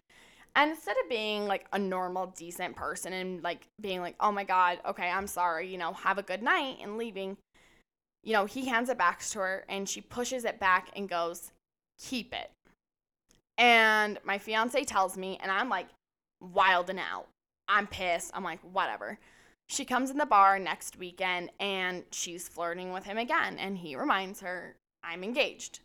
And 0.54 0.72
instead 0.72 0.98
of 1.02 1.10
being 1.10 1.48
like 1.48 1.66
a 1.72 1.80
normal, 1.80 2.28
decent 2.28 2.76
person 2.76 3.14
and 3.14 3.42
like 3.42 3.68
being 3.80 4.02
like, 4.02 4.16
Oh 4.20 4.34
my 4.34 4.44
God, 4.44 4.80
okay, 4.86 5.10
I'm 5.10 5.28
sorry, 5.28 5.70
you 5.70 5.78
know, 5.78 5.94
have 5.94 6.18
a 6.18 6.24
good 6.24 6.44
night 6.44 6.78
and 6.82 6.98
leaving, 6.98 7.38
you 8.24 8.34
know, 8.34 8.46
he 8.46 8.66
hands 8.66 8.90
it 8.90 8.98
back 8.98 9.22
to 9.22 9.40
her 9.40 9.66
and 9.70 9.88
she 9.88 10.02
pushes 10.02 10.44
it 10.44 10.60
back 10.60 10.90
and 10.96 11.08
goes, 11.08 11.52
Keep 12.02 12.34
it. 12.34 12.52
And 13.58 14.18
my 14.26 14.40
fiance 14.40 14.84
tells 14.84 15.18
me, 15.18 15.38
and 15.42 15.52
I'm 15.52 15.70
like 15.70 15.88
wilding 16.42 17.00
out. 17.00 17.28
I'm 17.72 17.88
pissed. 17.88 18.32
I'm 18.34 18.44
like, 18.44 18.60
whatever. 18.62 19.18
She 19.70 19.86
comes 19.86 20.12
in 20.12 20.18
the 20.18 20.26
bar 20.26 20.60
next 20.60 20.98
weekend 20.98 21.50
and 21.60 22.04
she's 22.12 22.48
flirting 22.48 22.92
with 22.92 23.06
him 23.06 23.18
again. 23.18 23.58
And 23.58 23.78
he 23.78 23.96
reminds 23.96 24.42
her, 24.42 24.76
I'm 25.04 25.24
engaged. 25.24 25.80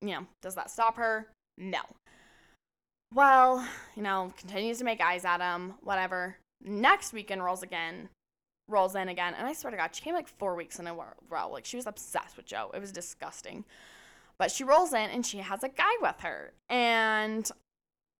You 0.00 0.10
know, 0.10 0.26
does 0.40 0.54
that 0.54 0.70
stop 0.70 0.96
her? 0.96 1.26
No. 1.58 1.80
Well, 3.12 3.66
you 3.96 4.02
know, 4.02 4.32
continues 4.38 4.78
to 4.78 4.84
make 4.84 5.00
eyes 5.00 5.24
at 5.24 5.40
him, 5.40 5.74
whatever. 5.82 6.36
Next 6.64 7.12
weekend 7.12 7.44
rolls 7.44 7.62
again 7.62 8.08
rolls 8.68 8.94
in 8.94 9.08
again. 9.08 9.34
And 9.36 9.46
I 9.46 9.52
swear 9.52 9.72
to 9.72 9.76
God, 9.76 9.94
she 9.94 10.02
came 10.02 10.14
like 10.14 10.28
four 10.28 10.54
weeks 10.54 10.78
in 10.78 10.86
a 10.86 10.94
row. 10.94 11.50
Like 11.50 11.64
she 11.64 11.76
was 11.76 11.86
obsessed 11.86 12.36
with 12.36 12.46
Joe. 12.46 12.70
It 12.72 12.80
was 12.80 12.92
disgusting. 12.92 13.64
But 14.38 14.50
she 14.50 14.64
rolls 14.64 14.92
in 14.92 15.10
and 15.10 15.26
she 15.26 15.38
has 15.38 15.62
a 15.62 15.68
guy 15.68 15.92
with 16.00 16.20
her. 16.20 16.52
And 16.68 17.50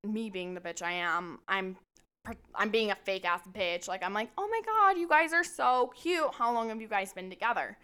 me 0.05 0.31
being 0.31 0.55
the 0.55 0.61
bitch 0.61 0.83
I 0.83 0.93
am, 0.93 1.39
I'm 1.49 1.77
I'm 2.55 2.71
being 2.71 2.91
a 2.91 2.95
fake 2.95 3.25
ass 3.25 3.43
bitch. 3.53 3.89
Like 3.89 4.03
I'm 4.03 4.15
like, 4.15 4.31
"Oh 4.39 4.49
my 4.49 4.61
god, 4.65 4.99
you 5.01 5.09
guys 5.09 5.33
are 5.33 5.45
so 5.45 5.93
cute. 5.97 6.35
How 6.35 6.53
long 6.53 6.69
have 6.69 6.81
you 6.81 6.89
guys 6.89 7.13
been 7.13 7.31
together?" 7.31 7.79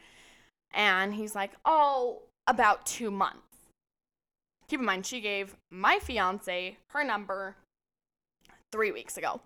And 0.73 1.15
he's 1.15 1.35
like, 1.35 1.53
"Oh, 1.65 2.23
about 2.47 2.87
2 2.87 3.11
months." 3.11 3.43
Keep 4.69 4.81
in 4.81 4.87
mind 4.87 5.07
she 5.07 5.21
gave 5.21 5.57
my 5.71 5.99
fiance 5.99 6.77
her 6.89 7.05
number 7.05 7.57
3 8.71 8.93
weeks 8.93 9.17
ago. 9.17 9.41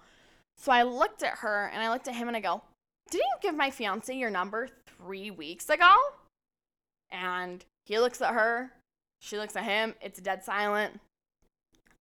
So 0.56 0.72
I 0.72 0.82
looked 0.82 1.22
at 1.22 1.38
her 1.38 1.70
and 1.72 1.82
I 1.82 1.90
looked 1.90 2.08
at 2.08 2.14
him 2.14 2.28
and 2.28 2.36
I 2.36 2.40
go, 2.40 2.62
didn't 3.10 3.24
you 3.24 3.50
give 3.50 3.54
my 3.54 3.70
fiance 3.70 4.14
your 4.16 4.30
number 4.30 4.68
three 4.86 5.30
weeks 5.30 5.68
ago? 5.68 5.92
And 7.10 7.64
he 7.84 7.98
looks 7.98 8.22
at 8.22 8.32
her. 8.32 8.72
She 9.20 9.36
looks 9.36 9.54
at 9.56 9.64
him. 9.64 9.94
It's 10.00 10.20
dead 10.20 10.42
silent. 10.42 11.00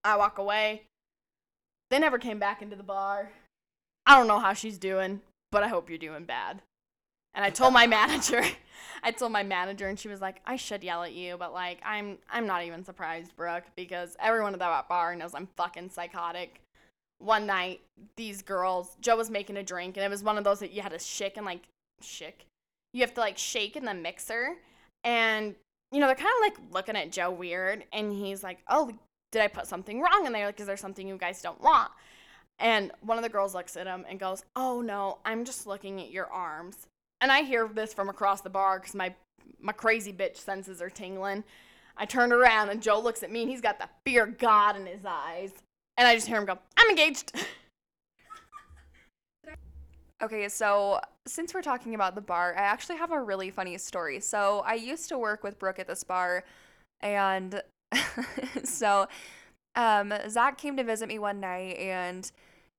I 0.03 0.15
walk 0.15 0.37
away. 0.37 0.83
They 1.91 1.99
never 1.99 2.17
came 2.17 2.39
back 2.39 2.61
into 2.61 2.75
the 2.75 2.83
bar. 2.83 3.29
I 4.07 4.17
don't 4.17 4.27
know 4.27 4.39
how 4.39 4.53
she's 4.53 4.79
doing, 4.79 5.21
but 5.51 5.61
I 5.61 5.67
hope 5.67 5.89
you're 5.89 5.99
doing 5.99 6.25
bad. 6.25 6.61
And 7.35 7.45
I 7.45 7.49
told 7.49 7.73
my 7.73 7.85
manager, 7.99 8.43
I 9.03 9.11
told 9.11 9.31
my 9.31 9.43
manager, 9.43 9.87
and 9.87 9.99
she 9.99 10.07
was 10.07 10.21
like, 10.21 10.41
I 10.45 10.55
should 10.55 10.83
yell 10.83 11.03
at 11.03 11.13
you, 11.13 11.35
but 11.37 11.53
like, 11.53 11.79
I'm, 11.85 12.17
I'm 12.29 12.47
not 12.47 12.63
even 12.63 12.83
surprised, 12.83 13.35
Brooke, 13.35 13.65
because 13.75 14.15
everyone 14.19 14.53
at 14.53 14.59
that 14.59 14.89
bar 14.89 15.15
knows 15.15 15.35
I'm 15.35 15.49
fucking 15.57 15.89
psychotic 15.89 16.61
one 17.21 17.45
night 17.45 17.81
these 18.15 18.41
girls 18.41 18.97
joe 18.99 19.15
was 19.15 19.29
making 19.29 19.55
a 19.57 19.63
drink 19.63 19.95
and 19.95 20.03
it 20.03 20.09
was 20.09 20.23
one 20.23 20.37
of 20.37 20.43
those 20.43 20.59
that 20.59 20.71
you 20.71 20.81
had 20.81 20.91
to 20.91 20.99
shake 20.99 21.37
and 21.37 21.45
like 21.45 21.67
shake 22.01 22.47
you 22.93 23.01
have 23.01 23.13
to 23.13 23.21
like 23.21 23.37
shake 23.37 23.75
in 23.75 23.85
the 23.85 23.93
mixer 23.93 24.55
and 25.03 25.55
you 25.91 25.99
know 25.99 26.07
they're 26.07 26.15
kind 26.15 26.27
of 26.27 26.41
like 26.41 26.73
looking 26.73 26.95
at 26.95 27.11
joe 27.11 27.29
weird 27.29 27.83
and 27.93 28.11
he's 28.11 28.43
like 28.43 28.57
oh 28.69 28.91
did 29.31 29.41
i 29.41 29.47
put 29.47 29.67
something 29.67 30.01
wrong 30.01 30.25
in 30.25 30.33
they're 30.33 30.45
like 30.45 30.59
is 30.59 30.67
there 30.67 30.77
something 30.77 31.07
you 31.07 31.17
guys 31.17 31.41
don't 31.41 31.61
want? 31.61 31.91
And 32.59 32.91
one 33.01 33.17
of 33.17 33.23
the 33.23 33.29
girls 33.29 33.55
looks 33.55 33.75
at 33.75 33.87
him 33.87 34.05
and 34.07 34.19
goes 34.19 34.43
oh 34.55 34.81
no 34.81 35.19
i'm 35.25 35.45
just 35.45 35.67
looking 35.67 35.99
at 36.01 36.11
your 36.11 36.27
arms. 36.27 36.87
And 37.21 37.31
i 37.31 37.41
hear 37.41 37.67
this 37.67 37.93
from 37.93 38.09
across 38.09 38.41
the 38.41 38.49
bar 38.49 38.79
because 38.79 38.95
my 38.95 39.13
my 39.59 39.73
crazy 39.73 40.13
bitch 40.13 40.37
senses 40.37 40.81
are 40.81 40.89
tingling. 40.89 41.43
I 41.97 42.05
turn 42.05 42.31
around 42.31 42.69
and 42.69 42.81
joe 42.81 42.99
looks 42.99 43.23
at 43.23 43.31
me 43.31 43.41
and 43.41 43.49
he's 43.49 43.61
got 43.61 43.79
the 43.79 43.89
fear 44.05 44.25
god 44.25 44.75
in 44.75 44.85
his 44.85 45.05
eyes. 45.05 45.51
And 45.97 46.07
I 46.07 46.15
just 46.15 46.27
hear 46.27 46.37
him 46.37 46.45
go, 46.45 46.57
I'm 46.77 46.89
engaged. 46.89 47.33
Okay, 50.21 50.47
so 50.49 50.99
since 51.25 51.51
we're 51.51 51.63
talking 51.63 51.95
about 51.95 52.13
the 52.13 52.21
bar, 52.21 52.53
I 52.55 52.61
actually 52.61 52.97
have 52.97 53.11
a 53.11 53.19
really 53.19 53.49
funny 53.49 53.75
story. 53.79 54.19
So 54.19 54.61
I 54.67 54.75
used 54.75 55.09
to 55.09 55.17
work 55.17 55.43
with 55.43 55.57
Brooke 55.57 55.79
at 55.79 55.87
this 55.87 56.03
bar, 56.03 56.43
and 57.01 57.59
so 58.63 59.07
um, 59.75 60.13
Zach 60.29 60.57
came 60.57 60.77
to 60.77 60.83
visit 60.83 61.07
me 61.07 61.19
one 61.19 61.39
night, 61.39 61.77
and 61.77 62.31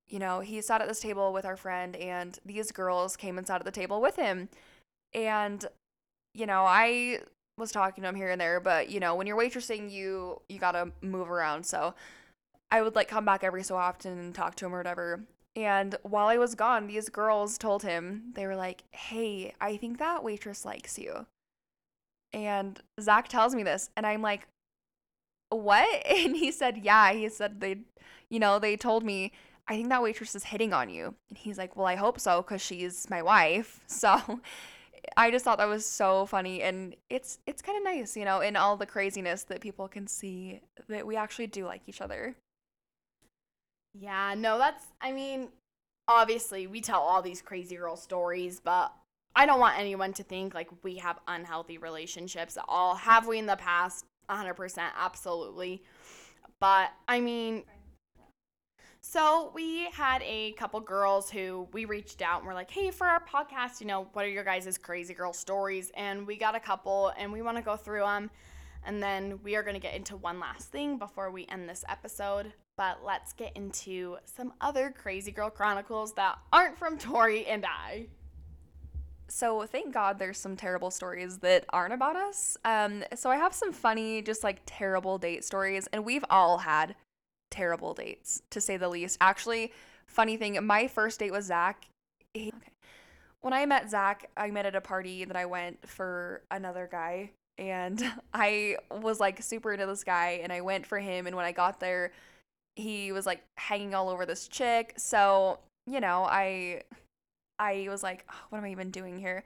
you 0.08 0.18
know 0.18 0.40
he 0.40 0.60
sat 0.60 0.80
at 0.80 0.88
this 0.88 1.00
table 1.00 1.32
with 1.32 1.44
our 1.44 1.56
friend, 1.56 1.96
and 1.96 2.38
these 2.44 2.72
girls 2.72 3.16
came 3.16 3.38
and 3.38 3.46
sat 3.46 3.60
at 3.60 3.64
the 3.64 3.70
table 3.70 4.00
with 4.00 4.16
him, 4.16 4.48
and 5.14 5.66
you 6.34 6.46
know 6.46 6.64
I 6.66 7.20
was 7.58 7.72
talking 7.72 8.02
to 8.02 8.08
him 8.08 8.14
here 8.14 8.30
and 8.30 8.40
there, 8.40 8.60
but 8.60 8.90
you 8.90 9.00
know 9.00 9.14
when 9.14 9.26
you're 9.26 9.38
waitressing, 9.38 9.90
you 9.90 10.40
you 10.48 10.58
gotta 10.58 10.92
move 11.00 11.30
around, 11.30 11.64
so 11.64 11.94
I 12.70 12.82
would 12.82 12.94
like 12.94 13.08
come 13.08 13.24
back 13.24 13.44
every 13.44 13.62
so 13.62 13.76
often 13.76 14.18
and 14.18 14.34
talk 14.34 14.54
to 14.56 14.66
him 14.66 14.74
or 14.74 14.78
whatever. 14.78 15.24
And 15.54 15.96
while 16.02 16.28
I 16.28 16.38
was 16.38 16.54
gone, 16.54 16.86
these 16.86 17.10
girls 17.10 17.58
told 17.58 17.82
him, 17.82 18.32
they 18.34 18.46
were 18.46 18.56
like, 18.56 18.84
hey, 18.90 19.54
I 19.60 19.76
think 19.76 19.98
that 19.98 20.24
waitress 20.24 20.64
likes 20.64 20.98
you. 20.98 21.26
And 22.32 22.80
Zach 22.98 23.28
tells 23.28 23.54
me 23.54 23.62
this, 23.62 23.90
and 23.94 24.06
I'm 24.06 24.22
like, 24.22 24.48
what? 25.54 26.02
And 26.10 26.36
he 26.36 26.50
said, 26.50 26.78
yeah. 26.78 27.12
He 27.12 27.28
said, 27.28 27.60
they, 27.60 27.78
you 28.28 28.38
know, 28.38 28.58
they 28.58 28.76
told 28.76 29.04
me, 29.04 29.32
I 29.68 29.76
think 29.76 29.88
that 29.90 30.02
waitress 30.02 30.34
is 30.34 30.44
hitting 30.44 30.72
on 30.72 30.90
you. 30.90 31.14
And 31.28 31.38
he's 31.38 31.58
like, 31.58 31.76
well, 31.76 31.86
I 31.86 31.96
hope 31.96 32.18
so, 32.18 32.42
because 32.42 32.60
she's 32.60 33.08
my 33.10 33.22
wife. 33.22 33.80
So 33.86 34.40
I 35.16 35.30
just 35.30 35.44
thought 35.44 35.58
that 35.58 35.68
was 35.68 35.84
so 35.84 36.26
funny. 36.26 36.62
And 36.62 36.96
it's, 37.10 37.38
it's 37.46 37.62
kind 37.62 37.76
of 37.76 37.84
nice, 37.84 38.16
you 38.16 38.24
know, 38.24 38.40
in 38.40 38.56
all 38.56 38.76
the 38.76 38.86
craziness 38.86 39.44
that 39.44 39.60
people 39.60 39.88
can 39.88 40.06
see 40.06 40.60
that 40.88 41.06
we 41.06 41.16
actually 41.16 41.48
do 41.48 41.64
like 41.64 41.82
each 41.86 42.00
other. 42.00 42.36
Yeah, 43.94 44.34
no, 44.36 44.58
that's, 44.58 44.86
I 45.00 45.12
mean, 45.12 45.48
obviously 46.08 46.66
we 46.66 46.80
tell 46.80 47.00
all 47.00 47.22
these 47.22 47.42
crazy 47.42 47.76
girl 47.76 47.96
stories, 47.96 48.60
but 48.60 48.92
I 49.34 49.46
don't 49.46 49.60
want 49.60 49.78
anyone 49.78 50.12
to 50.14 50.22
think 50.22 50.54
like 50.54 50.68
we 50.82 50.96
have 50.96 51.18
unhealthy 51.26 51.78
relationships 51.78 52.56
at 52.56 52.64
all. 52.68 52.96
Have 52.96 53.26
we 53.26 53.38
in 53.38 53.46
the 53.46 53.56
past? 53.56 54.04
100%, 54.28 54.78
absolutely. 54.98 55.82
But 56.60 56.90
I 57.08 57.20
mean, 57.20 57.64
so 59.00 59.50
we 59.54 59.90
had 59.90 60.22
a 60.22 60.52
couple 60.52 60.80
girls 60.80 61.30
who 61.30 61.68
we 61.72 61.84
reached 61.84 62.22
out 62.22 62.38
and 62.38 62.46
we're 62.46 62.54
like, 62.54 62.70
hey, 62.70 62.90
for 62.90 63.06
our 63.06 63.22
podcast, 63.24 63.80
you 63.80 63.86
know, 63.86 64.08
what 64.12 64.24
are 64.24 64.28
your 64.28 64.44
guys' 64.44 64.78
crazy 64.78 65.12
girl 65.12 65.32
stories? 65.32 65.90
And 65.96 66.26
we 66.26 66.36
got 66.36 66.54
a 66.54 66.60
couple 66.60 67.12
and 67.18 67.32
we 67.32 67.42
want 67.42 67.56
to 67.56 67.62
go 67.62 67.76
through 67.76 68.02
them. 68.02 68.30
And 68.84 69.02
then 69.02 69.38
we 69.42 69.54
are 69.56 69.62
going 69.62 69.74
to 69.74 69.80
get 69.80 69.94
into 69.94 70.16
one 70.16 70.40
last 70.40 70.70
thing 70.70 70.98
before 70.98 71.30
we 71.30 71.46
end 71.48 71.68
this 71.68 71.84
episode 71.88 72.52
but 72.76 73.04
let's 73.04 73.32
get 73.32 73.52
into 73.56 74.16
some 74.24 74.52
other 74.60 74.90
crazy 74.90 75.30
girl 75.30 75.50
chronicles 75.50 76.14
that 76.14 76.38
aren't 76.52 76.78
from 76.78 76.98
Tori 76.98 77.46
and 77.46 77.64
I. 77.66 78.06
So 79.32 79.64
thank 79.64 79.94
God 79.94 80.18
there's 80.18 80.36
some 80.36 80.56
terrible 80.56 80.90
stories 80.90 81.38
that 81.38 81.64
aren't 81.70 81.94
about 81.94 82.16
us. 82.16 82.58
Um, 82.66 83.02
so 83.14 83.30
I 83.30 83.36
have 83.36 83.54
some 83.54 83.72
funny, 83.72 84.20
just 84.20 84.44
like 84.44 84.60
terrible 84.66 85.16
date 85.16 85.42
stories, 85.42 85.88
and 85.90 86.04
we've 86.04 86.24
all 86.28 86.58
had 86.58 86.94
terrible 87.50 87.94
dates, 87.94 88.42
to 88.50 88.60
say 88.60 88.76
the 88.76 88.90
least. 88.90 89.16
Actually, 89.22 89.72
funny 90.06 90.36
thing, 90.36 90.62
my 90.66 90.86
first 90.86 91.18
date 91.18 91.32
with 91.32 91.44
Zach, 91.44 91.86
he, 92.34 92.48
okay. 92.48 92.72
when 93.40 93.54
I 93.54 93.64
met 93.64 93.88
Zach, 93.88 94.28
I 94.36 94.50
met 94.50 94.66
at 94.66 94.76
a 94.76 94.82
party 94.82 95.24
that 95.24 95.36
I 95.36 95.46
went 95.46 95.88
for 95.88 96.42
another 96.50 96.86
guy. 96.92 97.30
And 97.56 98.04
I 98.34 98.76
was 98.90 99.18
like 99.18 99.42
super 99.42 99.72
into 99.72 99.86
this 99.86 100.04
guy 100.04 100.40
and 100.42 100.52
I 100.52 100.60
went 100.60 100.86
for 100.86 100.98
him. 100.98 101.26
And 101.26 101.34
when 101.34 101.46
I 101.46 101.52
got 101.52 101.80
there, 101.80 102.12
he 102.76 103.12
was 103.12 103.24
like 103.24 103.42
hanging 103.56 103.94
all 103.94 104.10
over 104.10 104.26
this 104.26 104.46
chick. 104.46 104.92
So, 104.98 105.58
you 105.86 106.00
know, 106.00 106.24
I 106.24 106.82
I 107.62 107.86
was 107.88 108.02
like, 108.02 108.24
oh, 108.28 108.34
what 108.50 108.58
am 108.58 108.64
I 108.64 108.70
even 108.70 108.90
doing 108.90 109.18
here? 109.18 109.44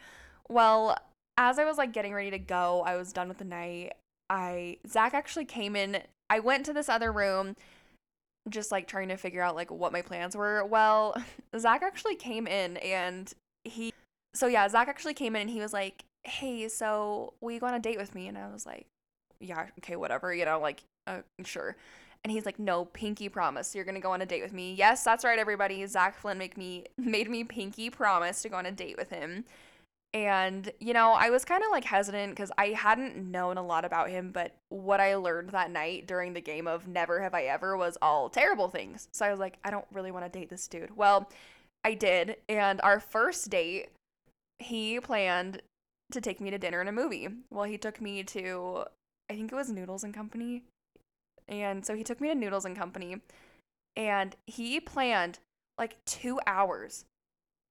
Well, 0.48 0.96
as 1.36 1.58
I 1.58 1.64
was 1.66 1.76
like 1.76 1.92
getting 1.92 2.14
ready 2.14 2.30
to 2.30 2.38
go, 2.38 2.82
I 2.86 2.96
was 2.96 3.12
done 3.12 3.28
with 3.28 3.38
the 3.38 3.44
night. 3.44 3.92
I 4.30 4.78
Zach 4.88 5.12
actually 5.12 5.44
came 5.44 5.76
in. 5.76 6.02
I 6.30 6.40
went 6.40 6.64
to 6.66 6.72
this 6.72 6.88
other 6.88 7.12
room 7.12 7.54
just 8.48 8.72
like 8.72 8.86
trying 8.86 9.08
to 9.08 9.16
figure 9.16 9.42
out 9.42 9.54
like 9.54 9.70
what 9.70 9.92
my 9.92 10.00
plans 10.00 10.34
were. 10.34 10.64
Well, 10.64 11.14
Zach 11.58 11.82
actually 11.82 12.16
came 12.16 12.46
in 12.46 12.78
and 12.78 13.32
he 13.64 13.92
so 14.34 14.46
yeah, 14.46 14.66
Zach 14.68 14.88
actually 14.88 15.14
came 15.14 15.36
in 15.36 15.42
and 15.42 15.50
he 15.50 15.60
was 15.60 15.74
like, 15.74 16.04
Hey, 16.24 16.68
so 16.68 17.34
will 17.40 17.52
you 17.52 17.60
go 17.60 17.66
on 17.66 17.74
a 17.74 17.80
date 17.80 17.98
with 17.98 18.14
me? 18.14 18.28
And 18.28 18.38
I 18.38 18.48
was 18.48 18.64
like, 18.64 18.86
Yeah, 19.40 19.66
okay, 19.80 19.96
whatever, 19.96 20.34
you 20.34 20.46
know, 20.46 20.58
like 20.58 20.82
uh, 21.06 21.20
sure. 21.44 21.76
And 22.24 22.32
he's 22.32 22.44
like, 22.44 22.58
No, 22.58 22.86
pinky 22.86 23.28
promise. 23.28 23.74
You're 23.74 23.84
gonna 23.84 24.00
go 24.00 24.12
on 24.12 24.22
a 24.22 24.26
date 24.26 24.42
with 24.42 24.52
me. 24.52 24.74
Yes, 24.74 25.04
that's 25.04 25.24
right, 25.24 25.38
everybody. 25.38 25.84
Zach 25.86 26.18
Flynn 26.18 26.38
make 26.38 26.56
me 26.56 26.84
made 26.98 27.30
me 27.30 27.44
pinky 27.44 27.90
promise 27.90 28.42
to 28.42 28.48
go 28.48 28.56
on 28.56 28.66
a 28.66 28.72
date 28.72 28.96
with 28.96 29.10
him. 29.10 29.44
And, 30.16 30.72
you 30.80 30.94
know, 30.94 31.12
I 31.12 31.28
was 31.28 31.44
kind 31.44 31.62
of 31.62 31.70
like 31.70 31.84
hesitant 31.84 32.32
because 32.32 32.50
I 32.56 32.68
hadn't 32.68 33.16
known 33.16 33.58
a 33.58 33.62
lot 33.62 33.84
about 33.84 34.08
him, 34.08 34.30
but 34.32 34.54
what 34.70 34.98
I 34.98 35.16
learned 35.16 35.50
that 35.50 35.70
night 35.70 36.06
during 36.06 36.32
the 36.32 36.40
game 36.40 36.66
of 36.66 36.88
Never 36.88 37.20
Have 37.20 37.34
I 37.34 37.42
Ever 37.42 37.76
was 37.76 37.98
all 38.00 38.30
terrible 38.30 38.68
things. 38.68 39.08
So 39.12 39.26
I 39.26 39.30
was 39.30 39.38
like, 39.38 39.58
I 39.62 39.70
don't 39.70 39.84
really 39.92 40.10
want 40.10 40.24
to 40.24 40.38
date 40.38 40.48
this 40.48 40.68
dude. 40.68 40.96
Well, 40.96 41.28
I 41.84 41.92
did. 41.92 42.36
And 42.48 42.80
our 42.80 42.98
first 42.98 43.50
date, 43.50 43.90
he 44.58 45.00
planned 45.00 45.60
to 46.12 46.20
take 46.22 46.40
me 46.40 46.50
to 46.50 46.56
dinner 46.56 46.80
and 46.80 46.88
a 46.88 46.92
movie. 46.92 47.28
Well, 47.50 47.64
he 47.64 47.76
took 47.76 48.00
me 48.00 48.22
to, 48.24 48.84
I 49.28 49.34
think 49.34 49.52
it 49.52 49.56
was 49.56 49.70
Noodles 49.70 50.02
and 50.02 50.14
Company. 50.14 50.62
And 51.48 51.84
so 51.84 51.94
he 51.94 52.04
took 52.04 52.20
me 52.20 52.28
to 52.28 52.34
Noodles 52.34 52.64
and 52.64 52.76
Company. 52.76 53.20
And 53.96 54.36
he 54.46 54.80
planned 54.80 55.38
like 55.78 55.96
two 56.04 56.40
hours 56.46 57.04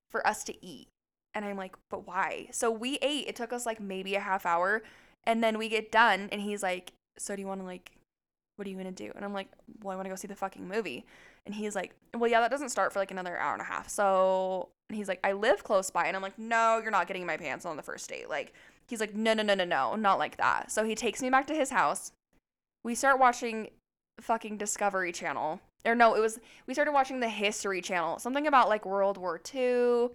for 0.10 0.26
us 0.26 0.44
to 0.46 0.66
eat 0.66 0.88
and 1.36 1.44
I'm 1.44 1.58
like, 1.58 1.76
but 1.90 2.08
why? 2.08 2.48
So 2.52 2.72
we 2.72 2.98
ate. 3.02 3.28
It 3.28 3.36
took 3.36 3.52
us 3.52 3.66
like 3.66 3.82
maybe 3.82 4.16
a 4.16 4.22
half 4.22 4.46
hour. 4.46 4.82
And 5.26 5.44
then 5.44 5.58
we 5.58 5.68
get 5.68 5.92
done 5.92 6.30
and 6.32 6.42
he's 6.42 6.64
like, 6.64 6.94
so 7.18 7.36
do 7.36 7.42
you 7.42 7.48
want 7.48 7.60
to 7.60 7.66
like, 7.66 7.92
what 8.56 8.66
are 8.66 8.70
you 8.70 8.78
going 8.78 8.94
to 8.94 9.04
do? 9.04 9.12
And 9.16 9.26
I'm 9.26 9.34
like, 9.34 9.50
well, 9.84 9.92
I 9.92 9.96
want 9.96 10.06
to 10.06 10.10
go 10.10 10.16
see 10.16 10.30
the 10.30 10.36
fucking 10.36 10.66
movie. 10.66 11.06
And 11.46 11.54
he's 11.54 11.76
like, 11.76 11.94
well, 12.14 12.32
yeah, 12.32 12.40
that 12.40 12.52
doesn't 12.52 12.70
start 12.70 12.94
for 12.94 13.00
like 13.00 13.12
another 13.12 13.38
hour 13.38 13.52
and 13.52 13.62
a 13.62 13.66
half. 13.66 13.90
So 13.90 14.70
he's 14.90 15.10
like, 15.10 15.20
I 15.24 15.34
live 15.34 15.64
close 15.64 15.90
by. 15.90 16.06
And 16.06 16.16
I'm 16.16 16.22
like, 16.22 16.40
no, 16.40 16.80
you're 16.82 16.92
not 16.92 17.08
getting 17.08 17.26
my 17.26 17.36
pants 17.36 17.66
on 17.66 17.76
the 17.76 17.84
first 17.84 18.10
date. 18.10 18.30
Like, 18.30 18.54
he's 18.88 19.02
like, 19.02 19.14
no, 19.14 19.34
no, 19.34 19.44
no, 19.44 19.56
no, 19.56 19.66
no, 19.66 19.96
not 19.96 20.20
like 20.20 20.38
that. 20.38 20.72
So 20.72 20.86
he 20.86 20.96
takes 20.96 21.22
me 21.22 21.30
back 21.30 21.48
to 21.48 21.54
his 21.54 21.70
house. 21.70 22.14
We 22.86 22.96
start 22.96 23.20
watching 23.20 23.72
fucking 24.22 24.58
Discovery 24.58 25.12
Channel. 25.12 25.60
Or 25.86 25.94
no, 25.94 26.16
it 26.16 26.22
was, 26.22 26.40
we 26.68 26.74
started 26.74 26.94
watching 26.94 27.20
the 27.20 27.30
History 27.30 27.82
Channel. 27.82 28.20
Something 28.20 28.48
about 28.48 28.70
like 28.70 28.86
World 28.86 29.18
War 29.18 29.42
II 29.54 30.10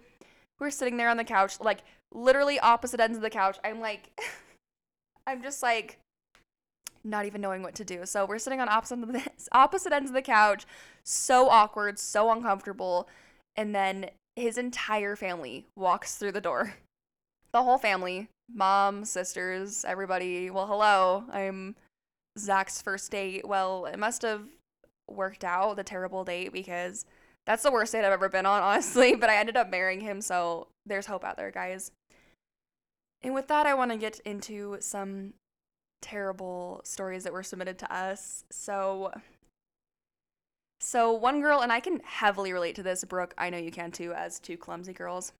we're 0.61 0.69
sitting 0.69 0.95
there 0.95 1.09
on 1.09 1.17
the 1.17 1.23
couch, 1.25 1.59
like 1.59 1.79
literally 2.13 2.59
opposite 2.59 3.01
ends 3.01 3.17
of 3.17 3.23
the 3.23 3.29
couch. 3.29 3.57
I'm 3.65 3.81
like, 3.81 4.17
I'm 5.27 5.41
just 5.41 5.61
like, 5.61 5.97
not 7.03 7.25
even 7.25 7.41
knowing 7.41 7.63
what 7.63 7.75
to 7.75 7.83
do. 7.83 8.05
So 8.05 8.25
we're 8.25 8.37
sitting 8.37 8.61
on 8.61 8.69
opposite 8.69 8.99
opposite 9.51 9.91
ends 9.91 10.11
of 10.11 10.13
the 10.13 10.21
couch, 10.21 10.65
so 11.03 11.49
awkward, 11.49 11.97
so 11.97 12.31
uncomfortable, 12.31 13.09
and 13.55 13.73
then 13.75 14.11
his 14.35 14.57
entire 14.57 15.15
family 15.15 15.65
walks 15.75 16.15
through 16.15 16.31
the 16.31 16.39
door. 16.39 16.75
The 17.53 17.63
whole 17.63 17.77
family, 17.77 18.29
mom, 18.55 19.03
sisters, 19.03 19.83
everybody. 19.83 20.49
Well, 20.49 20.67
hello. 20.67 21.25
I'm 21.33 21.75
Zach's 22.37 22.81
first 22.81 23.11
date. 23.11 23.47
Well, 23.47 23.85
it 23.85 23.99
must 23.99 24.21
have 24.21 24.43
worked 25.09 25.43
out 25.43 25.75
the 25.75 25.83
terrible 25.83 26.23
date 26.23 26.53
because 26.53 27.05
that's 27.45 27.63
the 27.63 27.71
worst 27.71 27.91
date 27.91 28.05
I've 28.05 28.11
ever 28.11 28.29
been 28.29 28.45
on, 28.45 28.61
honestly, 28.63 29.15
but 29.15 29.29
I 29.29 29.37
ended 29.37 29.57
up 29.57 29.69
marrying 29.69 30.01
him, 30.01 30.21
so 30.21 30.67
there's 30.85 31.05
hope 31.05 31.23
out 31.23 31.37
there, 31.37 31.51
guys. 31.51 31.91
And 33.23 33.33
with 33.33 33.47
that, 33.47 33.65
I 33.65 33.73
want 33.73 33.91
to 33.91 33.97
get 33.97 34.19
into 34.21 34.77
some 34.79 35.33
terrible 36.01 36.81
stories 36.83 37.23
that 37.23 37.33
were 37.33 37.43
submitted 37.43 37.77
to 37.79 37.93
us. 37.93 38.43
So 38.49 39.11
so 40.79 41.13
one 41.13 41.41
girl 41.41 41.61
and 41.61 41.71
I 41.71 41.79
can 41.79 41.99
heavily 42.03 42.51
relate 42.51 42.75
to 42.75 42.83
this, 42.83 43.03
Brooke, 43.03 43.35
I 43.37 43.51
know 43.51 43.59
you 43.59 43.69
can 43.69 43.91
too 43.91 44.13
as 44.13 44.39
two 44.39 44.57
clumsy 44.57 44.93
girls. 44.93 45.31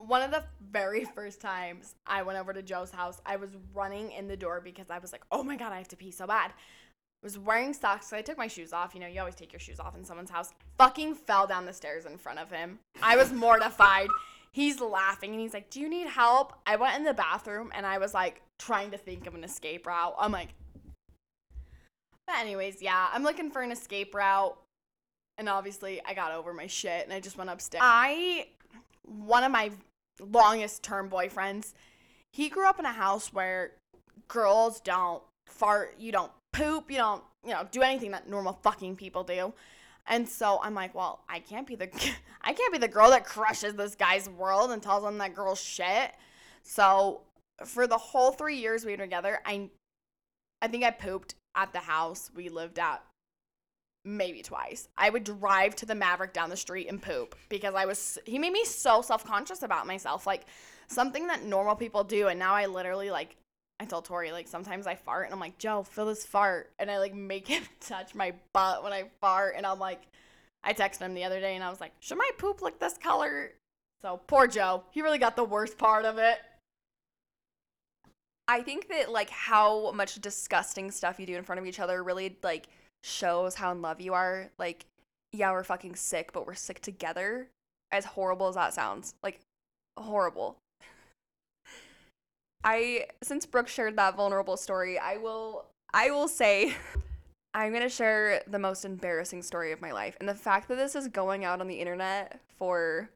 One 0.00 0.22
of 0.22 0.30
the 0.30 0.44
very 0.72 1.04
first 1.04 1.40
times 1.40 1.94
I 2.06 2.22
went 2.22 2.38
over 2.38 2.52
to 2.54 2.62
Joe's 2.62 2.90
house, 2.90 3.20
I 3.26 3.36
was 3.36 3.50
running 3.74 4.12
in 4.12 4.28
the 4.28 4.36
door 4.36 4.60
because 4.60 4.88
I 4.90 4.98
was 4.98 5.12
like, 5.12 5.22
"Oh 5.30 5.42
my 5.42 5.56
god, 5.56 5.72
I 5.72 5.78
have 5.78 5.88
to 5.88 5.96
pee 5.96 6.10
so 6.10 6.26
bad." 6.26 6.52
I 7.22 7.26
was 7.26 7.38
wearing 7.38 7.74
socks. 7.74 8.08
So 8.08 8.16
I 8.16 8.22
took 8.22 8.38
my 8.38 8.46
shoes 8.46 8.72
off. 8.72 8.94
You 8.94 9.00
know, 9.00 9.06
you 9.06 9.20
always 9.20 9.34
take 9.34 9.52
your 9.52 9.60
shoes 9.60 9.78
off 9.78 9.94
in 9.94 10.04
someone's 10.04 10.30
house. 10.30 10.52
Fucking 10.78 11.14
fell 11.14 11.46
down 11.46 11.66
the 11.66 11.72
stairs 11.72 12.06
in 12.06 12.16
front 12.16 12.38
of 12.38 12.50
him. 12.50 12.78
I 13.02 13.16
was 13.16 13.30
mortified. 13.30 14.08
He's 14.52 14.80
laughing 14.80 15.30
and 15.30 15.40
he's 15.40 15.52
like, 15.54 15.70
Do 15.70 15.80
you 15.80 15.88
need 15.88 16.06
help? 16.06 16.54
I 16.66 16.76
went 16.76 16.96
in 16.96 17.04
the 17.04 17.14
bathroom 17.14 17.70
and 17.74 17.84
I 17.84 17.98
was 17.98 18.14
like 18.14 18.42
trying 18.58 18.90
to 18.92 18.98
think 18.98 19.26
of 19.26 19.34
an 19.34 19.44
escape 19.44 19.86
route. 19.86 20.14
I'm 20.18 20.32
like, 20.32 20.54
But, 22.26 22.36
anyways, 22.38 22.80
yeah, 22.80 23.08
I'm 23.12 23.22
looking 23.22 23.50
for 23.50 23.60
an 23.60 23.70
escape 23.70 24.14
route. 24.14 24.58
And 25.36 25.48
obviously, 25.48 26.00
I 26.04 26.14
got 26.14 26.32
over 26.32 26.52
my 26.52 26.66
shit 26.66 27.04
and 27.04 27.12
I 27.12 27.20
just 27.20 27.36
went 27.36 27.50
upstairs. 27.50 27.82
I, 27.84 28.48
one 29.04 29.44
of 29.44 29.52
my 29.52 29.70
longest 30.20 30.82
term 30.82 31.08
boyfriends, 31.08 31.72
he 32.32 32.48
grew 32.48 32.68
up 32.68 32.78
in 32.78 32.84
a 32.84 32.92
house 32.92 33.32
where 33.32 33.72
girls 34.28 34.80
don't 34.80 35.22
fart, 35.46 35.94
you 35.98 36.12
don't 36.12 36.32
poop, 36.52 36.90
you 36.90 36.96
don't, 36.96 37.22
you 37.44 37.52
know, 37.52 37.66
do 37.70 37.82
anything 37.82 38.10
that 38.12 38.28
normal 38.28 38.58
fucking 38.62 38.96
people 38.96 39.24
do. 39.24 39.52
And 40.06 40.28
so 40.28 40.58
I'm 40.62 40.74
like, 40.74 40.94
well, 40.94 41.20
I 41.28 41.40
can't 41.40 41.66
be 41.66 41.76
the 41.76 41.88
I 42.42 42.52
can't 42.52 42.72
be 42.72 42.78
the 42.78 42.88
girl 42.88 43.10
that 43.10 43.24
crushes 43.24 43.74
this 43.74 43.94
guy's 43.94 44.28
world 44.28 44.70
and 44.70 44.82
tells 44.82 45.04
him 45.04 45.18
that 45.18 45.34
girl's 45.34 45.60
shit. 45.60 46.12
So 46.62 47.22
for 47.64 47.86
the 47.86 47.98
whole 47.98 48.32
3 48.32 48.56
years 48.56 48.84
we 48.84 48.92
were 48.92 48.98
together, 48.98 49.40
I 49.44 49.70
I 50.62 50.68
think 50.68 50.84
I 50.84 50.90
pooped 50.90 51.34
at 51.54 51.72
the 51.72 51.80
house 51.80 52.30
we 52.34 52.48
lived 52.48 52.78
at 52.78 53.02
maybe 54.04 54.42
twice. 54.42 54.88
I 54.96 55.10
would 55.10 55.24
drive 55.24 55.76
to 55.76 55.86
the 55.86 55.94
Maverik 55.94 56.32
down 56.32 56.50
the 56.50 56.56
street 56.56 56.88
and 56.88 57.00
poop 57.02 57.34
because 57.48 57.74
I 57.74 57.86
was 57.86 58.18
he 58.24 58.38
made 58.38 58.52
me 58.52 58.64
so 58.64 59.02
self-conscious 59.02 59.62
about 59.62 59.86
myself 59.86 60.26
like 60.26 60.46
something 60.88 61.26
that 61.26 61.44
normal 61.44 61.76
people 61.76 62.04
do 62.04 62.28
and 62.28 62.38
now 62.38 62.54
I 62.54 62.66
literally 62.66 63.10
like 63.10 63.36
I 63.80 63.86
told 63.86 64.04
Tori 64.04 64.30
like 64.30 64.46
sometimes 64.46 64.86
I 64.86 64.94
fart 64.94 65.24
and 65.24 65.34
I'm 65.34 65.40
like 65.40 65.58
Joe, 65.58 65.82
feel 65.82 66.06
this 66.06 66.26
fart, 66.26 66.70
and 66.78 66.90
I 66.90 66.98
like 66.98 67.14
make 67.14 67.48
him 67.48 67.62
touch 67.80 68.14
my 68.14 68.34
butt 68.52 68.84
when 68.84 68.92
I 68.92 69.04
fart, 69.20 69.54
and 69.56 69.64
I'm 69.66 69.78
like, 69.78 70.02
I 70.62 70.74
texted 70.74 71.00
him 71.00 71.14
the 71.14 71.24
other 71.24 71.40
day 71.40 71.54
and 71.54 71.64
I 71.64 71.70
was 71.70 71.80
like, 71.80 71.92
should 72.00 72.18
my 72.18 72.30
poop 72.38 72.60
look 72.60 72.78
this 72.78 72.98
color? 72.98 73.52
So 74.02 74.20
poor 74.26 74.46
Joe, 74.46 74.84
he 74.90 75.02
really 75.02 75.18
got 75.18 75.36
the 75.36 75.44
worst 75.44 75.78
part 75.78 76.04
of 76.04 76.18
it. 76.18 76.38
I 78.46 78.62
think 78.62 78.88
that 78.88 79.10
like 79.10 79.30
how 79.30 79.92
much 79.92 80.20
disgusting 80.20 80.90
stuff 80.90 81.18
you 81.18 81.26
do 81.26 81.36
in 81.36 81.44
front 81.44 81.60
of 81.60 81.66
each 81.66 81.80
other 81.80 82.02
really 82.02 82.36
like 82.42 82.68
shows 83.02 83.54
how 83.56 83.72
in 83.72 83.82
love 83.82 84.00
you 84.00 84.14
are. 84.14 84.50
Like, 84.58 84.86
yeah, 85.32 85.52
we're 85.52 85.64
fucking 85.64 85.96
sick, 85.96 86.32
but 86.32 86.46
we're 86.46 86.54
sick 86.54 86.80
together. 86.80 87.48
As 87.92 88.04
horrible 88.04 88.48
as 88.48 88.54
that 88.54 88.74
sounds, 88.74 89.14
like 89.22 89.40
horrible. 89.98 90.56
I 92.64 93.06
since 93.22 93.46
Brooke 93.46 93.68
shared 93.68 93.96
that 93.96 94.16
vulnerable 94.16 94.56
story, 94.56 94.98
I 94.98 95.16
will 95.16 95.66
I 95.92 96.10
will 96.10 96.28
say 96.28 96.74
I'm 97.54 97.70
going 97.72 97.82
to 97.82 97.88
share 97.88 98.42
the 98.46 98.58
most 98.58 98.84
embarrassing 98.84 99.42
story 99.42 99.72
of 99.72 99.80
my 99.80 99.90
life. 99.90 100.16
And 100.20 100.28
the 100.28 100.34
fact 100.34 100.68
that 100.68 100.76
this 100.76 100.94
is 100.94 101.08
going 101.08 101.44
out 101.44 101.60
on 101.60 101.66
the 101.66 101.80
internet 101.80 102.40
for 102.56 103.10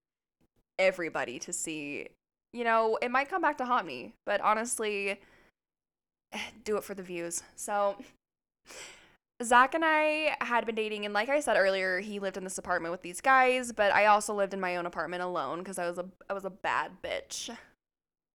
everybody 0.79 1.39
to 1.41 1.53
see, 1.53 2.09
you 2.53 2.65
know, 2.65 2.99
it 3.01 3.13
might 3.13 3.29
come 3.29 3.43
back 3.43 3.59
to 3.59 3.65
haunt 3.65 3.87
me, 3.87 4.15
but 4.27 4.41
honestly, 4.41 5.21
do 6.65 6.77
it 6.77 6.85
for 6.85 6.95
the 6.95 7.03
views. 7.03 7.43
So, 7.55 7.97
Zach 9.43 9.75
and 9.75 9.85
I 9.85 10.37
had 10.41 10.65
been 10.65 10.77
dating, 10.77 11.05
and 11.05 11.13
like 11.13 11.29
I 11.29 11.41
said 11.41 11.57
earlier, 11.57 12.01
he 12.01 12.21
lived 12.21 12.37
in 12.37 12.45
this 12.45 12.59
apartment 12.59 12.93
with 12.93 13.03
these 13.03 13.21
guys, 13.21 13.73
but 13.73 13.93
I 13.93 14.07
also 14.07 14.33
lived 14.33 14.55
in 14.55 14.61
my 14.61 14.77
own 14.77 14.87
apartment 14.87 15.23
alone 15.23 15.59
because 15.59 15.79
I 15.79 15.89
was 15.89 15.99
a 15.99 16.07
I 16.31 16.33
was 16.33 16.45
a 16.45 16.51
bad 16.51 16.93
bitch. 17.03 17.51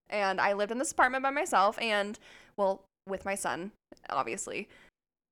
And 0.10 0.42
I 0.42 0.54
lived 0.54 0.72
in 0.72 0.80
this 0.80 0.92
apartment 0.92 1.24
by 1.24 1.30
myself 1.30 1.80
and 1.80 2.18
well 2.58 2.84
with 3.08 3.26
my 3.26 3.36
son 3.36 3.72
obviously. 4.10 4.68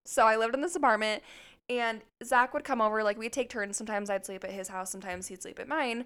So 0.05 0.25
I 0.25 0.37
lived 0.37 0.55
in 0.55 0.61
this 0.61 0.75
apartment 0.75 1.23
and 1.69 2.01
Zach 2.23 2.53
would 2.53 2.63
come 2.63 2.81
over 2.81 3.03
like 3.03 3.17
we'd 3.17 3.33
take 3.33 3.49
turns. 3.49 3.77
Sometimes 3.77 4.09
I'd 4.09 4.25
sleep 4.25 4.43
at 4.43 4.51
his 4.51 4.69
house 4.69 4.91
sometimes 4.91 5.27
he'd 5.27 5.41
sleep 5.41 5.59
at 5.59 5.67
mine. 5.67 6.05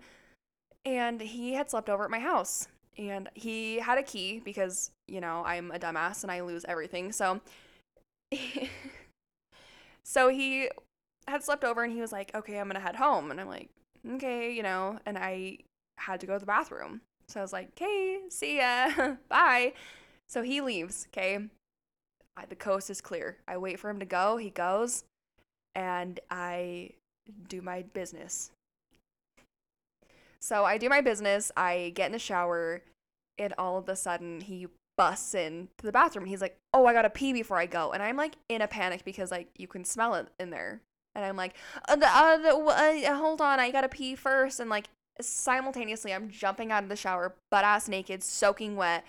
And 0.86 1.22
he 1.22 1.53
had 1.53 1.70
slept 1.70 1.89
over 1.89 2.05
at 2.05 2.09
my 2.09 2.20
house 2.20 2.68
and 2.97 3.30
he 3.36 3.80
had 3.80 3.97
a 3.97 4.03
key 4.03 4.41
because 4.43 4.91
you 5.07 5.22
know 5.22 5.43
I'm 5.45 5.72
a 5.72 5.80
dumbass 5.80 6.24
and 6.24 6.32
I 6.32 6.41
lose 6.41 6.66
everything. 6.68 7.12
So 7.12 7.41
so 10.12 10.28
he 10.28 10.70
had 11.28 11.43
slept 11.43 11.64
over 11.64 11.84
and 11.84 11.93
he 11.93 12.01
was 12.01 12.12
like 12.12 12.34
okay 12.36 12.59
I'm 12.59 12.68
gonna 12.68 12.80
head 12.80 12.95
home 12.95 13.32
and 13.32 13.39
I'm 13.39 13.47
like 13.47 13.70
okay 14.16 14.51
you 14.51 14.64
know 14.64 14.99
and 15.05 15.18
I 15.18 15.59
had 16.01 16.20
to 16.22 16.28
go 16.28 16.34
to 16.34 16.39
the 16.39 16.45
bathroom. 16.45 17.01
So 17.28 17.39
I 17.39 17.43
was 17.43 17.53
like, 17.53 17.70
okay, 17.70 18.20
see 18.30 18.57
ya, 18.57 19.16
bye. 19.30 19.74
So 20.28 20.41
he 20.41 20.62
leaves, 20.62 21.07
okay? 21.09 21.39
The 22.49 22.55
coast 22.55 22.89
is 22.89 23.01
clear. 23.01 23.38
I 23.47 23.57
wait 23.57 23.80
for 23.80 23.89
him 23.89 23.99
to 23.99 24.05
go. 24.05 24.38
He 24.38 24.49
goes, 24.49 25.03
and 25.76 26.20
I 26.30 26.91
do 27.47 27.62
my 27.62 27.84
business. 27.84 28.51
So 30.39 30.66
I 30.66 30.78
do 30.78 30.89
my 30.89 31.01
business. 31.01 31.51
I 31.55 31.91
get 31.93 32.07
in 32.07 32.14
the 32.14 32.20
shower, 32.20 32.82
and 33.38 33.53
all 33.57 33.78
of 33.78 33.88
a 33.88 33.95
sudden 33.95 34.41
he 34.41 34.68
busts 34.97 35.33
in 35.33 35.69
to 35.77 35.85
the 35.85 35.91
bathroom. 35.91 36.25
He's 36.25 36.41
like, 36.41 36.57
"Oh, 36.73 36.85
I 36.85 36.93
gotta 36.93 37.09
pee 37.09 37.33
before 37.33 37.57
I 37.57 37.65
go," 37.65 37.91
and 37.91 38.03
I'm 38.03 38.17
like 38.17 38.35
in 38.49 38.61
a 38.61 38.67
panic 38.67 39.03
because 39.05 39.31
like 39.31 39.49
you 39.57 39.67
can 39.67 39.85
smell 39.85 40.15
it 40.15 40.27
in 40.39 40.49
there, 40.49 40.81
and 41.15 41.25
I'm 41.25 41.35
like, 41.35 41.55
uh, 41.87 41.97
uh, 42.01 42.37
uh, 42.43 43.15
"Hold 43.15 43.41
on, 43.41 43.59
I 43.59 43.71
gotta 43.71 43.89
pee 43.89 44.15
first. 44.15 44.59
and 44.59 44.69
like 44.69 44.89
simultaneously 45.19 46.13
I'm 46.13 46.29
jumping 46.29 46.71
out 46.71 46.83
of 46.83 46.89
the 46.89 46.95
shower, 46.95 47.35
butt 47.49 47.63
ass 47.63 47.87
naked, 47.87 48.23
soaking 48.23 48.75
wet. 48.75 49.05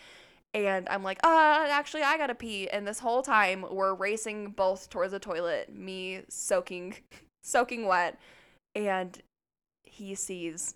And 0.54 0.86
I'm 0.90 1.02
like, 1.02 1.18
uh, 1.24 1.66
actually, 1.70 2.02
I 2.02 2.18
gotta 2.18 2.34
pee. 2.34 2.68
And 2.68 2.86
this 2.86 2.98
whole 2.98 3.22
time, 3.22 3.64
we're 3.70 3.94
racing 3.94 4.50
both 4.50 4.90
towards 4.90 5.12
the 5.12 5.18
toilet, 5.18 5.74
me 5.74 6.22
soaking, 6.28 6.96
soaking 7.42 7.86
wet. 7.86 8.18
And 8.74 9.20
he 9.84 10.14
sees 10.14 10.74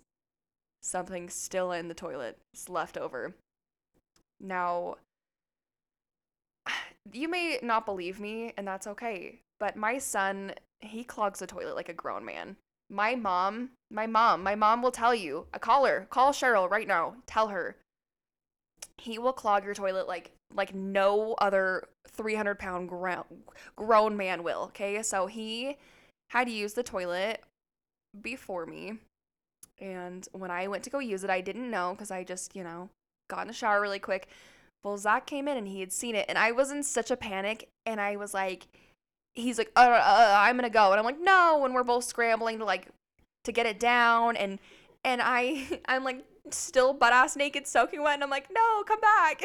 something 0.81 1.29
still 1.29 1.71
in 1.71 1.89
the 1.89 1.93
toilet. 1.93 2.37
It's 2.53 2.69
left 2.69 2.97
over. 2.97 3.35
Now, 4.39 4.95
you 7.11 7.27
may 7.27 7.59
not 7.61 7.85
believe 7.85 8.19
me, 8.19 8.53
and 8.57 8.67
that's 8.67 8.87
okay. 8.87 9.39
But 9.59 9.75
my 9.75 9.97
son, 9.97 10.53
he 10.79 11.03
clogs 11.03 11.39
the 11.39 11.47
toilet 11.47 11.75
like 11.75 11.89
a 11.89 11.93
grown 11.93 12.23
man. 12.23 12.57
My 12.89 13.15
mom, 13.15 13.71
my 13.91 14.07
mom, 14.07 14.43
my 14.43 14.55
mom 14.55 14.81
will 14.81 14.91
tell 14.91 15.13
you. 15.13 15.47
I 15.53 15.57
call 15.57 15.85
her. 15.85 16.07
Call 16.09 16.31
Cheryl 16.31 16.69
right 16.69 16.87
now. 16.87 17.15
Tell 17.25 17.49
her. 17.49 17.75
He 18.97 19.19
will 19.19 19.33
clog 19.33 19.65
your 19.65 19.73
toilet 19.73 20.07
like 20.07 20.31
like 20.53 20.73
no 20.73 21.33
other 21.39 21.89
300 22.07 22.57
pound 22.57 22.89
grown 22.89 23.23
grown 23.75 24.15
man 24.15 24.43
will. 24.43 24.63
Okay, 24.65 25.01
so 25.03 25.27
he 25.27 25.77
had 26.29 26.47
to 26.47 26.53
use 26.53 26.73
the 26.73 26.83
toilet 26.83 27.43
before 28.21 28.65
me, 28.65 28.99
and 29.79 30.27
when 30.31 30.49
I 30.49 30.67
went 30.67 30.83
to 30.85 30.89
go 30.89 30.99
use 30.99 31.23
it, 31.23 31.29
I 31.29 31.41
didn't 31.41 31.69
know 31.69 31.91
because 31.91 32.09
I 32.09 32.23
just 32.23 32.55
you 32.55 32.63
know 32.63 32.89
got 33.27 33.41
in 33.41 33.47
the 33.47 33.53
shower 33.53 33.81
really 33.81 33.99
quick. 33.99 34.27
Well, 34.83 34.97
Zach 34.97 35.25
came 35.25 35.47
in 35.47 35.57
and 35.57 35.67
he 35.67 35.79
had 35.79 35.91
seen 35.91 36.15
it, 36.15 36.25
and 36.29 36.37
I 36.37 36.51
was 36.51 36.71
in 36.71 36.83
such 36.83 37.11
a 37.11 37.17
panic, 37.17 37.69
and 37.85 37.99
I 37.99 38.15
was 38.15 38.33
like, 38.33 38.67
he's 39.33 39.57
like, 39.57 39.71
uh, 39.75 39.81
uh, 39.81 39.83
uh, 39.83 40.35
I'm 40.37 40.55
gonna 40.55 40.69
go, 40.69 40.91
and 40.91 40.99
I'm 40.99 41.05
like, 41.05 41.21
no, 41.21 41.63
and 41.65 41.73
we're 41.73 41.83
both 41.83 42.03
scrambling 42.03 42.59
to 42.59 42.65
like 42.65 42.87
to 43.43 43.51
get 43.51 43.65
it 43.65 43.79
down, 43.79 44.35
and 44.37 44.59
and 45.03 45.21
I 45.23 45.81
I'm 45.87 46.03
like 46.03 46.23
still 46.51 46.93
butt 46.93 47.13
ass 47.13 47.35
naked, 47.35 47.67
soaking 47.67 48.03
wet, 48.03 48.15
and 48.15 48.23
I'm 48.23 48.29
like, 48.29 48.47
no, 48.51 48.83
come 48.83 48.99
back. 48.99 49.41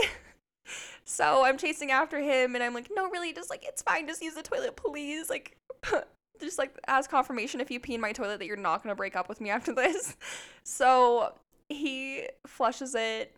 so 1.05 1.45
I'm 1.45 1.59
chasing 1.59 1.91
after 1.91 2.21
him, 2.21 2.55
and 2.55 2.63
I'm 2.63 2.75
like, 2.75 2.91
no, 2.95 3.09
really, 3.11 3.33
just 3.33 3.51
like 3.51 3.65
it's 3.67 3.83
fine, 3.83 4.07
just 4.07 4.23
use 4.23 4.35
the 4.35 4.43
toilet, 4.43 4.77
please, 4.77 5.31
like. 5.31 5.57
just 6.41 6.59
like 6.59 6.77
as 6.89 7.07
confirmation 7.07 7.61
if 7.61 7.71
you 7.71 7.79
pee 7.79 7.95
in 7.95 8.01
my 8.01 8.11
toilet 8.11 8.41
that 8.41 8.47
you're 8.47 8.57
not 8.57 8.83
gonna 8.83 8.97
break 8.97 9.15
up 9.15 9.29
with 9.29 9.41
me 9.41 9.49
after 9.49 9.73
this. 9.73 10.17
So 10.65 11.35
he 11.69 12.29
flushes 12.47 12.95
it, 12.97 13.37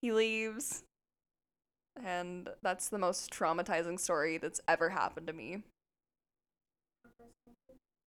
he 0.00 0.12
leaves, 0.12 0.84
and 2.02 2.48
that's 2.62 2.88
the 2.88 2.98
most 2.98 3.30
traumatizing 3.32 3.98
story 3.98 4.38
that's 4.38 4.60
ever 4.68 4.90
happened 4.90 5.26
to 5.26 5.32
me. 5.32 5.62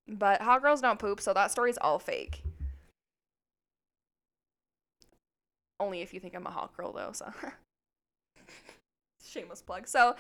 But 0.08 0.42
hot 0.42 0.62
girls 0.62 0.82
don't 0.82 1.00
poop, 1.00 1.22
so 1.22 1.34
that 1.34 1.52
story's 1.52 1.78
all 1.78 2.00
fake. 2.00 2.44
Only 5.80 6.02
if 6.02 6.14
you 6.14 6.20
think 6.20 6.36
I'm 6.36 6.46
a 6.46 6.52
hot 6.52 6.76
girl, 6.76 6.92
though, 6.92 7.12
so. 7.14 7.32
Shameless 9.24 9.62
plug. 9.62 9.88
So, 9.88 10.16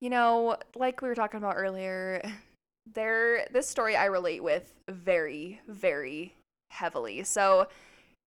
you 0.00 0.10
know, 0.10 0.56
like 0.74 1.02
we 1.02 1.08
were 1.08 1.14
talking 1.14 1.38
about 1.38 1.54
earlier, 1.56 2.22
there 2.94 3.46
this 3.52 3.68
story 3.68 3.96
I 3.96 4.06
relate 4.06 4.42
with 4.42 4.74
very, 4.88 5.60
very 5.68 6.34
heavily. 6.70 7.22
So, 7.24 7.68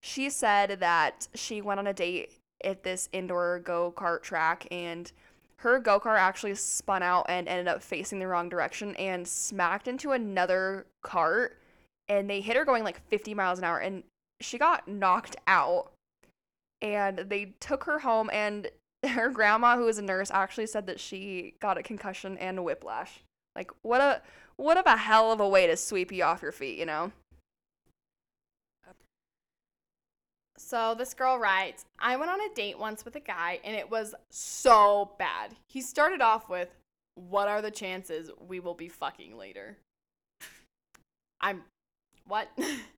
she 0.04 0.28
said 0.28 0.80
that 0.80 1.28
she 1.34 1.62
went 1.62 1.80
on 1.80 1.86
a 1.86 1.94
date 1.94 2.34
at 2.62 2.82
this 2.82 3.08
indoor 3.12 3.60
go-kart 3.64 4.22
track 4.22 4.68
and 4.70 5.10
her 5.56 5.78
go 5.78 5.98
kart 5.98 6.18
actually 6.18 6.54
spun 6.54 7.02
out 7.02 7.24
and 7.26 7.48
ended 7.48 7.68
up 7.68 7.82
facing 7.82 8.18
the 8.18 8.26
wrong 8.26 8.50
direction 8.50 8.94
and 8.96 9.26
smacked 9.26 9.88
into 9.88 10.12
another 10.12 10.84
cart. 11.02 11.58
And 12.06 12.28
they 12.28 12.42
hit 12.42 12.54
her 12.54 12.66
going 12.66 12.84
like 12.84 13.00
50 13.08 13.32
miles 13.32 13.58
an 13.58 13.64
hour, 13.64 13.78
and 13.78 14.02
she 14.42 14.58
got 14.58 14.86
knocked 14.86 15.36
out. 15.46 15.90
And 16.82 17.20
they 17.20 17.54
took 17.60 17.84
her 17.84 18.00
home, 18.00 18.28
and 18.30 18.68
her 19.08 19.30
grandma, 19.30 19.78
who 19.78 19.84
was 19.84 19.96
a 19.96 20.02
nurse, 20.02 20.30
actually 20.30 20.66
said 20.66 20.86
that 20.86 21.00
she 21.00 21.54
got 21.60 21.78
a 21.78 21.82
concussion 21.82 22.36
and 22.36 22.58
a 22.58 22.62
whiplash. 22.62 23.22
Like, 23.56 23.70
what 23.80 24.02
a 24.02 24.20
what 24.56 24.76
of 24.76 24.84
a 24.84 24.98
hell 24.98 25.32
of 25.32 25.40
a 25.40 25.48
way 25.48 25.66
to 25.66 25.78
sweep 25.78 26.12
you 26.12 26.24
off 26.24 26.42
your 26.42 26.52
feet, 26.52 26.78
you 26.78 26.84
know? 26.84 27.10
So 30.64 30.94
this 30.96 31.12
girl 31.12 31.38
writes, 31.38 31.84
I 31.98 32.16
went 32.16 32.30
on 32.30 32.40
a 32.40 32.54
date 32.54 32.78
once 32.78 33.04
with 33.04 33.16
a 33.16 33.20
guy 33.20 33.60
and 33.64 33.76
it 33.76 33.90
was 33.90 34.14
so 34.30 35.12
bad. 35.18 35.54
He 35.66 35.82
started 35.82 36.22
off 36.22 36.48
with, 36.48 36.70
What 37.16 37.48
are 37.48 37.60
the 37.60 37.70
chances 37.70 38.30
we 38.48 38.60
will 38.60 38.72
be 38.72 38.88
fucking 38.88 39.36
later? 39.36 39.76
I'm, 41.42 41.64
what? 42.26 42.48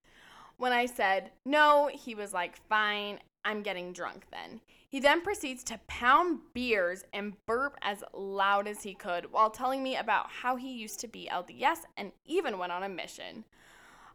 when 0.58 0.72
I 0.72 0.86
said 0.86 1.32
no, 1.44 1.90
he 1.92 2.14
was 2.14 2.32
like, 2.32 2.56
Fine, 2.68 3.18
I'm 3.44 3.62
getting 3.62 3.92
drunk 3.92 4.26
then. 4.30 4.60
He 4.88 5.00
then 5.00 5.20
proceeds 5.22 5.64
to 5.64 5.80
pound 5.88 6.38
beers 6.54 7.02
and 7.12 7.34
burp 7.46 7.76
as 7.82 8.04
loud 8.14 8.68
as 8.68 8.84
he 8.84 8.94
could 8.94 9.32
while 9.32 9.50
telling 9.50 9.82
me 9.82 9.96
about 9.96 10.30
how 10.30 10.54
he 10.54 10.70
used 10.70 11.00
to 11.00 11.08
be 11.08 11.28
LDS 11.32 11.78
and 11.96 12.12
even 12.26 12.58
went 12.58 12.70
on 12.70 12.84
a 12.84 12.88
mission. 12.88 13.44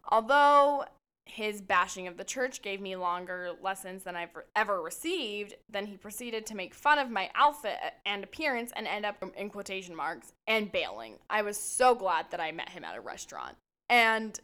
Although 0.09 0.85
his 1.25 1.61
bashing 1.61 2.07
of 2.07 2.17
the 2.17 2.23
church 2.23 2.61
gave 2.61 2.81
me 2.81 2.95
longer 2.95 3.51
lessons 3.61 4.03
than 4.03 4.15
I've 4.15 4.35
ever 4.55 4.81
received. 4.81 5.55
Then 5.69 5.85
he 5.85 5.95
proceeded 5.95 6.45
to 6.47 6.55
make 6.55 6.73
fun 6.73 6.99
of 6.99 7.09
my 7.09 7.29
outfit 7.35 7.77
and 8.05 8.23
appearance 8.23 8.71
and 8.75 8.87
end 8.87 9.05
up 9.05 9.23
in 9.37 9.49
quotation 9.49 9.95
marks 9.95 10.33
and 10.47 10.71
bailing. 10.71 11.15
I 11.29 11.41
was 11.43 11.57
so 11.57 11.95
glad 11.95 12.25
that 12.31 12.41
I 12.41 12.51
met 12.51 12.69
him 12.69 12.83
at 12.83 12.97
a 12.97 13.01
restaurant. 13.01 13.55
And 13.89 14.39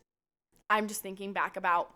I'm 0.70 0.88
just 0.88 1.02
thinking 1.02 1.34
back 1.34 1.58
about 1.58 1.94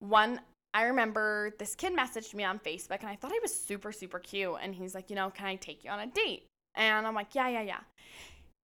one. 0.00 0.40
I 0.74 0.84
remember 0.84 1.52
this 1.58 1.74
kid 1.74 1.96
messaged 1.96 2.34
me 2.34 2.44
on 2.44 2.60
Facebook 2.60 3.00
and 3.00 3.08
I 3.08 3.16
thought 3.16 3.32
he 3.32 3.40
was 3.40 3.54
super, 3.54 3.90
super 3.90 4.18
cute. 4.18 4.56
And 4.62 4.74
he's 4.74 4.94
like, 4.94 5.10
you 5.10 5.16
know, 5.16 5.30
can 5.30 5.46
I 5.46 5.56
take 5.56 5.82
you 5.82 5.90
on 5.90 6.00
a 6.00 6.06
date? 6.06 6.46
And 6.76 7.06
I'm 7.06 7.14
like, 7.14 7.34
yeah, 7.34 7.48
yeah, 7.48 7.62
yeah. 7.62 7.80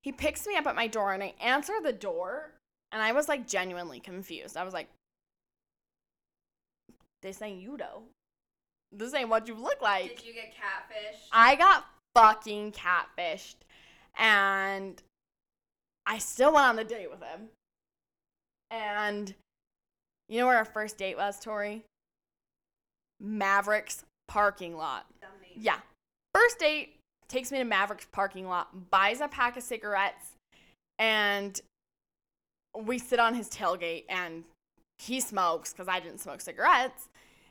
He 0.03 0.13
picks 0.13 0.47
me 0.47 0.57
up 0.57 0.67
at 0.67 0.77
my 0.77 0.87
door 0.87 1.13
and 1.13 1.23
I 1.23 1.35
answer 1.41 1.73
the 1.83 1.93
door 1.93 2.53
and 2.93 3.03
I 3.03 3.13
was 3.13 3.29
like 3.29 3.49
genuinely 3.49 3.99
confused. 3.99 4.57
I 4.57 4.63
was 4.63 4.73
like, 4.73 4.89
this 7.27 7.43
ain't 7.43 7.61
you 7.61 7.77
though. 7.77 8.03
This 8.93 9.13
ain't 9.13 9.29
what 9.29 9.49
you 9.49 9.55
look 9.55 9.83
like. 9.83 10.17
Did 10.17 10.27
you 10.27 10.33
get 10.33 10.53
catfished? 10.55 11.27
I 11.33 11.57
got 11.57 11.87
fucking 12.15 12.73
catfished. 12.73 13.57
And 14.17 15.03
I 16.07 16.19
still 16.19 16.55
went 16.55 16.67
on 16.67 16.77
the 16.77 16.85
date 16.85 17.11
with 17.11 17.21
him. 17.21 17.49
And 18.71 19.35
you 20.29 20.39
know 20.39 20.47
where 20.47 20.57
our 20.57 20.65
first 20.65 20.99
date 20.99 21.17
was, 21.17 21.39
Tori? 21.41 21.83
Maveriks 23.23 24.03
parking 24.29 24.77
lot. 24.77 25.07
Dummy. 25.21 25.53
Yeah. 25.57 25.79
First 26.33 26.61
date 26.61 26.95
takes 27.29 27.51
me 27.51 27.59
to 27.59 27.65
Maveriks 27.65 28.07
parking 28.13 28.47
lot, 28.47 28.91
buys 28.91 29.21
a 29.21 29.27
pack 29.27 29.57
of 29.57 29.65
cigarettes, 29.65 30.37
and 30.99 31.61
we 32.79 32.99
sit 32.99 33.19
on 33.19 33.35
his 33.35 33.49
tailgate 33.49 34.05
and 34.09 34.45
he 34.99 35.21
smokes 35.21 35.73
because 35.73 35.89
I 35.89 36.01
didn't 36.01 36.21
smoke 36.21 36.41
cigarettes 36.41 37.09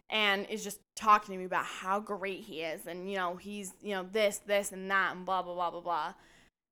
and 0.10 0.46
is 0.50 0.64
just 0.64 0.80
talking 0.96 1.34
to 1.34 1.40
me 1.40 1.46
about 1.46 1.66
how 1.66 2.00
great 2.00 2.42
he 2.42 2.62
is 2.62 2.86
and 2.88 3.10
you 3.10 3.18
know 3.18 3.36
he's 3.36 3.74
you 3.82 3.94
know 3.94 4.06
this 4.12 4.38
this 4.46 4.72
and 4.72 4.90
that 4.90 5.16
and 5.16 5.26
blah 5.26 5.42
blah 5.42 5.54
blah 5.54 5.72
blah 5.72 5.82
blah. 5.82 6.14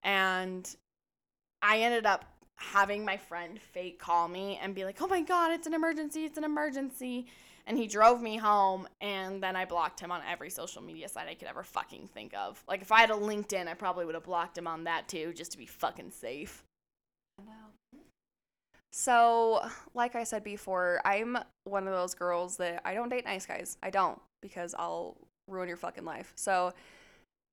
And 0.04 0.76
i 1.62 1.80
ended 1.80 2.06
up 2.06 2.26
having 2.56 3.04
my 3.04 3.18
friend 3.18 3.60
fake 3.60 4.00
call 4.00 4.28
me 4.28 4.60
and 4.62 4.76
be 4.76 4.86
like 4.86 5.02
oh 5.02 5.08
my 5.08 5.22
god 5.22 5.52
it's 5.52 5.68
an 5.68 5.74
emergency 5.74 6.26
it's 6.26 6.38
an 6.38 6.44
emergency. 6.44 7.28
And 7.66 7.78
he 7.78 7.88
drove 7.88 8.22
me 8.22 8.36
home 8.36 8.90
and 9.00 9.42
then 9.42 9.56
i 9.56 9.66
blocked 9.66 10.00
him 10.00 10.12
on 10.12 10.22
every 10.30 10.50
social 10.50 10.82
media 10.82 11.08
site 11.08 11.30
i 11.30 11.34
could 11.34 11.48
ever 11.48 11.64
fucking 11.64 12.10
think 12.14 12.34
of. 12.36 12.62
Like 12.68 12.82
if 12.82 12.92
i 12.92 13.00
had 13.00 13.10
a 13.10 13.16
linkedin 13.16 13.68
i 13.68 13.74
probably 13.74 14.06
would 14.06 14.16
have 14.16 14.26
blocked 14.26 14.58
him 14.58 14.68
on 14.68 14.84
that 14.84 15.08
too 15.08 15.34
just 15.34 15.54
to 15.54 15.58
be 15.58 15.66
fucking 15.66 16.12
safe 16.12 16.64
so, 18.94 19.68
like 19.96 20.16
I 20.16 20.24
said 20.24 20.44
before, 20.44 21.02
I'm 21.04 21.36
one 21.64 21.88
of 21.88 21.94
those 21.94 22.14
girls 22.14 22.58
that 22.58 22.82
I 22.86 22.94
don't 22.94 23.10
date 23.10 23.26
nice 23.26 23.46
guys. 23.46 23.76
I 23.82 23.90
don't 23.90 24.22
because 24.40 24.76
I'll 24.78 25.18
ruin 25.48 25.68
your 25.68 25.78
fucking 25.78 26.06
life. 26.06 26.32
So, 26.36 26.74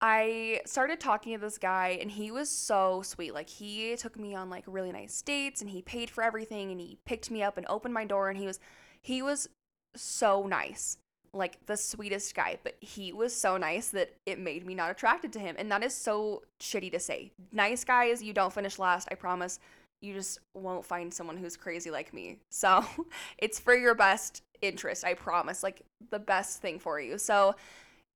I 0.02 0.60
started 0.64 1.00
talking 1.00 1.34
to 1.34 1.40
this 1.40 1.58
guy 1.58 1.98
and 2.00 2.10
he 2.10 2.30
was 2.30 2.48
so 2.48 3.02
sweet. 3.02 3.34
Like 3.34 3.48
he 3.48 3.96
took 3.96 4.18
me 4.18 4.34
on 4.34 4.48
like 4.48 4.64
really 4.66 4.92
nice 4.92 5.20
dates 5.22 5.60
and 5.60 5.70
he 5.70 5.82
paid 5.82 6.10
for 6.10 6.22
everything 6.22 6.70
and 6.70 6.80
he 6.80 6.98
picked 7.04 7.30
me 7.30 7.42
up 7.42 7.56
and 7.58 7.66
opened 7.68 7.92
my 7.92 8.04
door 8.04 8.30
and 8.30 8.38
he 8.38 8.46
was 8.46 8.60
he 9.02 9.22
was 9.22 9.48
so 9.94 10.46
nice. 10.46 10.96
Like 11.32 11.64
the 11.66 11.76
sweetest 11.76 12.34
guy, 12.34 12.58
but 12.62 12.76
he 12.80 13.12
was 13.12 13.34
so 13.34 13.56
nice 13.56 13.88
that 13.90 14.14
it 14.26 14.38
made 14.38 14.66
me 14.66 14.74
not 14.74 14.90
attracted 14.90 15.32
to 15.34 15.38
him. 15.38 15.54
And 15.58 15.70
that 15.70 15.84
is 15.84 15.94
so 15.94 16.42
shitty 16.60 16.90
to 16.92 16.98
say. 16.98 17.30
Nice 17.52 17.84
guys, 17.84 18.22
you 18.22 18.32
don't 18.32 18.52
finish 18.52 18.78
last, 18.78 19.06
I 19.10 19.14
promise. 19.14 19.60
You 20.00 20.14
just 20.14 20.38
won't 20.54 20.84
find 20.84 21.12
someone 21.12 21.36
who's 21.36 21.56
crazy 21.56 21.90
like 21.90 22.14
me. 22.14 22.38
So 22.50 22.84
it's 23.38 23.58
for 23.58 23.74
your 23.74 23.94
best 23.94 24.42
interest, 24.62 25.04
I 25.04 25.14
promise. 25.14 25.62
Like 25.62 25.82
the 26.10 26.18
best 26.18 26.60
thing 26.62 26.78
for 26.78 27.00
you. 27.00 27.18
So 27.18 27.54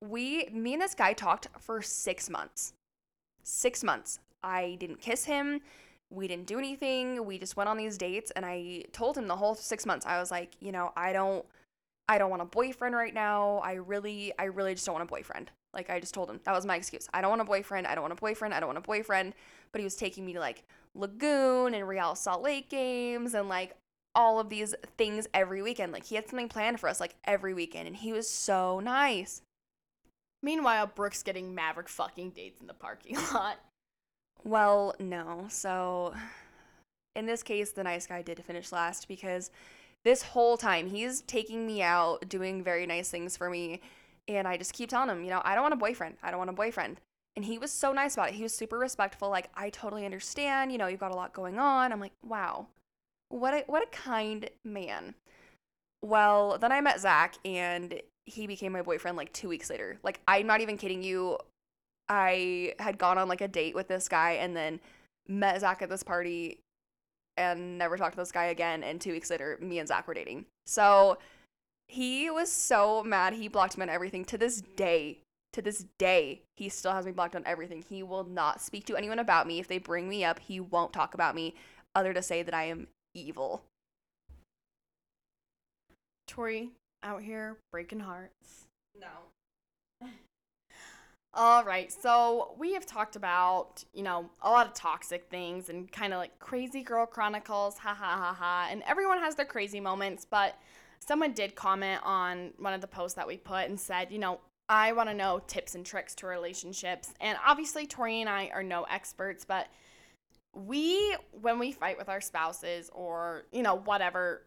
we, 0.03 0.49
me 0.53 0.75
and 0.75 0.83
this 0.83 0.95
guy 0.95 1.13
talked 1.13 1.49
for 1.59 1.83
six 1.83 2.31
months. 2.31 2.73
Six 3.43 3.85
months. 3.85 4.19
I 4.43 4.77
didn't 4.79 5.01
kiss 5.01 5.25
him 5.25 5.61
we 6.15 6.29
didn't 6.29 6.47
do 6.47 6.59
anything. 6.59 7.25
We 7.25 7.39
just 7.39 7.57
went 7.57 7.69
on 7.69 7.77
these 7.77 7.99
dates 7.99 8.31
and 8.31 8.45
I 8.45 8.85
told 8.93 9.19
him 9.19 9.27
the 9.27 9.37
whole 9.37 9.55
6 9.55 9.87
months 9.87 10.07
I 10.07 10.21
was 10.21 10.31
like, 10.31 10.53
you 10.61 10.73
know, 10.73 10.93
I 10.97 11.13
don't 11.13 11.45
I 12.09 12.19
don't 12.19 12.31
want 12.31 12.43
a 12.43 12.47
boyfriend 12.47 12.95
right 12.95 13.15
now. 13.15 13.59
I 13.59 13.75
really 13.75 14.33
I 14.39 14.45
really 14.45 14.75
just 14.75 14.87
don't 14.87 14.95
want 14.95 15.05
a 15.05 15.13
boyfriend. 15.13 15.51
Like 15.75 15.91
I 15.91 16.01
just 16.01 16.15
told 16.15 16.31
him 16.31 16.41
that 16.45 16.53
was 16.53 16.65
my 16.65 16.77
excuse. 16.77 17.09
I 17.13 17.21
don't 17.21 17.31
want 17.31 17.43
a 17.43 17.45
boyfriend. 17.45 17.87
I 17.87 17.95
don't 17.95 18.03
want 18.03 18.13
a 18.13 18.21
boyfriend. 18.21 18.55
I 18.55 18.61
don't 18.61 18.69
want 18.69 18.79
a 18.79 18.83
boyfriend. 18.83 19.35
But 19.73 19.81
he 19.81 19.85
was 19.85 19.97
taking 19.97 20.25
me 20.25 20.33
to 20.35 20.41
like 20.41 20.65
Lagoon 20.95 21.75
and 21.75 21.89
Real 21.89 22.15
Salt 22.15 22.43
Lake 22.43 22.69
games 22.69 23.35
and 23.35 23.49
like 23.49 23.77
all 24.15 24.39
of 24.39 24.49
these 24.49 24.75
things 24.97 25.27
every 25.35 25.63
weekend. 25.63 25.93
Like 25.93 26.05
he 26.05 26.15
had 26.15 26.29
something 26.29 26.49
planned 26.49 26.81
for 26.81 26.89
us 26.89 27.01
like 27.01 27.17
every 27.25 27.55
weekend 27.55 27.89
and 27.89 27.97
he 27.97 28.13
was 28.13 28.29
so 28.29 28.81
nice. 28.81 29.43
Meanwhile, 30.43 30.93
Brooke's 30.95 31.23
getting 31.23 31.57
maverik 31.57 31.89
fucking 31.89 32.31
dates 32.31 32.61
in 32.61 32.67
the 32.67 32.75
parking 32.75 33.17
lot. 33.35 33.59
Well, 34.45 34.95
no. 35.01 35.47
So, 35.49 36.15
in 37.17 37.25
this 37.25 37.43
case, 37.43 37.71
the 37.71 37.83
nice 37.83 38.07
guy 38.07 38.21
did 38.21 38.45
finish 38.45 38.71
last 38.71 39.09
because 39.09 39.51
this 40.05 40.23
whole 40.23 40.59
time 40.59 40.89
he's 40.89 41.23
taking 41.23 41.67
me 41.67 41.83
out, 41.83 42.29
doing 42.29 42.63
very 42.63 42.87
nice 42.87 43.11
things 43.11 43.39
for 43.39 43.49
me. 43.49 43.81
And 44.29 44.49
I 44.49 44.57
just 44.57 44.73
keep 44.73 44.91
telling 44.91 45.11
him, 45.11 45.23
you 45.25 45.31
know, 45.31 45.43
I 45.45 45.55
don't 45.55 45.63
want 45.63 45.75
a 45.75 45.79
boyfriend. 45.79 46.17
I 46.23 46.31
don't 46.31 46.39
want 46.39 46.51
a 46.51 46.55
boyfriend. 46.55 47.01
And 47.37 47.45
he 47.45 47.59
was 47.59 47.73
so 47.73 47.93
nice 47.93 48.15
about 48.15 48.29
it. 48.29 48.35
He 48.35 48.43
was 48.43 48.55
super 48.55 48.79
respectful. 48.79 49.29
Like, 49.29 49.51
I 49.55 49.71
totally 49.71 50.05
understand. 50.05 50.73
You 50.73 50.79
know, 50.79 50.87
you've 50.87 51.01
got 51.01 51.13
a 51.13 51.17
lot 51.17 51.33
going 51.33 51.59
on. 51.59 51.93
I'm 51.93 52.01
like, 52.01 52.13
wow, 52.25 52.69
what 53.29 53.55
a, 53.55 53.65
what 53.67 53.83
a 53.83 53.91
kind 53.91 54.49
man. 54.65 55.15
Well, 56.03 56.59
then 56.59 56.71
I 56.71 56.81
met 56.81 57.01
Zach 57.01 57.35
and 57.45 58.01
he 58.27 58.47
became 58.47 58.73
my 58.73 58.83
boyfriend 58.83 59.17
like 59.17 59.33
two 59.33 59.49
weeks 59.49 59.69
later. 59.69 59.99
Like, 60.03 60.21
I'm 60.29 60.47
not 60.47 60.61
even 60.61 60.79
kidding 60.79 61.03
you. 61.03 61.39
I 62.09 62.75
had 62.79 62.99
gone 62.99 63.19
on 63.19 63.29
like 63.29 63.41
a 63.41 63.49
date 63.49 63.75
with 63.75 63.89
this 63.89 64.09
guy 64.09 64.33
and 64.33 64.57
then 64.57 64.81
met 65.27 65.61
Zach 65.61 65.83
at 65.83 65.89
this 65.89 66.03
party 66.03 66.61
and 67.37 67.79
never 67.79 67.97
talked 67.97 68.13
to 68.13 68.21
this 68.21 68.33
guy 68.33 68.47
again. 68.47 68.85
And 68.85 69.01
two 69.01 69.13
weeks 69.13 69.31
later, 69.31 69.59
me 69.61 69.79
and 69.79 69.89
Zach 69.89 70.07
were 70.07 70.15
dating. 70.15 70.47
So 70.67 71.19
he 71.89 72.31
was 72.31 72.51
so 72.51 73.03
mad. 73.03 73.35
He 73.35 73.49
blocked 73.49 73.77
me 73.77 73.83
on 73.83 73.89
everything. 73.89 74.25
To 74.27 74.39
this 74.39 74.61
day, 74.61 75.19
to 75.53 75.63
this 75.63 75.87
day, 75.99 76.43
he 76.57 76.69
still 76.69 76.93
has 76.93 77.07
me 77.07 77.13
blocked 77.13 77.37
on 77.37 77.45
everything. 77.47 77.85
He 77.89 78.03
will 78.03 78.25
not 78.25 78.61
speak 78.61 78.85
to 78.87 78.97
anyone 78.97 79.19
about 79.19 79.47
me. 79.47 79.61
If 79.61 79.69
they 79.69 79.79
bring 79.79 80.09
me 80.09 80.25
up, 80.25 80.41
he 80.41 80.61
won't 80.61 80.93
talk 80.93 81.15
about 81.15 81.35
me 81.35 81.55
other 81.95 82.13
to 82.13 82.23
say 82.23 82.43
that 82.43 82.55
I 82.55 82.65
am 82.65 82.89
evil. 83.15 83.63
Tori 86.27 86.71
out 87.03 87.23
here 87.23 87.59
breaking 87.71 88.01
hearts. 88.01 88.67
No. 88.99 90.09
All 91.35 91.65
right, 91.65 91.93
so 91.93 92.55
we 92.59 92.75
have 92.75 92.87
talked 92.87 93.17
about, 93.17 93.85
you 93.93 94.03
know, 94.03 94.31
a 94.43 94.51
lot 94.51 94.67
of 94.67 94.75
toxic 94.75 95.29
things 95.31 95.69
and 95.69 95.91
kind 95.91 96.13
of 96.13 96.19
like 96.19 96.39
crazy 96.39 96.83
girl 96.83 97.07
chronicles, 97.07 97.79
ha 97.79 97.95
ha 97.95 98.17
ha 98.17 98.33
ha. 98.33 98.69
And 98.71 98.83
everyone 98.87 99.19
has 99.19 99.35
their 99.35 99.45
crazy 99.45 99.81
moments, 99.81 100.27
but 100.29 100.57
someone 101.07 101.33
did 101.33 101.55
comment 101.55 102.01
on 102.05 102.53
one 102.59 102.73
of 102.73 102.81
the 102.81 102.87
posts 102.87 103.17
that 103.17 103.27
we 103.27 103.37
put 103.37 103.69
and 103.69 103.79
said, 103.79 104.11
you 104.11 104.19
know, 104.19 104.41
I 104.69 104.93
want 104.93 105.09
to 105.11 105.15
know 105.15 105.43
tips 105.47 105.75
and 105.75 105.85
tricks 105.85 106.15
to 106.17 106.27
relationships. 106.27 107.13
And 107.21 107.37
obviously, 107.47 107.87
Tori 107.87 108.21
and 108.21 108.31
I 108.31 108.51
are 108.55 108.63
no 108.63 108.85
experts, 108.85 109.45
but 109.45 109.69
we, 110.55 111.17
when 111.41 111.59
we 111.59 111.73
fight 111.73 111.99
with 111.99 112.09
our 112.09 112.21
spouses 112.21 112.91
or, 112.95 113.45
you 113.53 113.63
know, 113.63 113.77
whatever, 113.77 114.47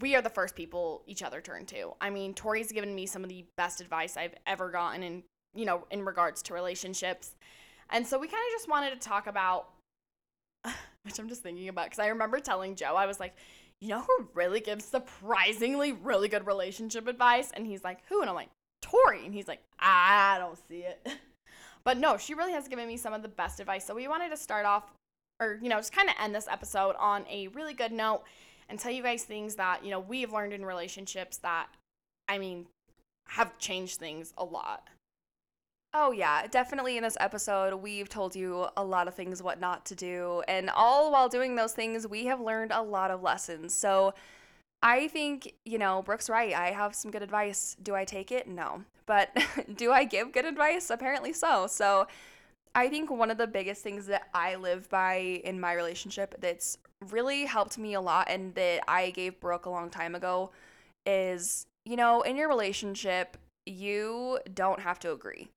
we 0.00 0.14
are 0.14 0.20
the 0.20 0.28
first 0.28 0.54
people 0.54 1.02
each 1.06 1.22
other 1.22 1.40
turn 1.40 1.64
to. 1.66 1.94
I 2.00 2.10
mean, 2.10 2.34
Tori's 2.34 2.70
given 2.70 2.94
me 2.94 3.06
some 3.06 3.22
of 3.22 3.30
the 3.30 3.46
best 3.56 3.80
advice 3.80 4.16
I've 4.16 4.34
ever 4.46 4.70
gotten 4.70 5.02
in 5.02 5.22
you 5.54 5.64
know, 5.64 5.86
in 5.90 6.04
regards 6.04 6.42
to 6.42 6.54
relationships. 6.54 7.36
And 7.90 8.06
so 8.06 8.18
we 8.18 8.26
kind 8.26 8.42
of 8.48 8.58
just 8.58 8.68
wanted 8.68 8.90
to 8.90 9.08
talk 9.08 9.26
about, 9.26 9.68
which 11.04 11.18
I'm 11.18 11.28
just 11.28 11.42
thinking 11.42 11.68
about, 11.68 11.86
because 11.86 11.98
I 11.98 12.08
remember 12.08 12.40
telling 12.40 12.74
Joe, 12.74 12.94
I 12.96 13.06
was 13.06 13.20
like, 13.20 13.36
you 13.80 13.88
know 13.88 14.00
who 14.00 14.28
really 14.34 14.60
gives 14.60 14.84
surprisingly 14.84 15.92
really 15.92 16.28
good 16.28 16.46
relationship 16.46 17.06
advice? 17.06 17.50
And 17.54 17.66
he's 17.66 17.84
like, 17.84 17.98
who? 18.08 18.20
And 18.20 18.28
I'm 18.28 18.36
like, 18.36 18.50
Tori. 18.80 19.24
And 19.24 19.34
he's 19.34 19.48
like, 19.48 19.62
I 19.78 20.38
don't 20.38 20.58
see 20.68 20.80
it. 20.80 21.06
But 21.84 21.98
no, 21.98 22.16
she 22.16 22.34
really 22.34 22.52
has 22.52 22.66
given 22.66 22.88
me 22.88 22.96
some 22.96 23.12
of 23.12 23.22
the 23.22 23.28
best 23.28 23.60
advice. 23.60 23.84
So 23.84 23.94
we 23.94 24.08
wanted 24.08 24.30
to 24.30 24.36
start 24.36 24.64
off, 24.64 24.90
or, 25.38 25.58
you 25.62 25.68
know, 25.68 25.76
just 25.76 25.92
kind 25.92 26.08
of 26.08 26.14
end 26.18 26.34
this 26.34 26.48
episode 26.48 26.96
on 26.98 27.26
a 27.28 27.48
really 27.48 27.74
good 27.74 27.92
note 27.92 28.22
and 28.70 28.78
tell 28.78 28.90
you 28.90 29.02
guys 29.02 29.22
things 29.22 29.56
that, 29.56 29.84
you 29.84 29.90
know, 29.90 30.00
we've 30.00 30.32
learned 30.32 30.54
in 30.54 30.64
relationships 30.64 31.36
that, 31.38 31.66
I 32.26 32.38
mean, 32.38 32.66
have 33.28 33.58
changed 33.58 33.98
things 33.98 34.32
a 34.38 34.44
lot. 34.44 34.88
Oh, 35.96 36.10
yeah, 36.10 36.48
definitely 36.48 36.96
in 36.96 37.04
this 37.04 37.16
episode, 37.20 37.72
we've 37.76 38.08
told 38.08 38.34
you 38.34 38.66
a 38.76 38.82
lot 38.82 39.06
of 39.06 39.14
things 39.14 39.40
what 39.40 39.60
not 39.60 39.86
to 39.86 39.94
do. 39.94 40.42
And 40.48 40.68
all 40.70 41.12
while 41.12 41.28
doing 41.28 41.54
those 41.54 41.72
things, 41.72 42.04
we 42.08 42.24
have 42.26 42.40
learned 42.40 42.72
a 42.72 42.82
lot 42.82 43.12
of 43.12 43.22
lessons. 43.22 43.72
So 43.72 44.12
I 44.82 45.06
think, 45.06 45.54
you 45.64 45.78
know, 45.78 46.02
Brooke's 46.02 46.28
right. 46.28 46.52
I 46.52 46.72
have 46.72 46.96
some 46.96 47.12
good 47.12 47.22
advice. 47.22 47.76
Do 47.80 47.94
I 47.94 48.04
take 48.04 48.32
it? 48.32 48.48
No. 48.48 48.82
But 49.06 49.30
do 49.76 49.92
I 49.92 50.02
give 50.02 50.32
good 50.32 50.44
advice? 50.44 50.90
Apparently 50.90 51.32
so. 51.32 51.68
So 51.68 52.08
I 52.74 52.88
think 52.88 53.08
one 53.08 53.30
of 53.30 53.38
the 53.38 53.46
biggest 53.46 53.84
things 53.84 54.06
that 54.06 54.28
I 54.34 54.56
live 54.56 54.88
by 54.88 55.42
in 55.44 55.60
my 55.60 55.74
relationship 55.74 56.34
that's 56.40 56.76
really 57.08 57.44
helped 57.44 57.78
me 57.78 57.94
a 57.94 58.00
lot 58.00 58.26
and 58.28 58.52
that 58.56 58.82
I 58.88 59.10
gave 59.10 59.38
Brooke 59.38 59.66
a 59.66 59.70
long 59.70 59.90
time 59.90 60.16
ago 60.16 60.50
is, 61.06 61.66
you 61.84 61.94
know, 61.94 62.22
in 62.22 62.34
your 62.34 62.48
relationship, 62.48 63.36
you 63.64 64.40
don't 64.52 64.80
have 64.80 64.98
to 64.98 65.12
agree 65.12 65.50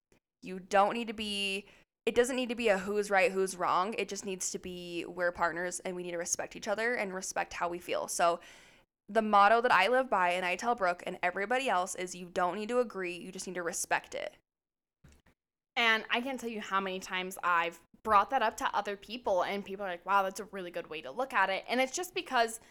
you 0.44 0.60
don't 0.60 0.94
need 0.94 1.08
to 1.08 1.14
be 1.14 1.66
it 2.06 2.16
doesn't 2.16 2.38
need 2.38 2.48
to 2.48 2.56
be 2.56 2.70
a 2.70 2.78
who's 2.78 3.12
right, 3.12 3.34
who's 3.34 3.58
wrong. 3.58 3.94
It 3.98 4.08
just 4.08 4.26
needs 4.26 4.50
to 4.52 4.60
be 4.60 5.04
we're 5.10 5.34
partners 5.34 5.82
and 5.84 5.94
we 5.94 6.04
need 6.04 6.12
to 6.12 6.18
respect 6.18 6.56
each 6.56 6.70
other 6.70 6.96
and 6.96 7.14
respect 7.14 7.52
how 7.52 7.68
we 7.68 7.80
feel. 7.80 8.08
So 8.08 8.40
the 9.10 9.22
motto 9.22 9.60
that 9.62 9.74
I 9.74 9.90
live 9.90 10.10
by 10.10 10.30
and 10.30 10.46
I 10.46 10.56
tell 10.56 10.74
Brooke 10.74 11.04
and 11.06 11.18
everybody 11.22 11.68
else 11.70 11.96
is 11.96 12.16
you 12.16 12.30
don't 12.34 12.56
need 12.56 12.70
to 12.70 12.80
agree, 12.80 13.18
you 13.18 13.32
just 13.32 13.46
need 13.46 13.56
to 13.56 13.64
respect 13.64 14.16
it. 14.16 14.36
And 15.76 16.06
I 16.10 16.22
can't 16.22 16.40
tell 16.40 16.50
you 16.50 16.62
how 16.62 16.80
many 16.80 17.00
times 17.00 17.38
I've 17.44 17.80
brought 18.04 18.30
that 18.30 18.42
up 18.42 18.56
to 18.58 18.70
other 18.74 18.96
people 18.96 19.44
and 19.44 19.66
people 19.66 19.86
are 19.86 19.90
like, 19.90 20.06
wow, 20.06 20.24
that's 20.24 20.40
a 20.40 20.48
really 20.52 20.72
good 20.72 20.90
way 20.90 21.02
to 21.02 21.12
look 21.12 21.34
at 21.34 21.50
it. 21.50 21.66
And 21.70 21.82
it's 21.82 21.96
just 21.96 22.16
because 22.16 22.62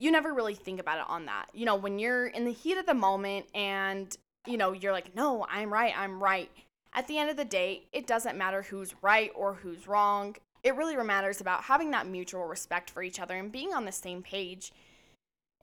you 0.00 0.10
never 0.10 0.32
really 0.32 0.54
think 0.54 0.80
about 0.80 0.98
it 0.98 1.04
on 1.08 1.26
that. 1.26 1.46
You 1.52 1.66
know, 1.66 1.76
when 1.76 1.98
you're 1.98 2.26
in 2.26 2.44
the 2.44 2.52
heat 2.52 2.78
of 2.78 2.86
the 2.86 2.94
moment 2.94 3.46
and, 3.54 4.16
you 4.46 4.56
know, 4.56 4.72
you're 4.72 4.92
like, 4.92 5.14
no, 5.14 5.46
I'm 5.48 5.72
right, 5.72 5.92
I'm 5.96 6.22
right. 6.22 6.50
At 6.94 7.08
the 7.08 7.18
end 7.18 7.30
of 7.30 7.36
the 7.36 7.44
day, 7.44 7.84
it 7.92 8.06
doesn't 8.06 8.36
matter 8.36 8.62
who's 8.62 8.94
right 9.02 9.30
or 9.34 9.54
who's 9.54 9.88
wrong. 9.88 10.36
It 10.62 10.76
really 10.76 10.96
matters 10.96 11.40
about 11.40 11.64
having 11.64 11.90
that 11.92 12.06
mutual 12.06 12.44
respect 12.44 12.90
for 12.90 13.02
each 13.02 13.18
other 13.18 13.34
and 13.34 13.50
being 13.50 13.72
on 13.72 13.84
the 13.84 13.92
same 13.92 14.22
page. 14.22 14.72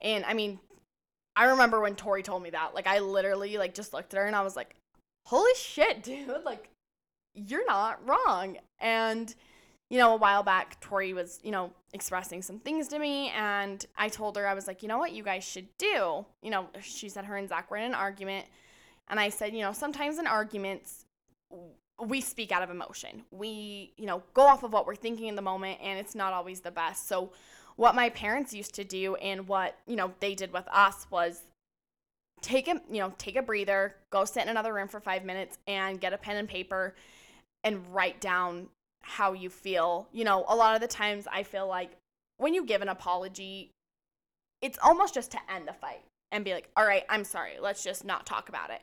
And 0.02 0.26
I 0.26 0.34
mean, 0.34 0.60
I 1.36 1.46
remember 1.46 1.80
when 1.80 1.96
Tori 1.96 2.24
told 2.24 2.44
me 2.44 2.50
that. 2.50 2.74
Like 2.74 2.88
I 2.88 3.00
literally 3.00 3.58
like 3.58 3.74
just 3.74 3.94
looked 3.94 4.14
at 4.14 4.18
her 4.18 4.26
and 4.26 4.36
I 4.36 4.42
was 4.42 4.56
like, 4.56 4.76
"Holy 5.26 5.54
shit, 5.56 6.04
dude. 6.04 6.44
Like 6.44 6.70
you're 7.34 7.66
not 7.66 8.06
wrong." 8.08 8.58
And 8.80 9.34
you 9.90 9.98
know, 9.98 10.14
a 10.14 10.18
while 10.18 10.44
back, 10.44 10.80
Tori 10.82 11.14
was, 11.14 11.40
you 11.44 11.52
know, 11.52 11.72
expressing 11.94 12.42
some 12.42 12.60
things 12.60 12.88
to 12.90 13.00
me, 13.00 13.30
and 13.30 13.84
I 13.98 14.08
told 14.10 14.38
her, 14.38 14.48
I 14.48 14.54
was 14.54 14.68
like, 14.68 14.84
you 14.84 14.88
know 14.88 15.00
what, 15.00 15.14
you 15.14 15.24
guys 15.24 15.44
should 15.44 15.68
do. 15.80 16.26
You 16.44 16.52
know, 16.52 16.68
she 16.82 17.10
said 17.10 17.26
her 17.26 17.38
and 17.38 17.50
Zach 17.50 17.72
were 17.72 17.78
in 17.78 17.86
an 17.86 17.96
argument, 17.96 18.46
and 19.08 19.20
I 19.20 19.30
said, 19.30 19.56
you 19.56 19.62
know, 19.62 19.74
sometimes 19.74 20.20
in 20.20 20.28
arguments, 20.28 21.06
we 22.02 22.22
speak 22.22 22.52
out 22.52 22.64
of 22.64 22.70
emotion. 22.70 23.24
We, 23.32 23.94
you 23.98 24.06
know, 24.06 24.24
go 24.34 24.44
off 24.44 24.64
of 24.64 24.72
what 24.72 24.86
we're 24.86 24.96
thinking 24.96 25.28
in 25.28 25.36
the 25.36 25.42
moment 25.42 25.80
and 25.82 26.00
it's 26.00 26.16
not 26.16 26.34
always 26.34 26.62
the 26.62 26.72
best. 26.72 27.08
So 27.08 27.32
what 27.76 27.96
my 27.96 28.10
parents 28.10 28.54
used 28.54 28.76
to 28.76 28.84
do 28.84 29.16
and 29.16 29.48
what, 29.48 29.78
you 29.88 29.96
know, 29.96 30.14
they 30.20 30.36
did 30.36 30.54
with 30.54 30.68
us 30.72 31.08
was 31.10 31.42
take 32.42 32.68
a, 32.68 32.82
you 32.90 33.00
know, 33.00 33.14
take 33.18 33.36
a 33.36 33.42
breather, 33.42 33.96
go 34.12 34.26
sit 34.26 34.44
in 34.44 34.50
another 34.50 34.74
room 34.74 34.88
for 34.88 35.00
5 35.00 35.26
minutes 35.26 35.58
and 35.68 36.00
get 36.00 36.14
a 36.14 36.18
pen 36.18 36.38
and 36.38 36.48
paper 36.48 36.96
and 37.64 37.86
write 37.94 38.22
down 38.22 38.68
how 39.02 39.34
you 39.34 39.50
feel. 39.50 40.08
You 40.12 40.24
know, 40.24 40.46
a 40.48 40.56
lot 40.56 40.76
of 40.76 40.82
the 40.82 40.88
times 40.88 41.28
I 41.32 41.44
feel 41.44 41.68
like 41.68 41.92
when 42.38 42.54
you 42.54 42.66
give 42.66 42.82
an 42.82 42.90
apology, 42.90 43.72
it's 44.62 44.80
almost 44.82 45.14
just 45.14 45.32
to 45.32 45.40
end 45.54 45.68
the 45.68 45.74
fight 45.74 46.04
and 46.32 46.46
be 46.46 46.54
like, 46.54 46.70
"All 46.76 46.86
right, 46.86 47.04
I'm 47.10 47.24
sorry. 47.24 47.60
Let's 47.60 47.84
just 47.84 48.06
not 48.06 48.26
talk 48.26 48.50
about 48.50 48.70
it." 48.70 48.82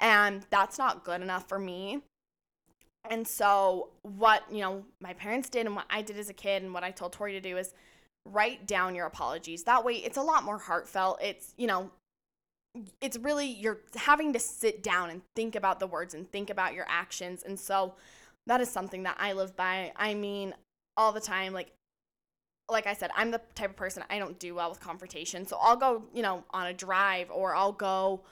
And 0.00 0.46
that's 0.50 0.78
not 0.78 1.04
good 1.04 1.20
enough 1.20 1.48
for 1.48 1.58
me. 1.58 2.02
And 3.08 3.26
so, 3.28 3.90
what, 4.02 4.42
you 4.50 4.60
know, 4.60 4.84
my 5.00 5.12
parents 5.12 5.48
did 5.48 5.66
and 5.66 5.76
what 5.76 5.86
I 5.90 6.02
did 6.02 6.18
as 6.18 6.30
a 6.30 6.34
kid 6.34 6.62
and 6.62 6.72
what 6.72 6.84
I 6.84 6.90
told 6.90 7.12
Tori 7.12 7.32
to 7.32 7.40
do 7.40 7.58
is 7.58 7.74
write 8.24 8.66
down 8.66 8.94
your 8.94 9.06
apologies. 9.06 9.64
That 9.64 9.84
way, 9.84 9.94
it's 9.94 10.16
a 10.16 10.22
lot 10.22 10.44
more 10.44 10.58
heartfelt. 10.58 11.18
It's, 11.22 11.52
you 11.58 11.66
know, 11.66 11.90
it's 13.00 13.18
really 13.18 13.46
you're 13.46 13.80
having 13.94 14.32
to 14.32 14.38
sit 14.38 14.82
down 14.82 15.10
and 15.10 15.22
think 15.36 15.54
about 15.54 15.80
the 15.80 15.86
words 15.86 16.14
and 16.14 16.30
think 16.30 16.50
about 16.50 16.74
your 16.74 16.86
actions. 16.88 17.42
And 17.44 17.58
so 17.58 17.94
that 18.46 18.60
is 18.60 18.68
something 18.68 19.04
that 19.04 19.16
I 19.18 19.32
live 19.32 19.54
by. 19.54 19.92
I 19.96 20.14
mean, 20.14 20.54
all 20.96 21.12
the 21.12 21.20
time 21.20 21.52
like 21.52 21.72
like 22.70 22.86
I 22.86 22.94
said, 22.94 23.10
I'm 23.14 23.30
the 23.30 23.42
type 23.54 23.70
of 23.70 23.76
person 23.76 24.04
I 24.08 24.18
don't 24.18 24.38
do 24.38 24.54
well 24.54 24.70
with 24.70 24.80
confrontation. 24.80 25.46
So 25.46 25.58
I'll 25.60 25.76
go, 25.76 26.04
you 26.14 26.22
know, 26.22 26.44
on 26.50 26.66
a 26.66 26.72
drive 26.72 27.30
or 27.30 27.54
I'll 27.54 27.72
go 27.72 28.22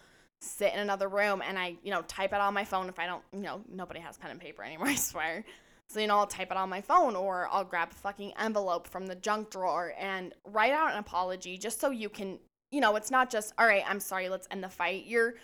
sit 0.43 0.73
in 0.75 0.81
another 0.81 1.09
room 1.09 1.43
and 1.47 1.59
I, 1.59 1.77
you 1.83 1.91
know, 1.91 2.03
type 2.03 2.33
it 2.33 2.41
on 2.41 2.53
my 2.53 2.65
phone 2.65 2.89
if 2.89 2.99
I 2.99 3.07
don't, 3.07 3.23
you 3.33 3.41
know, 3.41 3.63
nobody 3.73 4.01
has 4.01 4.19
pen 4.19 4.31
and 4.31 4.41
paper 4.41 4.63
anymore, 4.63 4.87
I 4.89 4.97
swear. 4.97 5.45
So, 5.89 6.01
you 6.01 6.07
know, 6.07 6.19
I'll 6.19 6.27
type 6.27 6.51
it 6.51 6.57
on 6.57 6.69
my 6.69 6.81
phone 6.81 7.15
or 7.15 7.49
I'll 7.51 7.65
grab 7.65 7.91
a 7.93 7.95
fucking 7.95 8.33
envelope 8.39 8.89
from 8.89 9.07
the 9.07 9.15
junk 9.15 9.51
drawer 9.51 9.93
and 9.99 10.35
write 10.45 10.73
out 10.73 10.93
an 10.93 10.99
apology 10.99 11.59
just 11.59 11.81
so 11.81 11.91
you 11.91 12.09
can, 12.09 12.39
you 12.71 12.81
know, 12.81 12.97
it's 12.97 13.11
not 13.11 13.31
just, 13.31 13.53
all 13.59 13.67
right, 13.67 13.85
I'm 13.87 14.01
sorry, 14.01 14.29
let's 14.29 14.49
end 14.51 14.65
the 14.65 14.69
fight. 14.69 15.05
You're 15.07 15.35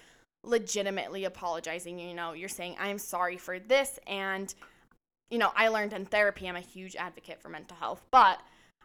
legitimately 0.43 1.25
apologizing. 1.25 1.99
You 1.99 2.15
know, 2.15 2.33
you're 2.33 2.49
saying, 2.49 2.77
I'm 2.81 2.99
sorry 2.99 3.37
for 3.37 3.59
this. 3.59 3.99
And, 4.07 4.53
you 5.31 5.39
know, 5.39 5.53
I 5.55 5.69
learned 5.69 5.93
in 5.93 6.07
therapy, 6.07 6.49
I'm 6.49 6.57
a 6.57 6.61
huge 6.61 6.97
advocate 6.97 7.41
for 7.41 7.49
mental 7.49 7.77
health, 7.77 8.03
but 8.11 8.41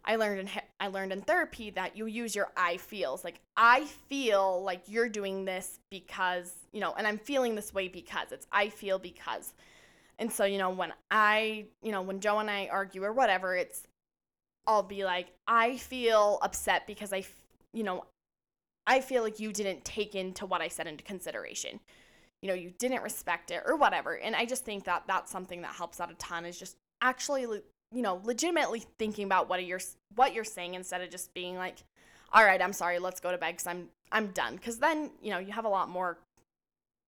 I 0.05 0.15
learned 0.17 0.41
in 0.41 0.49
I 0.79 0.87
learned 0.87 1.13
in 1.13 1.21
therapy 1.21 1.69
that 1.71 1.95
you 1.97 2.05
use 2.05 2.35
your 2.35 2.51
I 2.57 2.77
feels. 2.77 3.23
Like 3.23 3.39
I 3.55 3.85
feel 4.09 4.61
like 4.63 4.83
you're 4.87 5.09
doing 5.09 5.45
this 5.45 5.79
because, 5.89 6.53
you 6.71 6.81
know, 6.81 6.93
and 6.97 7.07
I'm 7.07 7.17
feeling 7.17 7.55
this 7.55 7.73
way 7.73 7.87
because 7.87 8.31
it's 8.31 8.47
I 8.51 8.69
feel 8.69 8.99
because. 8.99 9.53
And 10.19 10.31
so, 10.31 10.45
you 10.45 10.57
know, 10.57 10.69
when 10.69 10.93
I, 11.09 11.65
you 11.81 11.91
know, 11.91 12.01
when 12.01 12.19
Joe 12.19 12.39
and 12.39 12.49
I 12.49 12.67
argue 12.71 13.03
or 13.03 13.13
whatever, 13.13 13.55
it's 13.55 13.83
I'll 14.67 14.83
be 14.83 15.03
like, 15.03 15.27
I 15.47 15.77
feel 15.77 16.39
upset 16.41 16.87
because 16.87 17.11
I, 17.11 17.25
you 17.73 17.83
know, 17.83 18.05
I 18.85 19.01
feel 19.01 19.23
like 19.23 19.39
you 19.39 19.51
didn't 19.51 19.85
take 19.85 20.15
into 20.15 20.45
what 20.45 20.61
I 20.61 20.67
said 20.67 20.87
into 20.87 21.03
consideration. 21.03 21.79
You 22.41 22.49
know, 22.49 22.55
you 22.55 22.71
didn't 22.77 23.03
respect 23.03 23.51
it 23.51 23.63
or 23.65 23.77
whatever. 23.77 24.17
And 24.17 24.35
I 24.35 24.45
just 24.45 24.65
think 24.65 24.83
that 24.83 25.03
that's 25.07 25.31
something 25.31 25.61
that 25.61 25.73
helps 25.75 25.99
out 26.01 26.11
a 26.11 26.15
ton 26.15 26.45
is 26.45 26.59
just 26.59 26.75
actually 27.01 27.61
you 27.93 28.01
know, 28.01 28.21
legitimately 28.23 28.83
thinking 28.97 29.25
about 29.25 29.49
what 29.49 29.63
you're 29.65 29.81
what 30.15 30.33
you're 30.33 30.43
saying 30.43 30.73
instead 30.73 31.01
of 31.01 31.09
just 31.09 31.33
being 31.33 31.57
like, 31.57 31.83
"All 32.31 32.43
right, 32.43 32.61
I'm 32.61 32.73
sorry, 32.73 32.99
let's 32.99 33.19
go 33.19 33.31
to 33.31 33.37
bed 33.37 33.57
cuz 33.57 33.67
I'm 33.67 33.89
I'm 34.11 34.27
done." 34.31 34.57
Cuz 34.59 34.79
then, 34.79 35.11
you 35.21 35.31
know, 35.31 35.39
you 35.39 35.51
have 35.53 35.65
a 35.65 35.69
lot 35.69 35.89
more 35.89 36.17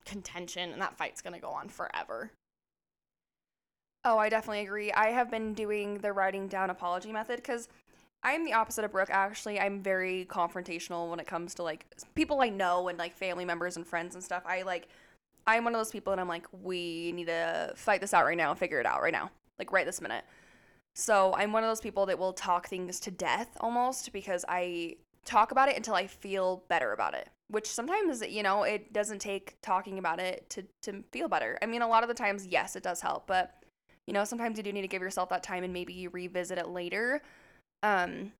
contention 0.05 0.71
and 0.71 0.81
that 0.81 0.97
fight's 0.97 1.21
going 1.21 1.33
to 1.33 1.39
go 1.39 1.49
on 1.49 1.67
forever. 1.67 2.31
Oh, 4.03 4.19
I 4.19 4.29
definitely 4.29 4.61
agree. 4.61 4.91
I 4.91 5.07
have 5.07 5.31
been 5.31 5.55
doing 5.55 5.97
the 5.97 6.13
writing 6.13 6.47
down 6.47 6.69
apology 6.69 7.11
method 7.11 7.43
cuz 7.43 7.67
I'm 8.21 8.45
the 8.45 8.53
opposite 8.53 8.85
of 8.85 8.91
Brooke 8.91 9.09
actually. 9.11 9.59
I'm 9.59 9.81
very 9.81 10.25
confrontational 10.29 11.09
when 11.09 11.19
it 11.19 11.27
comes 11.27 11.55
to 11.55 11.63
like 11.63 11.87
people 12.13 12.41
I 12.41 12.49
know 12.49 12.87
and 12.87 12.97
like 12.99 13.15
family 13.15 13.45
members 13.45 13.77
and 13.77 13.85
friends 13.85 14.15
and 14.15 14.23
stuff. 14.23 14.43
I 14.45 14.61
like 14.61 14.87
I'm 15.47 15.63
one 15.63 15.75
of 15.75 15.79
those 15.79 15.91
people 15.91 16.11
and 16.11 16.19
I'm 16.19 16.27
like, 16.27 16.47
we 16.63 17.11
need 17.11 17.27
to 17.27 17.73
fight 17.75 18.01
this 18.01 18.13
out 18.13 18.25
right 18.25 18.37
now, 18.37 18.53
figure 18.55 18.79
it 18.79 18.85
out 18.85 19.01
right 19.01 19.13
now, 19.13 19.31
like 19.59 19.71
right 19.71 19.85
this 19.85 20.01
minute. 20.01 20.25
So 20.95 21.33
I'm 21.35 21.51
one 21.51 21.63
of 21.63 21.69
those 21.69 21.81
people 21.81 22.05
that 22.05 22.17
will 22.17 22.33
talk 22.33 22.67
things 22.67 22.99
to 23.01 23.11
death 23.11 23.49
almost 23.59 24.13
because 24.13 24.45
I 24.47 24.95
talk 25.25 25.51
about 25.51 25.69
it 25.69 25.75
until 25.75 25.95
I 25.95 26.07
feel 26.07 26.63
better 26.69 26.93
about 26.93 27.13
it. 27.13 27.29
Which 27.49 27.67
sometimes, 27.67 28.23
you 28.27 28.41
know, 28.41 28.63
it 28.63 28.91
doesn't 28.93 29.19
take 29.19 29.57
talking 29.61 29.99
about 29.99 30.19
it 30.19 30.49
to, 30.51 30.63
to 30.83 31.03
feel 31.11 31.27
better. 31.27 31.59
I 31.61 31.65
mean, 31.65 31.81
a 31.81 31.87
lot 31.87 32.03
of 32.03 32.09
the 32.09 32.15
times, 32.15 32.47
yes, 32.47 32.75
it 32.75 32.83
does 32.83 33.01
help, 33.01 33.27
but 33.27 33.55
you 34.07 34.13
know, 34.13 34.23
sometimes 34.23 34.57
you 34.57 34.63
do 34.63 34.71
need 34.71 34.83
to 34.83 34.87
give 34.87 35.01
yourself 35.01 35.29
that 35.29 35.43
time 35.43 35.63
and 35.63 35.73
maybe 35.73 35.93
you 35.93 36.09
revisit 36.09 36.57
it 36.57 36.67
later. 36.67 37.21
Um, 37.83 38.31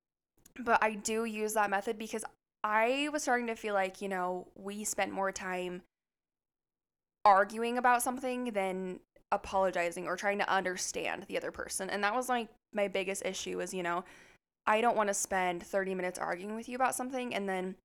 but 0.59 0.81
I 0.81 0.93
do 0.93 1.25
use 1.25 1.53
that 1.53 1.69
method 1.69 1.97
because 1.97 2.23
I 2.63 3.09
was 3.11 3.23
starting 3.23 3.47
to 3.47 3.55
feel 3.55 3.73
like, 3.73 4.01
you 4.01 4.09
know, 4.09 4.47
we 4.55 4.83
spent 4.83 5.11
more 5.11 5.31
time 5.31 5.81
arguing 7.23 7.77
about 7.77 8.03
something 8.03 8.45
than 8.51 8.99
apologizing 9.31 10.07
or 10.07 10.15
trying 10.15 10.39
to 10.39 10.49
understand 10.49 11.25
the 11.27 11.37
other 11.37 11.51
person. 11.51 11.89
And 11.89 12.03
that 12.03 12.15
was 12.15 12.29
like 12.29 12.47
my 12.73 12.87
biggest 12.87 13.25
issue 13.25 13.59
is, 13.61 13.73
you 13.73 13.83
know, 13.83 14.03
I 14.67 14.81
don't 14.81 14.97
want 14.97 15.09
to 15.09 15.13
spend 15.13 15.63
30 15.63 15.95
minutes 15.95 16.19
arguing 16.19 16.55
with 16.55 16.67
you 16.69 16.75
about 16.75 16.95
something 16.95 17.33
and 17.33 17.47
then 17.47 17.75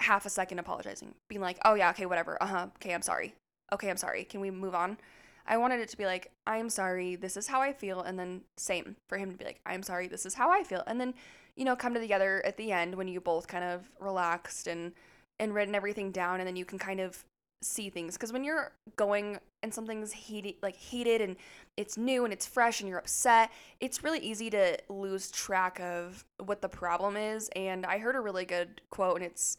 half 0.00 0.26
a 0.26 0.30
second 0.30 0.58
apologizing, 0.58 1.14
being 1.28 1.40
like, 1.40 1.58
"Oh 1.64 1.74
yeah, 1.74 1.90
okay, 1.90 2.06
whatever. 2.06 2.42
Uh-huh. 2.42 2.68
Okay, 2.76 2.94
I'm 2.94 3.02
sorry. 3.02 3.34
Okay, 3.72 3.90
I'm 3.90 3.96
sorry. 3.96 4.24
Can 4.24 4.40
we 4.40 4.50
move 4.50 4.74
on?" 4.74 4.98
I 5.46 5.56
wanted 5.56 5.80
it 5.80 5.88
to 5.90 5.96
be 5.96 6.06
like, 6.06 6.30
"I'm 6.46 6.70
sorry. 6.70 7.16
This 7.16 7.36
is 7.36 7.48
how 7.48 7.60
I 7.60 7.72
feel." 7.72 8.00
And 8.00 8.18
then 8.18 8.42
same 8.56 8.96
for 9.08 9.18
him 9.18 9.30
to 9.32 9.36
be 9.36 9.44
like, 9.44 9.60
"I'm 9.66 9.82
sorry. 9.82 10.08
This 10.08 10.26
is 10.26 10.34
how 10.34 10.50
I 10.50 10.64
feel." 10.64 10.82
And 10.86 11.00
then, 11.00 11.14
you 11.56 11.64
know, 11.64 11.76
come 11.76 11.94
to 11.94 12.00
together 12.00 12.42
at 12.44 12.56
the 12.56 12.72
end 12.72 12.94
when 12.94 13.08
you 13.08 13.20
both 13.20 13.46
kind 13.48 13.64
of 13.64 13.90
relaxed 14.00 14.66
and 14.66 14.92
and 15.38 15.54
written 15.54 15.74
everything 15.74 16.12
down 16.12 16.40
and 16.40 16.46
then 16.46 16.56
you 16.56 16.64
can 16.64 16.78
kind 16.78 17.00
of 17.00 17.24
see 17.62 17.90
things 17.90 18.14
because 18.14 18.32
when 18.32 18.44
you're 18.44 18.72
going 18.96 19.38
and 19.62 19.72
something's 19.72 20.12
heated 20.12 20.54
like 20.62 20.76
heated 20.76 21.20
and 21.20 21.36
it's 21.76 21.96
new 21.96 22.24
and 22.24 22.32
it's 22.32 22.46
fresh 22.46 22.80
and 22.80 22.88
you're 22.88 22.98
upset 22.98 23.50
it's 23.80 24.02
really 24.02 24.18
easy 24.18 24.50
to 24.50 24.76
lose 24.88 25.30
track 25.30 25.80
of 25.80 26.24
what 26.44 26.60
the 26.60 26.68
problem 26.68 27.16
is 27.16 27.48
and 27.54 27.86
i 27.86 27.98
heard 27.98 28.16
a 28.16 28.20
really 28.20 28.44
good 28.44 28.80
quote 28.90 29.16
and 29.16 29.24
it's 29.24 29.56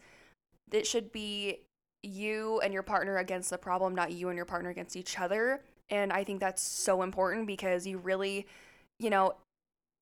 it 0.72 0.86
should 0.86 1.12
be 1.12 1.60
you 2.04 2.60
and 2.62 2.74
your 2.74 2.84
partner 2.84 3.18
against 3.18 3.50
the 3.50 3.58
problem 3.58 3.96
not 3.96 4.12
you 4.12 4.30
and 4.30 4.36
your 4.36 4.46
partner 4.46 4.70
against 4.70 4.96
each 4.96 5.20
other 5.20 5.62
and 5.90 6.12
i 6.12 6.24
think 6.24 6.40
that's 6.40 6.62
so 6.62 7.02
important 7.02 7.48
because 7.48 7.88
you 7.88 7.98
really 7.98 8.46
you 9.00 9.10
know 9.10 9.34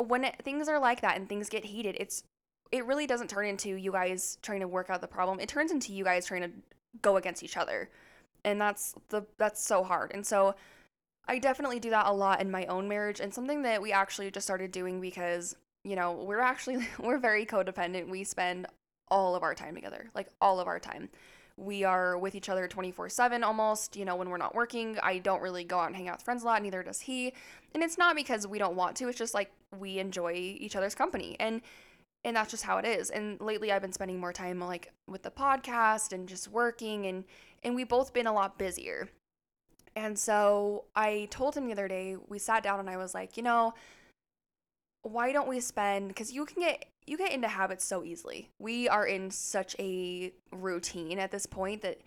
when 0.08 0.24
it, 0.24 0.36
things 0.44 0.68
are 0.68 0.80
like 0.80 1.02
that 1.02 1.16
and 1.16 1.30
things 1.30 1.48
get 1.50 1.64
heated 1.64 1.96
it's 2.00 2.24
it 2.72 2.86
really 2.86 3.06
doesn't 3.06 3.30
turn 3.30 3.46
into 3.46 3.76
you 3.76 3.92
guys 3.92 4.38
trying 4.42 4.62
to 4.62 4.68
work 4.68 4.90
out 4.90 5.02
the 5.02 5.08
problem. 5.08 5.40
It 5.40 5.50
turns 5.50 5.72
into 5.72 5.94
you 5.94 6.04
guys 6.04 6.26
trying 6.26 6.42
to 6.42 6.52
go 7.02 7.18
against 7.18 7.44
each 7.44 7.58
other. 7.58 7.90
And 8.44 8.60
that's 8.60 8.96
the 9.10 9.26
that's 9.38 9.64
so 9.64 9.84
hard. 9.84 10.12
And 10.14 10.26
so 10.26 10.56
I 11.28 11.40
definitely 11.40 11.80
do 11.80 11.92
that 11.92 12.08
a 12.08 12.12
lot 12.12 12.42
in 12.42 12.52
my 12.52 12.66
own 12.66 12.88
marriage 12.88 13.20
and 13.20 13.34
something 13.34 13.62
that 13.64 13.82
we 13.82 13.92
actually 13.92 14.32
just 14.32 14.46
started 14.46 14.72
doing 14.72 15.00
because, 15.00 15.56
you 15.84 15.96
know, 15.96 16.14
we're 16.14 16.40
actually 16.40 16.88
we're 17.00 17.20
very 17.20 17.46
codependent. 17.46 18.10
We 18.10 18.24
spend 18.24 18.68
all 19.10 19.36
of 19.36 19.44
our 19.44 19.54
time 19.54 19.76
together, 19.76 20.10
like 20.16 20.30
all 20.42 20.60
of 20.60 20.68
our 20.68 20.80
time. 20.80 21.10
We 21.58 21.84
are 21.84 22.18
with 22.18 22.34
each 22.34 22.50
other 22.50 22.68
24/7 22.68 23.44
almost, 23.44 23.96
you 23.96 24.06
know, 24.06 24.16
when 24.16 24.30
we're 24.30 24.38
not 24.38 24.56
working. 24.56 24.98
I 25.04 25.20
don't 25.20 25.42
really 25.42 25.64
go 25.64 25.80
out 25.80 25.88
and 25.88 25.96
hang 25.96 26.08
out 26.08 26.18
with 26.18 26.24
friends 26.24 26.44
a 26.44 26.46
lot, 26.48 26.64
neither 26.64 26.82
does 26.82 27.02
he. 27.02 27.34
And 27.76 27.84
it's 27.84 27.98
not 27.98 28.16
because 28.16 28.48
we 28.48 28.58
don't 28.58 28.76
want 28.76 28.96
to, 28.98 29.10
it's 29.10 29.18
just 29.18 29.34
like 29.34 29.52
we 29.78 30.00
enjoy 30.00 30.34
each 30.34 30.76
other's 30.76 30.96
company. 30.96 31.36
And 31.40 31.62
and 32.24 32.36
that's 32.36 32.52
just 32.52 32.64
how 32.64 32.78
it 32.78 32.86
is. 32.86 33.10
And 33.10 33.40
lately 33.42 33.72
i've 33.72 33.82
been 33.82 33.94
spending 33.94 34.20
more 34.20 34.34
time 34.34 34.60
like 34.60 34.92
with 35.08 35.24
the 35.24 35.32
podcast 35.32 36.14
and 36.14 36.28
just 36.28 36.48
working 36.48 37.06
and 37.08 37.24
and 37.64 37.76
we've 37.76 37.90
both 37.90 38.14
been 38.14 38.28
a 38.28 38.34
lot 38.34 38.58
busier. 38.58 39.10
And 39.96 40.18
so 40.18 40.86
i 40.96 41.28
told 41.32 41.56
him 41.56 41.66
the 41.66 41.74
other 41.74 41.88
day 41.88 42.18
we 42.28 42.40
sat 42.40 42.64
down 42.64 42.80
and 42.80 42.90
i 42.90 42.98
was 42.98 43.14
like 43.14 43.38
you 43.38 43.44
know 43.44 43.74
why 45.04 45.32
don't 45.32 45.48
we 45.48 45.60
spend 45.60 46.10
because 46.10 46.32
you 46.32 46.46
can 46.46 46.62
get 46.62 46.86
you 47.08 47.18
get 47.18 47.32
into 47.32 47.48
habits 47.48 47.84
so 47.84 48.04
easily. 48.04 48.50
We 48.60 48.88
are 48.88 49.06
in 49.06 49.32
such 49.32 49.76
a 49.80 50.32
routine 50.52 51.18
at 51.18 51.32
this 51.32 51.48
point 51.48 51.82
that 51.82 52.00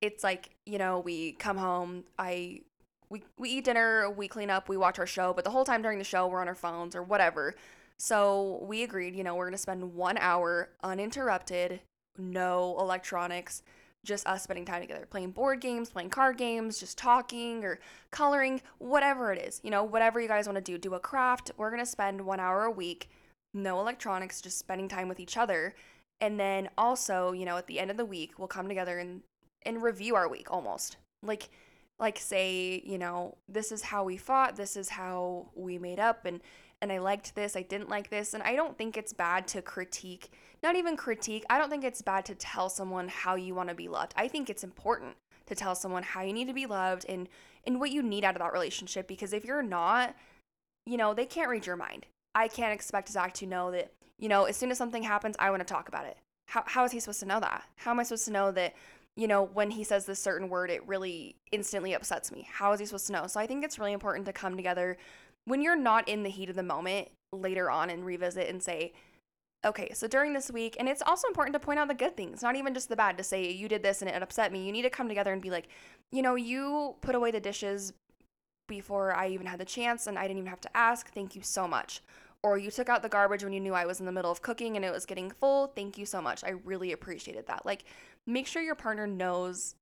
it's 0.00 0.22
like 0.22 0.50
you 0.66 0.76
know 0.76 1.00
we 1.00 1.32
come 1.32 1.56
home 1.56 2.04
i 2.18 2.60
we, 3.08 3.22
we 3.38 3.48
eat 3.48 3.64
dinner 3.64 4.10
we 4.10 4.28
clean 4.28 4.50
up 4.50 4.68
we 4.68 4.76
watch 4.76 4.98
our 4.98 5.06
show 5.06 5.32
but 5.32 5.44
the 5.44 5.50
whole 5.50 5.64
time 5.64 5.82
during 5.82 5.98
the 5.98 6.04
show 6.04 6.26
we're 6.26 6.40
on 6.40 6.48
our 6.48 6.54
phones 6.54 6.94
or 6.94 7.02
whatever 7.02 7.54
so 7.98 8.64
we 8.66 8.82
agreed, 8.82 9.14
you 9.14 9.24
know, 9.24 9.34
we're 9.34 9.46
going 9.46 9.52
to 9.52 9.58
spend 9.58 9.94
one 9.94 10.18
hour 10.18 10.70
uninterrupted, 10.82 11.80
no 12.18 12.76
electronics, 12.78 13.62
just 14.04 14.26
us 14.26 14.42
spending 14.42 14.64
time 14.64 14.82
together, 14.82 15.06
playing 15.08 15.30
board 15.30 15.60
games, 15.60 15.90
playing 15.90 16.10
card 16.10 16.36
games, 16.36 16.78
just 16.78 16.98
talking 16.98 17.64
or 17.64 17.78
coloring, 18.10 18.60
whatever 18.78 19.32
it 19.32 19.40
is. 19.40 19.60
You 19.64 19.70
know, 19.70 19.82
whatever 19.82 20.20
you 20.20 20.28
guys 20.28 20.46
want 20.46 20.56
to 20.56 20.62
do, 20.62 20.76
do 20.76 20.94
a 20.94 21.00
craft. 21.00 21.50
We're 21.56 21.70
going 21.70 21.82
to 21.82 21.86
spend 21.86 22.20
one 22.20 22.40
hour 22.40 22.64
a 22.64 22.70
week, 22.70 23.08
no 23.54 23.80
electronics, 23.80 24.42
just 24.42 24.58
spending 24.58 24.88
time 24.88 25.08
with 25.08 25.20
each 25.20 25.36
other. 25.36 25.74
And 26.20 26.38
then 26.38 26.68
also, 26.76 27.32
you 27.32 27.44
know, 27.44 27.56
at 27.56 27.66
the 27.66 27.80
end 27.80 27.90
of 27.90 27.96
the 27.96 28.04
week, 28.04 28.38
we'll 28.38 28.48
come 28.48 28.68
together 28.68 28.98
and, 28.98 29.22
and 29.64 29.82
review 29.82 30.14
our 30.14 30.28
week 30.28 30.50
almost. 30.50 30.96
Like, 31.22 31.48
like 31.98 32.18
say, 32.18 32.82
you 32.84 32.98
know, 32.98 33.36
this 33.48 33.72
is 33.72 33.82
how 33.82 34.04
we 34.04 34.16
fought, 34.16 34.56
this 34.56 34.76
is 34.76 34.90
how 34.90 35.46
we 35.54 35.78
made 35.78 36.00
up, 36.00 36.24
and 36.24 36.40
and 36.84 36.92
I 36.92 36.98
liked 36.98 37.34
this, 37.34 37.56
I 37.56 37.62
didn't 37.62 37.88
like 37.88 38.10
this. 38.10 38.34
And 38.34 38.42
I 38.42 38.54
don't 38.54 38.76
think 38.76 38.98
it's 38.98 39.14
bad 39.14 39.48
to 39.48 39.62
critique, 39.62 40.30
not 40.62 40.76
even 40.76 40.96
critique, 40.98 41.44
I 41.48 41.58
don't 41.58 41.70
think 41.70 41.82
it's 41.82 42.02
bad 42.02 42.26
to 42.26 42.34
tell 42.34 42.68
someone 42.68 43.08
how 43.08 43.36
you 43.36 43.54
want 43.54 43.70
to 43.70 43.74
be 43.74 43.88
loved. 43.88 44.12
I 44.16 44.28
think 44.28 44.50
it's 44.50 44.62
important 44.62 45.16
to 45.46 45.54
tell 45.54 45.74
someone 45.74 46.02
how 46.02 46.20
you 46.20 46.34
need 46.34 46.46
to 46.48 46.54
be 46.54 46.66
loved 46.66 47.06
and 47.08 47.28
and 47.66 47.80
what 47.80 47.90
you 47.90 48.02
need 48.02 48.22
out 48.22 48.34
of 48.34 48.40
that 48.40 48.52
relationship 48.52 49.08
because 49.08 49.32
if 49.32 49.46
you're 49.46 49.62
not, 49.62 50.14
you 50.84 50.98
know, 50.98 51.14
they 51.14 51.24
can't 51.24 51.48
read 51.48 51.66
your 51.66 51.76
mind. 51.76 52.04
I 52.34 52.48
can't 52.48 52.74
expect 52.74 53.08
Zach 53.08 53.32
to 53.34 53.46
know 53.46 53.70
that, 53.70 53.90
you 54.18 54.28
know, 54.28 54.44
as 54.44 54.56
soon 54.58 54.70
as 54.70 54.76
something 54.76 55.02
happens, 55.02 55.36
I 55.38 55.48
want 55.50 55.60
to 55.60 55.72
talk 55.72 55.88
about 55.88 56.04
it. 56.04 56.18
How, 56.46 56.64
how 56.66 56.84
is 56.84 56.92
he 56.92 57.00
supposed 57.00 57.20
to 57.20 57.26
know 57.26 57.40
that? 57.40 57.64
How 57.76 57.92
am 57.92 58.00
I 58.00 58.02
supposed 58.02 58.26
to 58.26 58.32
know 58.32 58.50
that, 58.52 58.74
you 59.16 59.26
know, 59.26 59.44
when 59.44 59.70
he 59.70 59.84
says 59.84 60.04
this 60.04 60.20
certain 60.20 60.50
word, 60.50 60.70
it 60.70 60.86
really 60.86 61.36
instantly 61.50 61.94
upsets 61.94 62.30
me? 62.30 62.46
How 62.52 62.72
is 62.72 62.80
he 62.80 62.84
supposed 62.84 63.06
to 63.06 63.12
know? 63.14 63.26
So 63.26 63.40
I 63.40 63.46
think 63.46 63.64
it's 63.64 63.78
really 63.78 63.94
important 63.94 64.26
to 64.26 64.34
come 64.34 64.56
together 64.56 64.98
when 65.44 65.60
you're 65.60 65.76
not 65.76 66.08
in 66.08 66.22
the 66.22 66.30
heat 66.30 66.50
of 66.50 66.56
the 66.56 66.62
moment 66.62 67.08
later 67.32 67.70
on 67.70 67.90
and 67.90 68.04
revisit 68.04 68.48
and 68.48 68.62
say, 68.62 68.92
okay, 69.64 69.90
so 69.94 70.06
during 70.06 70.32
this 70.32 70.50
week, 70.50 70.76
and 70.78 70.88
it's 70.88 71.02
also 71.02 71.26
important 71.28 71.54
to 71.54 71.60
point 71.60 71.78
out 71.78 71.88
the 71.88 71.94
good 71.94 72.16
things, 72.16 72.42
not 72.42 72.56
even 72.56 72.74
just 72.74 72.88
the 72.88 72.96
bad, 72.96 73.16
to 73.16 73.24
say 73.24 73.50
you 73.50 73.68
did 73.68 73.82
this 73.82 74.02
and 74.02 74.10
it 74.10 74.22
upset 74.22 74.52
me. 74.52 74.64
You 74.64 74.72
need 74.72 74.82
to 74.82 74.90
come 74.90 75.08
together 75.08 75.32
and 75.32 75.40
be 75.40 75.50
like, 75.50 75.68
you 76.12 76.22
know, 76.22 76.34
you 76.34 76.96
put 77.00 77.14
away 77.14 77.30
the 77.30 77.40
dishes 77.40 77.92
before 78.68 79.14
I 79.14 79.28
even 79.28 79.46
had 79.46 79.60
the 79.60 79.64
chance 79.64 80.06
and 80.06 80.18
I 80.18 80.22
didn't 80.22 80.38
even 80.38 80.50
have 80.50 80.60
to 80.62 80.76
ask. 80.76 81.12
Thank 81.12 81.34
you 81.34 81.42
so 81.42 81.66
much. 81.66 82.02
Or 82.42 82.58
you 82.58 82.70
took 82.70 82.90
out 82.90 83.02
the 83.02 83.08
garbage 83.08 83.42
when 83.42 83.54
you 83.54 83.60
knew 83.60 83.72
I 83.72 83.86
was 83.86 84.00
in 84.00 84.06
the 84.06 84.12
middle 84.12 84.30
of 84.30 84.42
cooking 84.42 84.76
and 84.76 84.84
it 84.84 84.92
was 84.92 85.06
getting 85.06 85.30
full. 85.30 85.68
Thank 85.68 85.96
you 85.96 86.04
so 86.04 86.20
much. 86.20 86.44
I 86.44 86.50
really 86.64 86.92
appreciated 86.92 87.46
that. 87.46 87.64
Like, 87.64 87.84
make 88.26 88.46
sure 88.46 88.62
your 88.62 88.74
partner 88.74 89.06
knows 89.06 89.76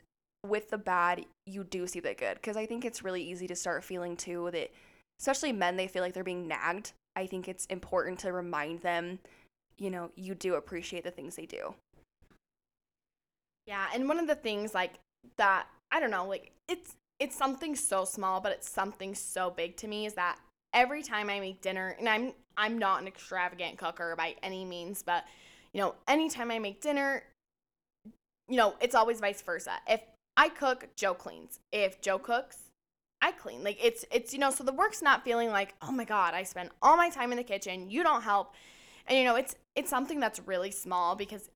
with 0.46 0.70
the 0.70 0.78
bad, 0.78 1.24
you 1.46 1.64
do 1.64 1.88
see 1.88 1.98
the 1.98 2.14
good. 2.14 2.34
Because 2.34 2.56
I 2.56 2.66
think 2.66 2.84
it's 2.84 3.02
really 3.02 3.22
easy 3.22 3.48
to 3.48 3.56
start 3.56 3.82
feeling 3.82 4.16
too 4.16 4.48
that, 4.52 4.70
especially 5.22 5.52
men, 5.52 5.76
they 5.76 5.86
feel 5.86 6.02
like 6.02 6.12
they're 6.12 6.24
being 6.24 6.48
nagged. 6.48 6.92
I 7.14 7.26
think 7.26 7.46
it's 7.46 7.64
important 7.66 8.18
to 8.20 8.32
remind 8.32 8.80
them, 8.80 9.20
you 9.78 9.88
know, 9.88 10.10
you 10.16 10.34
do 10.34 10.56
appreciate 10.56 11.04
the 11.04 11.12
things 11.12 11.36
they 11.36 11.46
do. 11.46 11.74
Yeah, 13.68 13.86
and 13.94 14.08
one 14.08 14.18
of 14.18 14.26
the 14.26 14.34
things 14.34 14.74
like 14.74 14.94
that, 15.36 15.68
I 15.92 16.00
don't 16.00 16.10
know, 16.10 16.26
like 16.26 16.50
it's 16.68 16.96
it's 17.20 17.36
something 17.36 17.76
so 17.76 18.04
small, 18.04 18.40
but 18.40 18.50
it's 18.50 18.68
something 18.68 19.14
so 19.14 19.48
big 19.50 19.76
to 19.76 19.86
me 19.86 20.06
is 20.06 20.14
that 20.14 20.38
every 20.74 21.04
time 21.04 21.30
I 21.30 21.38
make 21.38 21.60
dinner, 21.60 21.94
and 22.00 22.08
I'm 22.08 22.32
I'm 22.56 22.76
not 22.76 23.00
an 23.00 23.06
extravagant 23.06 23.78
cooker 23.78 24.16
by 24.16 24.34
any 24.42 24.64
means, 24.64 25.04
but 25.04 25.24
you 25.72 25.80
know, 25.80 25.94
anytime 26.08 26.50
I 26.50 26.58
make 26.58 26.80
dinner, 26.80 27.22
you 28.48 28.56
know, 28.56 28.74
it's 28.80 28.96
always 28.96 29.20
vice 29.20 29.40
versa. 29.40 29.74
If 29.88 30.00
I 30.36 30.48
cook, 30.48 30.88
Joe 30.96 31.14
cleans. 31.14 31.60
If 31.70 32.00
Joe 32.00 32.18
cooks, 32.18 32.61
I 33.22 33.32
clean. 33.32 33.62
Like 33.64 33.78
it's 33.82 34.04
it's 34.10 34.34
you 34.34 34.40
know, 34.40 34.50
so 34.50 34.64
the 34.64 34.72
work's 34.72 35.00
not 35.00 35.24
feeling 35.24 35.50
like, 35.50 35.74
"Oh 35.80 35.92
my 35.92 36.04
god, 36.04 36.34
I 36.34 36.42
spend 36.42 36.70
all 36.82 36.96
my 36.96 37.08
time 37.08 37.30
in 37.32 37.38
the 37.38 37.44
kitchen, 37.44 37.88
you 37.88 38.02
don't 38.02 38.22
help." 38.22 38.52
And 39.06 39.16
you 39.18 39.24
know, 39.24 39.36
it's 39.36 39.54
it's 39.76 39.88
something 39.88 40.20
that's 40.20 40.40
really 40.40 40.72
small 40.72 41.14
because 41.14 41.48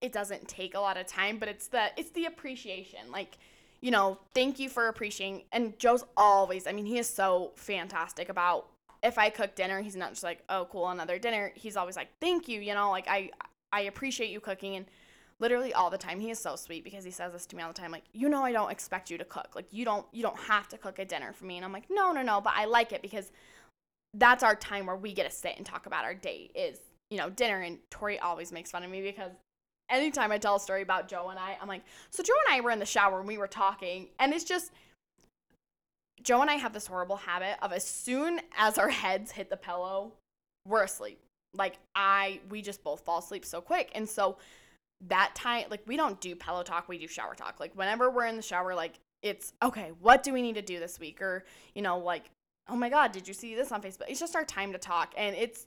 it 0.00 0.12
doesn't 0.12 0.48
take 0.48 0.74
a 0.74 0.80
lot 0.80 0.96
of 0.96 1.06
time, 1.06 1.38
but 1.38 1.48
it's 1.48 1.66
the 1.68 1.90
it's 1.96 2.10
the 2.12 2.24
appreciation. 2.26 3.10
Like 3.10 3.36
you 3.80 3.90
know, 3.90 4.18
thank 4.34 4.58
you 4.58 4.68
for 4.68 4.88
appreciating. 4.88 5.44
And 5.52 5.78
Joe's 5.78 6.04
always, 6.16 6.66
I 6.66 6.72
mean, 6.72 6.84
he 6.86 6.98
is 6.98 7.08
so 7.08 7.52
fantastic 7.56 8.28
about 8.28 8.68
if 9.02 9.16
I 9.16 9.30
cook 9.30 9.54
dinner, 9.54 9.80
he's 9.80 9.96
not 9.96 10.10
just 10.10 10.22
like, 10.22 10.42
oh, 10.50 10.68
cool, 10.70 10.88
another 10.90 11.18
dinner. 11.18 11.52
He's 11.54 11.76
always 11.76 11.96
like, 11.96 12.08
thank 12.20 12.46
you, 12.46 12.60
you 12.60 12.74
know, 12.74 12.90
like 12.90 13.06
I 13.08 13.30
I 13.72 13.82
appreciate 13.82 14.30
you 14.30 14.40
cooking 14.40 14.76
and 14.76 14.86
literally 15.40 15.74
all 15.74 15.90
the 15.90 15.98
time. 15.98 16.20
He 16.20 16.30
is 16.30 16.38
so 16.38 16.54
sweet 16.54 16.84
because 16.84 17.04
he 17.04 17.10
says 17.10 17.32
this 17.32 17.46
to 17.46 17.56
me 17.56 17.62
all 17.62 17.72
the 17.72 17.80
time 17.80 17.90
like, 17.90 18.04
you 18.12 18.28
know 18.28 18.44
I 18.44 18.52
don't 18.52 18.70
expect 18.70 19.10
you 19.10 19.18
to 19.18 19.24
cook. 19.24 19.48
Like 19.54 19.66
you 19.72 19.84
don't 19.84 20.06
you 20.12 20.22
don't 20.22 20.38
have 20.38 20.68
to 20.68 20.78
cook 20.78 20.98
a 20.98 21.04
dinner 21.04 21.32
for 21.32 21.46
me. 21.46 21.56
And 21.56 21.64
I'm 21.64 21.72
like, 21.72 21.86
no, 21.90 22.12
no, 22.12 22.22
no, 22.22 22.40
but 22.40 22.52
I 22.56 22.66
like 22.66 22.92
it 22.92 23.02
because 23.02 23.32
that's 24.14 24.42
our 24.42 24.54
time 24.54 24.86
where 24.86 24.96
we 24.96 25.12
get 25.12 25.28
to 25.28 25.36
sit 25.36 25.54
and 25.56 25.64
talk 25.64 25.86
about 25.86 26.04
our 26.04 26.14
day 26.14 26.50
is, 26.54 26.78
you 27.10 27.18
know, 27.18 27.30
dinner 27.30 27.60
and 27.60 27.78
Tori 27.90 28.18
always 28.18 28.52
makes 28.52 28.70
fun 28.70 28.82
of 28.82 28.90
me 28.90 29.02
because 29.02 29.32
anytime 29.88 30.32
I 30.32 30.38
tell 30.38 30.56
a 30.56 30.60
story 30.60 30.82
about 30.82 31.08
Joe 31.08 31.28
and 31.28 31.38
I, 31.38 31.56
I'm 31.60 31.68
like, 31.68 31.82
so 32.10 32.22
Joe 32.22 32.34
and 32.46 32.56
I 32.56 32.60
were 32.60 32.70
in 32.70 32.78
the 32.78 32.86
shower 32.86 33.18
and 33.18 33.28
we 33.28 33.38
were 33.38 33.48
talking, 33.48 34.08
and 34.18 34.32
it's 34.32 34.44
just 34.44 34.72
Joe 36.22 36.40
and 36.40 36.50
I 36.50 36.54
have 36.54 36.72
this 36.72 36.86
horrible 36.86 37.16
habit 37.16 37.56
of 37.62 37.72
as 37.72 37.84
soon 37.84 38.40
as 38.56 38.78
our 38.78 38.88
heads 38.88 39.30
hit 39.30 39.48
the 39.48 39.56
pillow, 39.56 40.12
we're 40.66 40.84
asleep. 40.84 41.18
Like 41.54 41.78
I, 41.94 42.40
we 42.48 42.62
just 42.62 42.84
both 42.84 43.00
fall 43.00 43.18
asleep 43.18 43.44
so 43.44 43.60
quick, 43.60 43.90
and 43.94 44.08
so 44.08 44.38
that 45.08 45.32
time, 45.34 45.64
like 45.70 45.82
we 45.86 45.96
don't 45.96 46.20
do 46.20 46.34
pillow 46.34 46.62
talk, 46.62 46.88
we 46.88 46.98
do 46.98 47.08
shower 47.08 47.34
talk. 47.34 47.60
Like 47.60 47.74
whenever 47.74 48.10
we're 48.10 48.26
in 48.26 48.36
the 48.36 48.42
shower, 48.42 48.74
like 48.74 49.00
it's 49.22 49.52
okay. 49.62 49.92
What 50.00 50.22
do 50.22 50.32
we 50.32 50.42
need 50.42 50.54
to 50.54 50.62
do 50.62 50.78
this 50.78 50.98
week, 50.98 51.20
or 51.20 51.44
you 51.74 51.82
know, 51.82 51.98
like 51.98 52.24
oh 52.68 52.76
my 52.76 52.88
god, 52.88 53.12
did 53.12 53.26
you 53.26 53.34
see 53.34 53.54
this 53.54 53.72
on 53.72 53.82
Facebook? 53.82 54.08
It's 54.08 54.20
just 54.20 54.36
our 54.36 54.44
time 54.44 54.72
to 54.72 54.78
talk, 54.78 55.12
and 55.16 55.34
it's, 55.34 55.66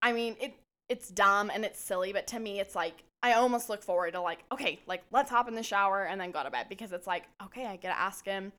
I 0.00 0.12
mean, 0.12 0.36
it 0.40 0.54
it's 0.88 1.08
dumb 1.08 1.50
and 1.52 1.64
it's 1.64 1.80
silly, 1.80 2.12
but 2.12 2.26
to 2.28 2.38
me, 2.38 2.60
it's 2.60 2.74
like 2.74 3.04
I 3.22 3.34
almost 3.34 3.68
look 3.68 3.82
forward 3.82 4.12
to 4.12 4.20
like, 4.20 4.44
okay, 4.50 4.80
like 4.86 5.02
let's 5.12 5.30
hop 5.30 5.48
in 5.48 5.54
the 5.54 5.62
shower 5.62 6.04
and 6.04 6.20
then 6.20 6.32
go 6.32 6.42
to 6.42 6.50
bed 6.50 6.66
because 6.68 6.92
it's 6.92 7.06
like, 7.06 7.24
okay, 7.42 7.66
I 7.66 7.76
get 7.76 7.92
to 7.92 7.98
ask 7.98 8.24
him 8.24 8.52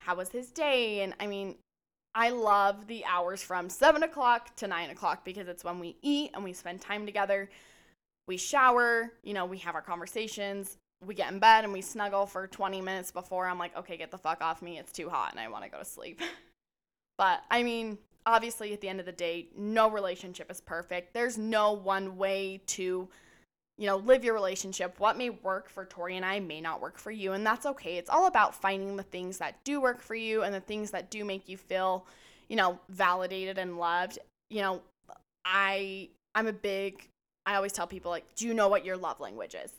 how 0.00 0.16
was 0.16 0.28
his 0.28 0.50
day. 0.50 1.00
And 1.00 1.14
I 1.18 1.26
mean, 1.26 1.56
I 2.14 2.30
love 2.30 2.86
the 2.86 3.04
hours 3.06 3.42
from 3.42 3.70
seven 3.70 4.02
o'clock 4.02 4.54
to 4.56 4.66
nine 4.66 4.90
o'clock 4.90 5.24
because 5.24 5.48
it's 5.48 5.64
when 5.64 5.80
we 5.80 5.96
eat 6.02 6.30
and 6.34 6.44
we 6.44 6.52
spend 6.52 6.80
time 6.80 7.06
together. 7.06 7.48
We 8.28 8.36
shower, 8.36 9.12
you 9.22 9.34
know, 9.34 9.44
we 9.44 9.58
have 9.58 9.74
our 9.74 9.82
conversations, 9.82 10.78
we 11.04 11.14
get 11.14 11.32
in 11.32 11.38
bed 11.38 11.64
and 11.64 11.72
we 11.72 11.80
snuggle 11.80 12.26
for 12.26 12.46
20 12.46 12.80
minutes 12.80 13.10
before 13.10 13.46
I'm 13.46 13.58
like, 13.58 13.76
okay, 13.76 13.96
get 13.96 14.10
the 14.10 14.18
fuck 14.18 14.40
off 14.40 14.62
me. 14.62 14.78
It's 14.78 14.92
too 14.92 15.08
hot 15.08 15.32
and 15.32 15.40
I 15.40 15.48
want 15.48 15.64
to 15.64 15.70
go 15.70 15.78
to 15.78 15.84
sleep. 15.84 16.20
but 17.18 17.42
I 17.50 17.62
mean, 17.62 17.98
obviously, 18.24 18.72
at 18.72 18.80
the 18.80 18.88
end 18.88 19.00
of 19.00 19.06
the 19.06 19.12
day, 19.12 19.48
no 19.56 19.90
relationship 19.90 20.50
is 20.50 20.60
perfect. 20.60 21.14
There's 21.14 21.36
no 21.36 21.72
one 21.72 22.16
way 22.16 22.60
to 22.68 23.08
you 23.78 23.86
know, 23.86 23.96
live 23.96 24.22
your 24.22 24.34
relationship. 24.34 25.00
What 25.00 25.16
may 25.16 25.30
work 25.30 25.68
for 25.68 25.84
Tori 25.84 26.16
and 26.16 26.24
I 26.24 26.40
may 26.40 26.60
not 26.60 26.80
work 26.80 26.98
for 26.98 27.10
you, 27.10 27.32
and 27.32 27.44
that's 27.44 27.66
okay. 27.66 27.96
It's 27.96 28.10
all 28.10 28.26
about 28.26 28.54
finding 28.54 28.96
the 28.96 29.02
things 29.02 29.38
that 29.38 29.64
do 29.64 29.80
work 29.80 30.00
for 30.02 30.14
you 30.14 30.42
and 30.42 30.54
the 30.54 30.60
things 30.60 30.90
that 30.90 31.10
do 31.10 31.24
make 31.24 31.48
you 31.48 31.56
feel, 31.56 32.06
you 32.48 32.56
know, 32.56 32.78
validated 32.90 33.58
and 33.58 33.78
loved. 33.78 34.18
You 34.50 34.60
know, 34.60 34.82
I 35.44 36.10
I'm 36.34 36.46
a 36.46 36.52
big 36.52 37.08
I 37.46 37.54
always 37.56 37.72
tell 37.72 37.86
people 37.86 38.10
like, 38.10 38.34
do 38.34 38.46
you 38.46 38.54
know 38.54 38.68
what 38.68 38.84
your 38.84 38.96
love 38.96 39.20
language 39.20 39.54
is? 39.54 39.72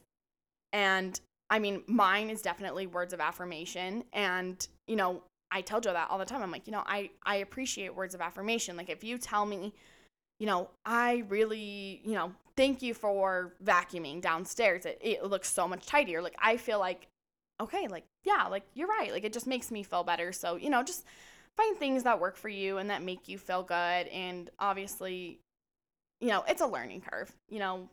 And 0.71 1.19
I 1.49 1.59
mean, 1.59 1.83
mine 1.87 2.29
is 2.29 2.41
definitely 2.41 2.87
words 2.87 3.13
of 3.13 3.19
affirmation 3.19 4.03
and, 4.13 4.65
you 4.87 4.95
know, 4.95 5.23
I 5.51 5.61
tell 5.61 5.79
Joe 5.79 5.93
that 5.93 6.09
all 6.09 6.17
the 6.17 6.25
time. 6.25 6.41
I'm 6.41 6.51
like, 6.51 6.65
you 6.65 6.73
know, 6.73 6.83
I 6.85 7.11
I 7.23 7.35
appreciate 7.35 7.95
words 7.95 8.15
of 8.15 8.21
affirmation. 8.21 8.75
Like 8.75 8.89
if 8.89 9.03
you 9.03 9.19
tell 9.19 9.45
me, 9.45 9.73
you 10.39 10.47
know, 10.47 10.69
I 10.85 11.23
really, 11.29 12.01
you 12.03 12.13
know, 12.13 12.33
thank 12.55 12.81
you 12.81 12.93
for 12.93 13.53
vacuuming 13.63 14.21
downstairs. 14.21 14.85
It, 14.85 14.99
it 15.01 15.23
looks 15.23 15.49
so 15.49 15.67
much 15.67 15.85
tidier. 15.85 16.21
Like, 16.21 16.35
I 16.41 16.57
feel 16.57 16.79
like, 16.79 17.07
okay, 17.61 17.87
like, 17.87 18.05
yeah, 18.23 18.47
like, 18.49 18.63
you're 18.73 18.87
right. 18.87 19.11
Like, 19.11 19.23
it 19.23 19.33
just 19.33 19.47
makes 19.47 19.71
me 19.71 19.83
feel 19.83 20.03
better. 20.03 20.31
So, 20.31 20.55
you 20.55 20.69
know, 20.69 20.83
just 20.83 21.05
find 21.55 21.77
things 21.77 22.03
that 22.03 22.19
work 22.19 22.35
for 22.35 22.49
you 22.49 22.77
and 22.77 22.89
that 22.89 23.03
make 23.03 23.27
you 23.27 23.37
feel 23.37 23.63
good. 23.63 24.07
And 24.07 24.49
obviously, 24.59 25.39
you 26.23 26.29
know, 26.29 26.45
it's 26.47 26.61
a 26.61 26.65
learning 26.65 27.01
curve, 27.01 27.35
you 27.49 27.59
know. 27.59 27.89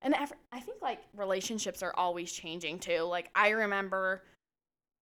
And 0.00 0.14
I 0.14 0.60
think 0.60 0.80
like 0.80 1.00
relationships 1.14 1.82
are 1.82 1.92
always 1.94 2.32
changing 2.32 2.78
too. 2.78 3.00
Like, 3.02 3.28
I 3.34 3.50
remember 3.50 4.22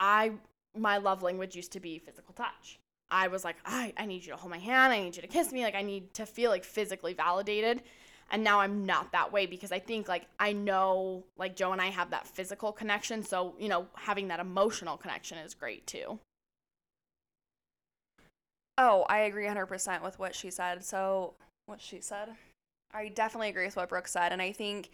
I, 0.01 0.33
my 0.77 0.97
love 0.97 1.23
language 1.23 1.55
used 1.55 1.71
to 1.73 1.81
be 1.81 1.99
physical 1.99 2.35
touch. 2.35 2.81
I 3.13 3.29
was 3.29 3.45
like, 3.45 3.57
I, 3.65 3.93
I 3.97 4.07
need 4.07 4.25
you 4.25 4.33
to 4.33 4.37
hold 4.37 4.51
my 4.51 4.59
hand. 4.59 4.93
I 4.93 5.01
need 5.01 5.15
you 5.15 5.23
to 5.23 5.29
kiss 5.29 5.53
me. 5.53 5.63
Like, 5.63 5.77
I 5.77 5.83
need 5.83 6.13
to 6.15 6.27
feel 6.27 6.51
like 6.51 6.65
physically 6.65 7.15
validated 7.15 7.83
and 8.31 8.43
now 8.43 8.59
i'm 8.59 8.87
not 8.87 9.13
that 9.13 9.31
way 9.31 9.45
because 9.45 9.71
i 9.71 9.79
think 9.79 10.09
like 10.09 10.27
i 10.41 10.51
know 10.51 11.23
like 11.37 11.55
joe 11.55 11.73
and 11.73 11.81
i 11.83 11.89
have 11.89 12.09
that 12.09 12.27
physical 12.27 12.73
connection 12.73 13.23
so 13.23 13.55
you 13.59 13.69
know 13.69 13.87
having 13.97 14.29
that 14.29 14.41
emotional 14.41 14.97
connection 14.97 15.37
is 15.37 15.53
great 15.53 15.87
too 15.87 16.19
oh 18.79 19.05
i 19.11 19.19
agree 19.19 19.47
100% 19.47 20.03
with 20.03 20.19
what 20.19 20.35
she 20.35 20.51
said 20.51 20.83
so 20.83 21.35
what 21.67 21.81
she 21.81 22.01
said 22.01 22.31
i 22.93 23.09
definitely 23.09 23.49
agree 23.49 23.67
with 23.67 23.77
what 23.77 23.89
brooke 23.89 24.09
said 24.09 24.33
and 24.33 24.43
i 24.43 24.53
think 24.53 24.91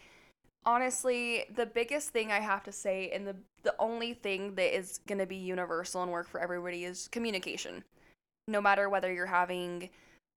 honestly 0.65 1.45
the 1.55 1.65
biggest 1.65 2.09
thing 2.09 2.31
i 2.31 2.39
have 2.39 2.63
to 2.63 2.71
say 2.71 3.09
and 3.13 3.27
the 3.27 3.35
the 3.63 3.75
only 3.79 4.13
thing 4.13 4.55
that 4.55 4.75
is 4.75 4.99
going 5.07 5.17
to 5.17 5.25
be 5.25 5.35
universal 5.35 6.01
and 6.01 6.11
work 6.11 6.27
for 6.27 6.39
everybody 6.39 6.85
is 6.85 7.07
communication 7.09 7.83
no 8.47 8.61
matter 8.61 8.89
whether 8.89 9.11
you're 9.11 9.25
having 9.25 9.89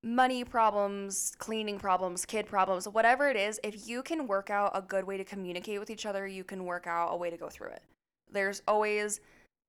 money 0.04 0.44
problems, 0.44 1.34
cleaning 1.38 1.78
problems, 1.78 2.26
kid 2.26 2.46
problems, 2.46 2.86
whatever 2.86 3.28
it 3.30 3.36
is, 3.36 3.58
if 3.64 3.88
you 3.88 4.02
can 4.02 4.26
work 4.26 4.50
out 4.50 4.70
a 4.74 4.82
good 4.82 5.04
way 5.04 5.16
to 5.16 5.24
communicate 5.24 5.80
with 5.80 5.88
each 5.88 6.04
other, 6.04 6.26
you 6.26 6.44
can 6.44 6.64
work 6.64 6.86
out 6.86 7.08
a 7.12 7.16
way 7.16 7.30
to 7.30 7.36
go 7.38 7.48
through 7.48 7.68
it. 7.68 7.82
There's 8.30 8.62
always, 8.68 9.20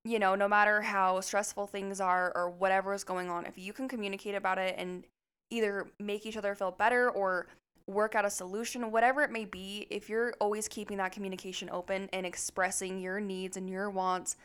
you 0.04 0.20
know, 0.20 0.36
no 0.36 0.48
matter 0.48 0.82
how 0.82 1.22
stressful 1.22 1.68
things 1.68 2.02
are 2.02 2.34
or 2.36 2.50
whatever 2.50 2.94
is 2.94 3.06
going 3.06 3.30
on, 3.30 3.46
if 3.46 3.58
you 3.58 3.72
can 3.72 3.88
communicate 3.88 4.36
about 4.36 4.58
it 4.58 4.76
and 4.78 5.06
either 5.50 5.88
make 6.00 6.26
each 6.26 6.38
other 6.38 6.56
feel 6.56 6.72
better 6.72 7.10
or 7.10 7.48
work 7.88 8.16
out 8.16 8.26
a 8.26 8.30
solution, 8.30 8.92
whatever 8.92 9.22
it 9.22 9.32
may 9.32 9.46
be, 9.46 9.86
if 9.90 10.10
you're 10.10 10.34
always 10.40 10.68
keeping 10.68 10.98
that 10.98 11.12
communication 11.12 11.70
open 11.72 12.10
and 12.14 12.26
expressing 12.26 13.00
your 13.00 13.20
needs 13.20 13.58
and 13.58 13.70
your 13.70 13.90
wants 13.90 14.38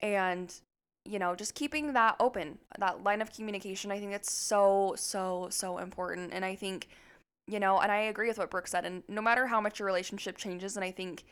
and 0.00 0.60
you 1.04 1.18
know, 1.18 1.34
just 1.34 1.54
keeping 1.54 1.94
that 1.94 2.16
open, 2.20 2.58
that 2.78 3.02
line 3.02 3.22
of 3.22 3.34
communication, 3.34 3.90
I 3.90 3.98
think 3.98 4.12
it's 4.12 4.32
so, 4.32 4.94
so, 4.96 5.48
so 5.50 5.78
important. 5.78 6.32
And 6.32 6.44
I 6.44 6.54
think, 6.54 6.88
you 7.46 7.58
know, 7.58 7.80
and 7.80 7.90
I 7.90 8.00
agree 8.02 8.28
with 8.28 8.38
what 8.38 8.50
Brooke 8.50 8.68
said. 8.68 8.84
And 8.84 9.02
no 9.08 9.22
matter 9.22 9.46
how 9.46 9.60
much 9.60 9.78
your 9.78 9.86
relationship 9.86 10.36
changes, 10.36 10.76
and 10.76 10.84
I 10.84 10.90
think 10.90 11.24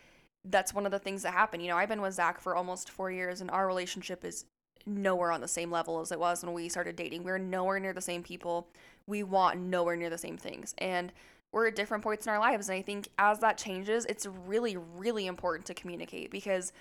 that's 0.44 0.72
one 0.72 0.86
of 0.86 0.92
the 0.92 0.98
things 0.98 1.22
that 1.22 1.32
happen. 1.32 1.60
You 1.60 1.68
know, 1.68 1.76
I've 1.76 1.88
been 1.88 2.00
with 2.00 2.14
Zach 2.14 2.40
for 2.40 2.56
almost 2.56 2.90
four 2.90 3.10
years, 3.10 3.40
and 3.40 3.50
our 3.50 3.66
relationship 3.66 4.24
is 4.24 4.46
nowhere 4.86 5.32
on 5.32 5.40
the 5.40 5.48
same 5.48 5.70
level 5.70 6.00
as 6.00 6.12
it 6.12 6.18
was 6.18 6.42
when 6.42 6.54
we 6.54 6.68
started 6.68 6.96
dating. 6.96 7.22
We're 7.22 7.38
nowhere 7.38 7.78
near 7.78 7.92
the 7.92 8.00
same 8.00 8.22
people. 8.22 8.68
We 9.09 9.22
want 9.22 9.59
nowhere 9.59 9.96
near 9.96 10.11
the 10.11 10.18
same 10.18 10.36
things. 10.36 10.74
And 10.78 11.12
we're 11.52 11.68
at 11.68 11.76
different 11.76 12.04
points 12.04 12.26
in 12.26 12.32
our 12.32 12.38
lives. 12.38 12.68
And 12.68 12.76
I 12.76 12.82
think 12.82 13.09
as 13.18 13.38
that 13.40 13.59
changes, 13.59 14.04
it's 14.04 14.26
really, 14.26 14.76
really 14.76 15.26
important 15.26 15.66
to 15.66 15.74
communicate 15.74 16.30
because 16.30 16.72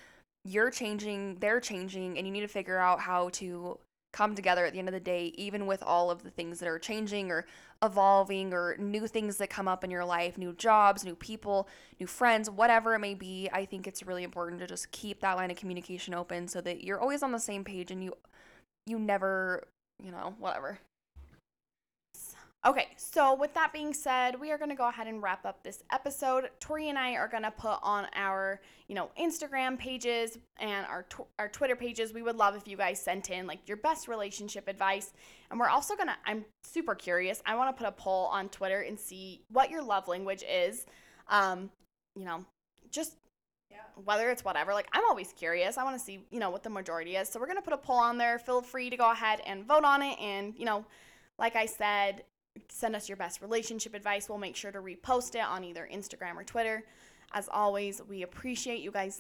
you're 0.44 0.70
changing, 0.70 1.38
they're 1.40 1.60
changing, 1.60 2.18
and 2.18 2.28
you 2.28 2.34
need 2.34 2.42
to 2.42 2.48
figure 2.48 2.78
out 2.78 3.00
how 3.00 3.30
to 3.30 3.80
come 4.14 4.34
together 4.34 4.66
at 4.66 4.74
the 4.74 4.80
end 4.80 4.88
of 4.88 4.94
the 4.94 5.00
day, 5.00 5.32
even 5.36 5.68
with 5.68 5.84
all 5.84 6.10
of 6.10 6.24
the 6.24 6.30
things 6.30 6.60
that 6.60 6.68
are 6.68 6.80
changing 6.80 7.30
or 7.30 7.46
evolving 7.84 8.54
or 8.54 8.76
new 8.80 9.08
things 9.08 9.38
that 9.38 9.50
come 9.50 9.68
up 9.68 9.84
in 9.84 9.92
your 9.92 10.06
life, 10.06 10.38
new 10.38 10.54
jobs, 10.54 11.06
new 11.06 11.16
people, 11.16 11.68
new 12.00 12.08
friends, 12.08 12.50
whatever 12.50 12.96
it 12.96 13.00
may 13.00 13.14
be. 13.14 13.50
I 13.54 13.66
think 13.66 13.88
it's 13.88 14.04
really 14.04 14.24
important 14.24 14.60
to 14.62 14.68
just 14.68 14.92
keep 14.92 15.20
that 15.20 15.36
line 15.36 15.52
of 15.52 15.58
communication 15.58 16.14
open 16.14 16.48
so 16.48 16.62
that 16.62 16.84
you're 16.84 17.00
always 17.00 17.22
on 17.22 17.32
the 17.32 17.40
same 17.40 17.64
page 17.64 17.92
and 17.92 18.04
you 18.04 18.14
you 18.86 18.98
never, 18.98 19.68
you 20.02 20.12
know, 20.12 20.34
whatever. 20.40 20.80
Okay, 22.66 22.88
so 22.98 23.36
with 23.36 23.54
that 23.54 23.72
being 23.72 23.94
said, 23.94 24.40
we 24.40 24.52
are 24.52 24.58
going 24.58 24.72
to 24.72 24.76
go 24.76 24.90
ahead 24.90 25.08
and 25.08 25.22
wrap 25.22 25.46
up 25.46 25.64
this 25.64 25.84
episode. 25.92 26.50
Tori 26.60 26.90
and 26.90 26.98
I 26.98 27.14
are 27.14 27.28
going 27.28 27.44
to 27.44 27.52
put 27.52 27.78
on 27.84 28.08
our, 28.14 28.60
you 28.88 28.96
know, 28.96 29.12
Instagram 29.18 29.78
pages 29.78 30.40
and 30.60 30.86
our 30.88 31.04
tw- 31.04 31.28
our 31.38 31.48
Twitter 31.50 31.76
pages. 31.76 32.14
We 32.14 32.24
would 32.24 32.36
love 32.36 32.56
if 32.56 32.68
you 32.68 32.76
guys 32.76 33.00
sent 33.00 33.30
in 33.30 33.46
like 33.46 33.60
your 33.68 33.78
best 33.78 34.08
relationship 34.08 34.68
advice. 34.68 35.14
And 35.52 35.60
we're 35.60 35.70
also 35.70 35.96
going 35.96 36.08
to 36.08 36.16
I'm 36.26 36.46
super 36.64 36.96
curious. 36.96 37.44
I 37.46 37.56
want 37.56 37.76
to 37.76 37.80
put 37.80 37.88
a 37.88 37.92
poll 37.92 38.26
on 38.26 38.50
Twitter 38.50 38.82
and 38.82 39.00
see 39.00 39.44
what 39.50 39.70
your 39.70 39.84
love 39.84 40.08
language 40.08 40.44
is. 40.50 40.88
Um, 41.30 41.70
you 42.16 42.26
know, 42.26 42.44
just 42.92 43.14
yeah. 43.70 43.78
whether 44.04 44.32
it's 44.32 44.44
whatever. 44.44 44.74
Like 44.74 44.88
I'm 44.94 45.04
always 45.08 45.32
curious. 45.32 45.78
I 45.78 45.84
want 45.84 45.96
to 45.96 46.04
see, 46.04 46.26
you 46.32 46.40
know, 46.40 46.50
what 46.50 46.64
the 46.64 46.72
majority 46.72 47.18
is. 47.18 47.30
So 47.30 47.40
we're 47.40 47.46
going 47.46 47.58
to 47.58 47.64
put 47.64 47.74
a 47.74 47.78
poll 47.78 48.00
on 48.00 48.18
there. 48.18 48.40
Feel 48.40 48.62
free 48.62 48.90
to 48.90 48.98
go 48.98 49.12
ahead 49.12 49.42
and 49.46 49.64
vote 49.64 49.84
on 49.84 50.02
it 50.02 50.18
and, 50.20 50.56
you 50.58 50.66
know, 50.66 50.86
like 51.38 51.56
I 51.56 51.68
said, 51.68 52.24
send 52.70 52.96
us 52.96 53.08
your 53.08 53.16
best 53.16 53.42
relationship 53.42 53.94
advice. 53.94 54.28
We'll 54.28 54.38
make 54.38 54.56
sure 54.56 54.72
to 54.72 54.80
repost 54.80 55.36
it 55.36 55.42
on 55.42 55.64
either 55.64 55.88
Instagram 55.92 56.36
or 56.36 56.44
Twitter. 56.44 56.84
As 57.34 57.50
always, 57.52 58.02
we 58.10 58.24
appreciate 58.24 58.82
you 58.82 58.92
guys 58.92 59.16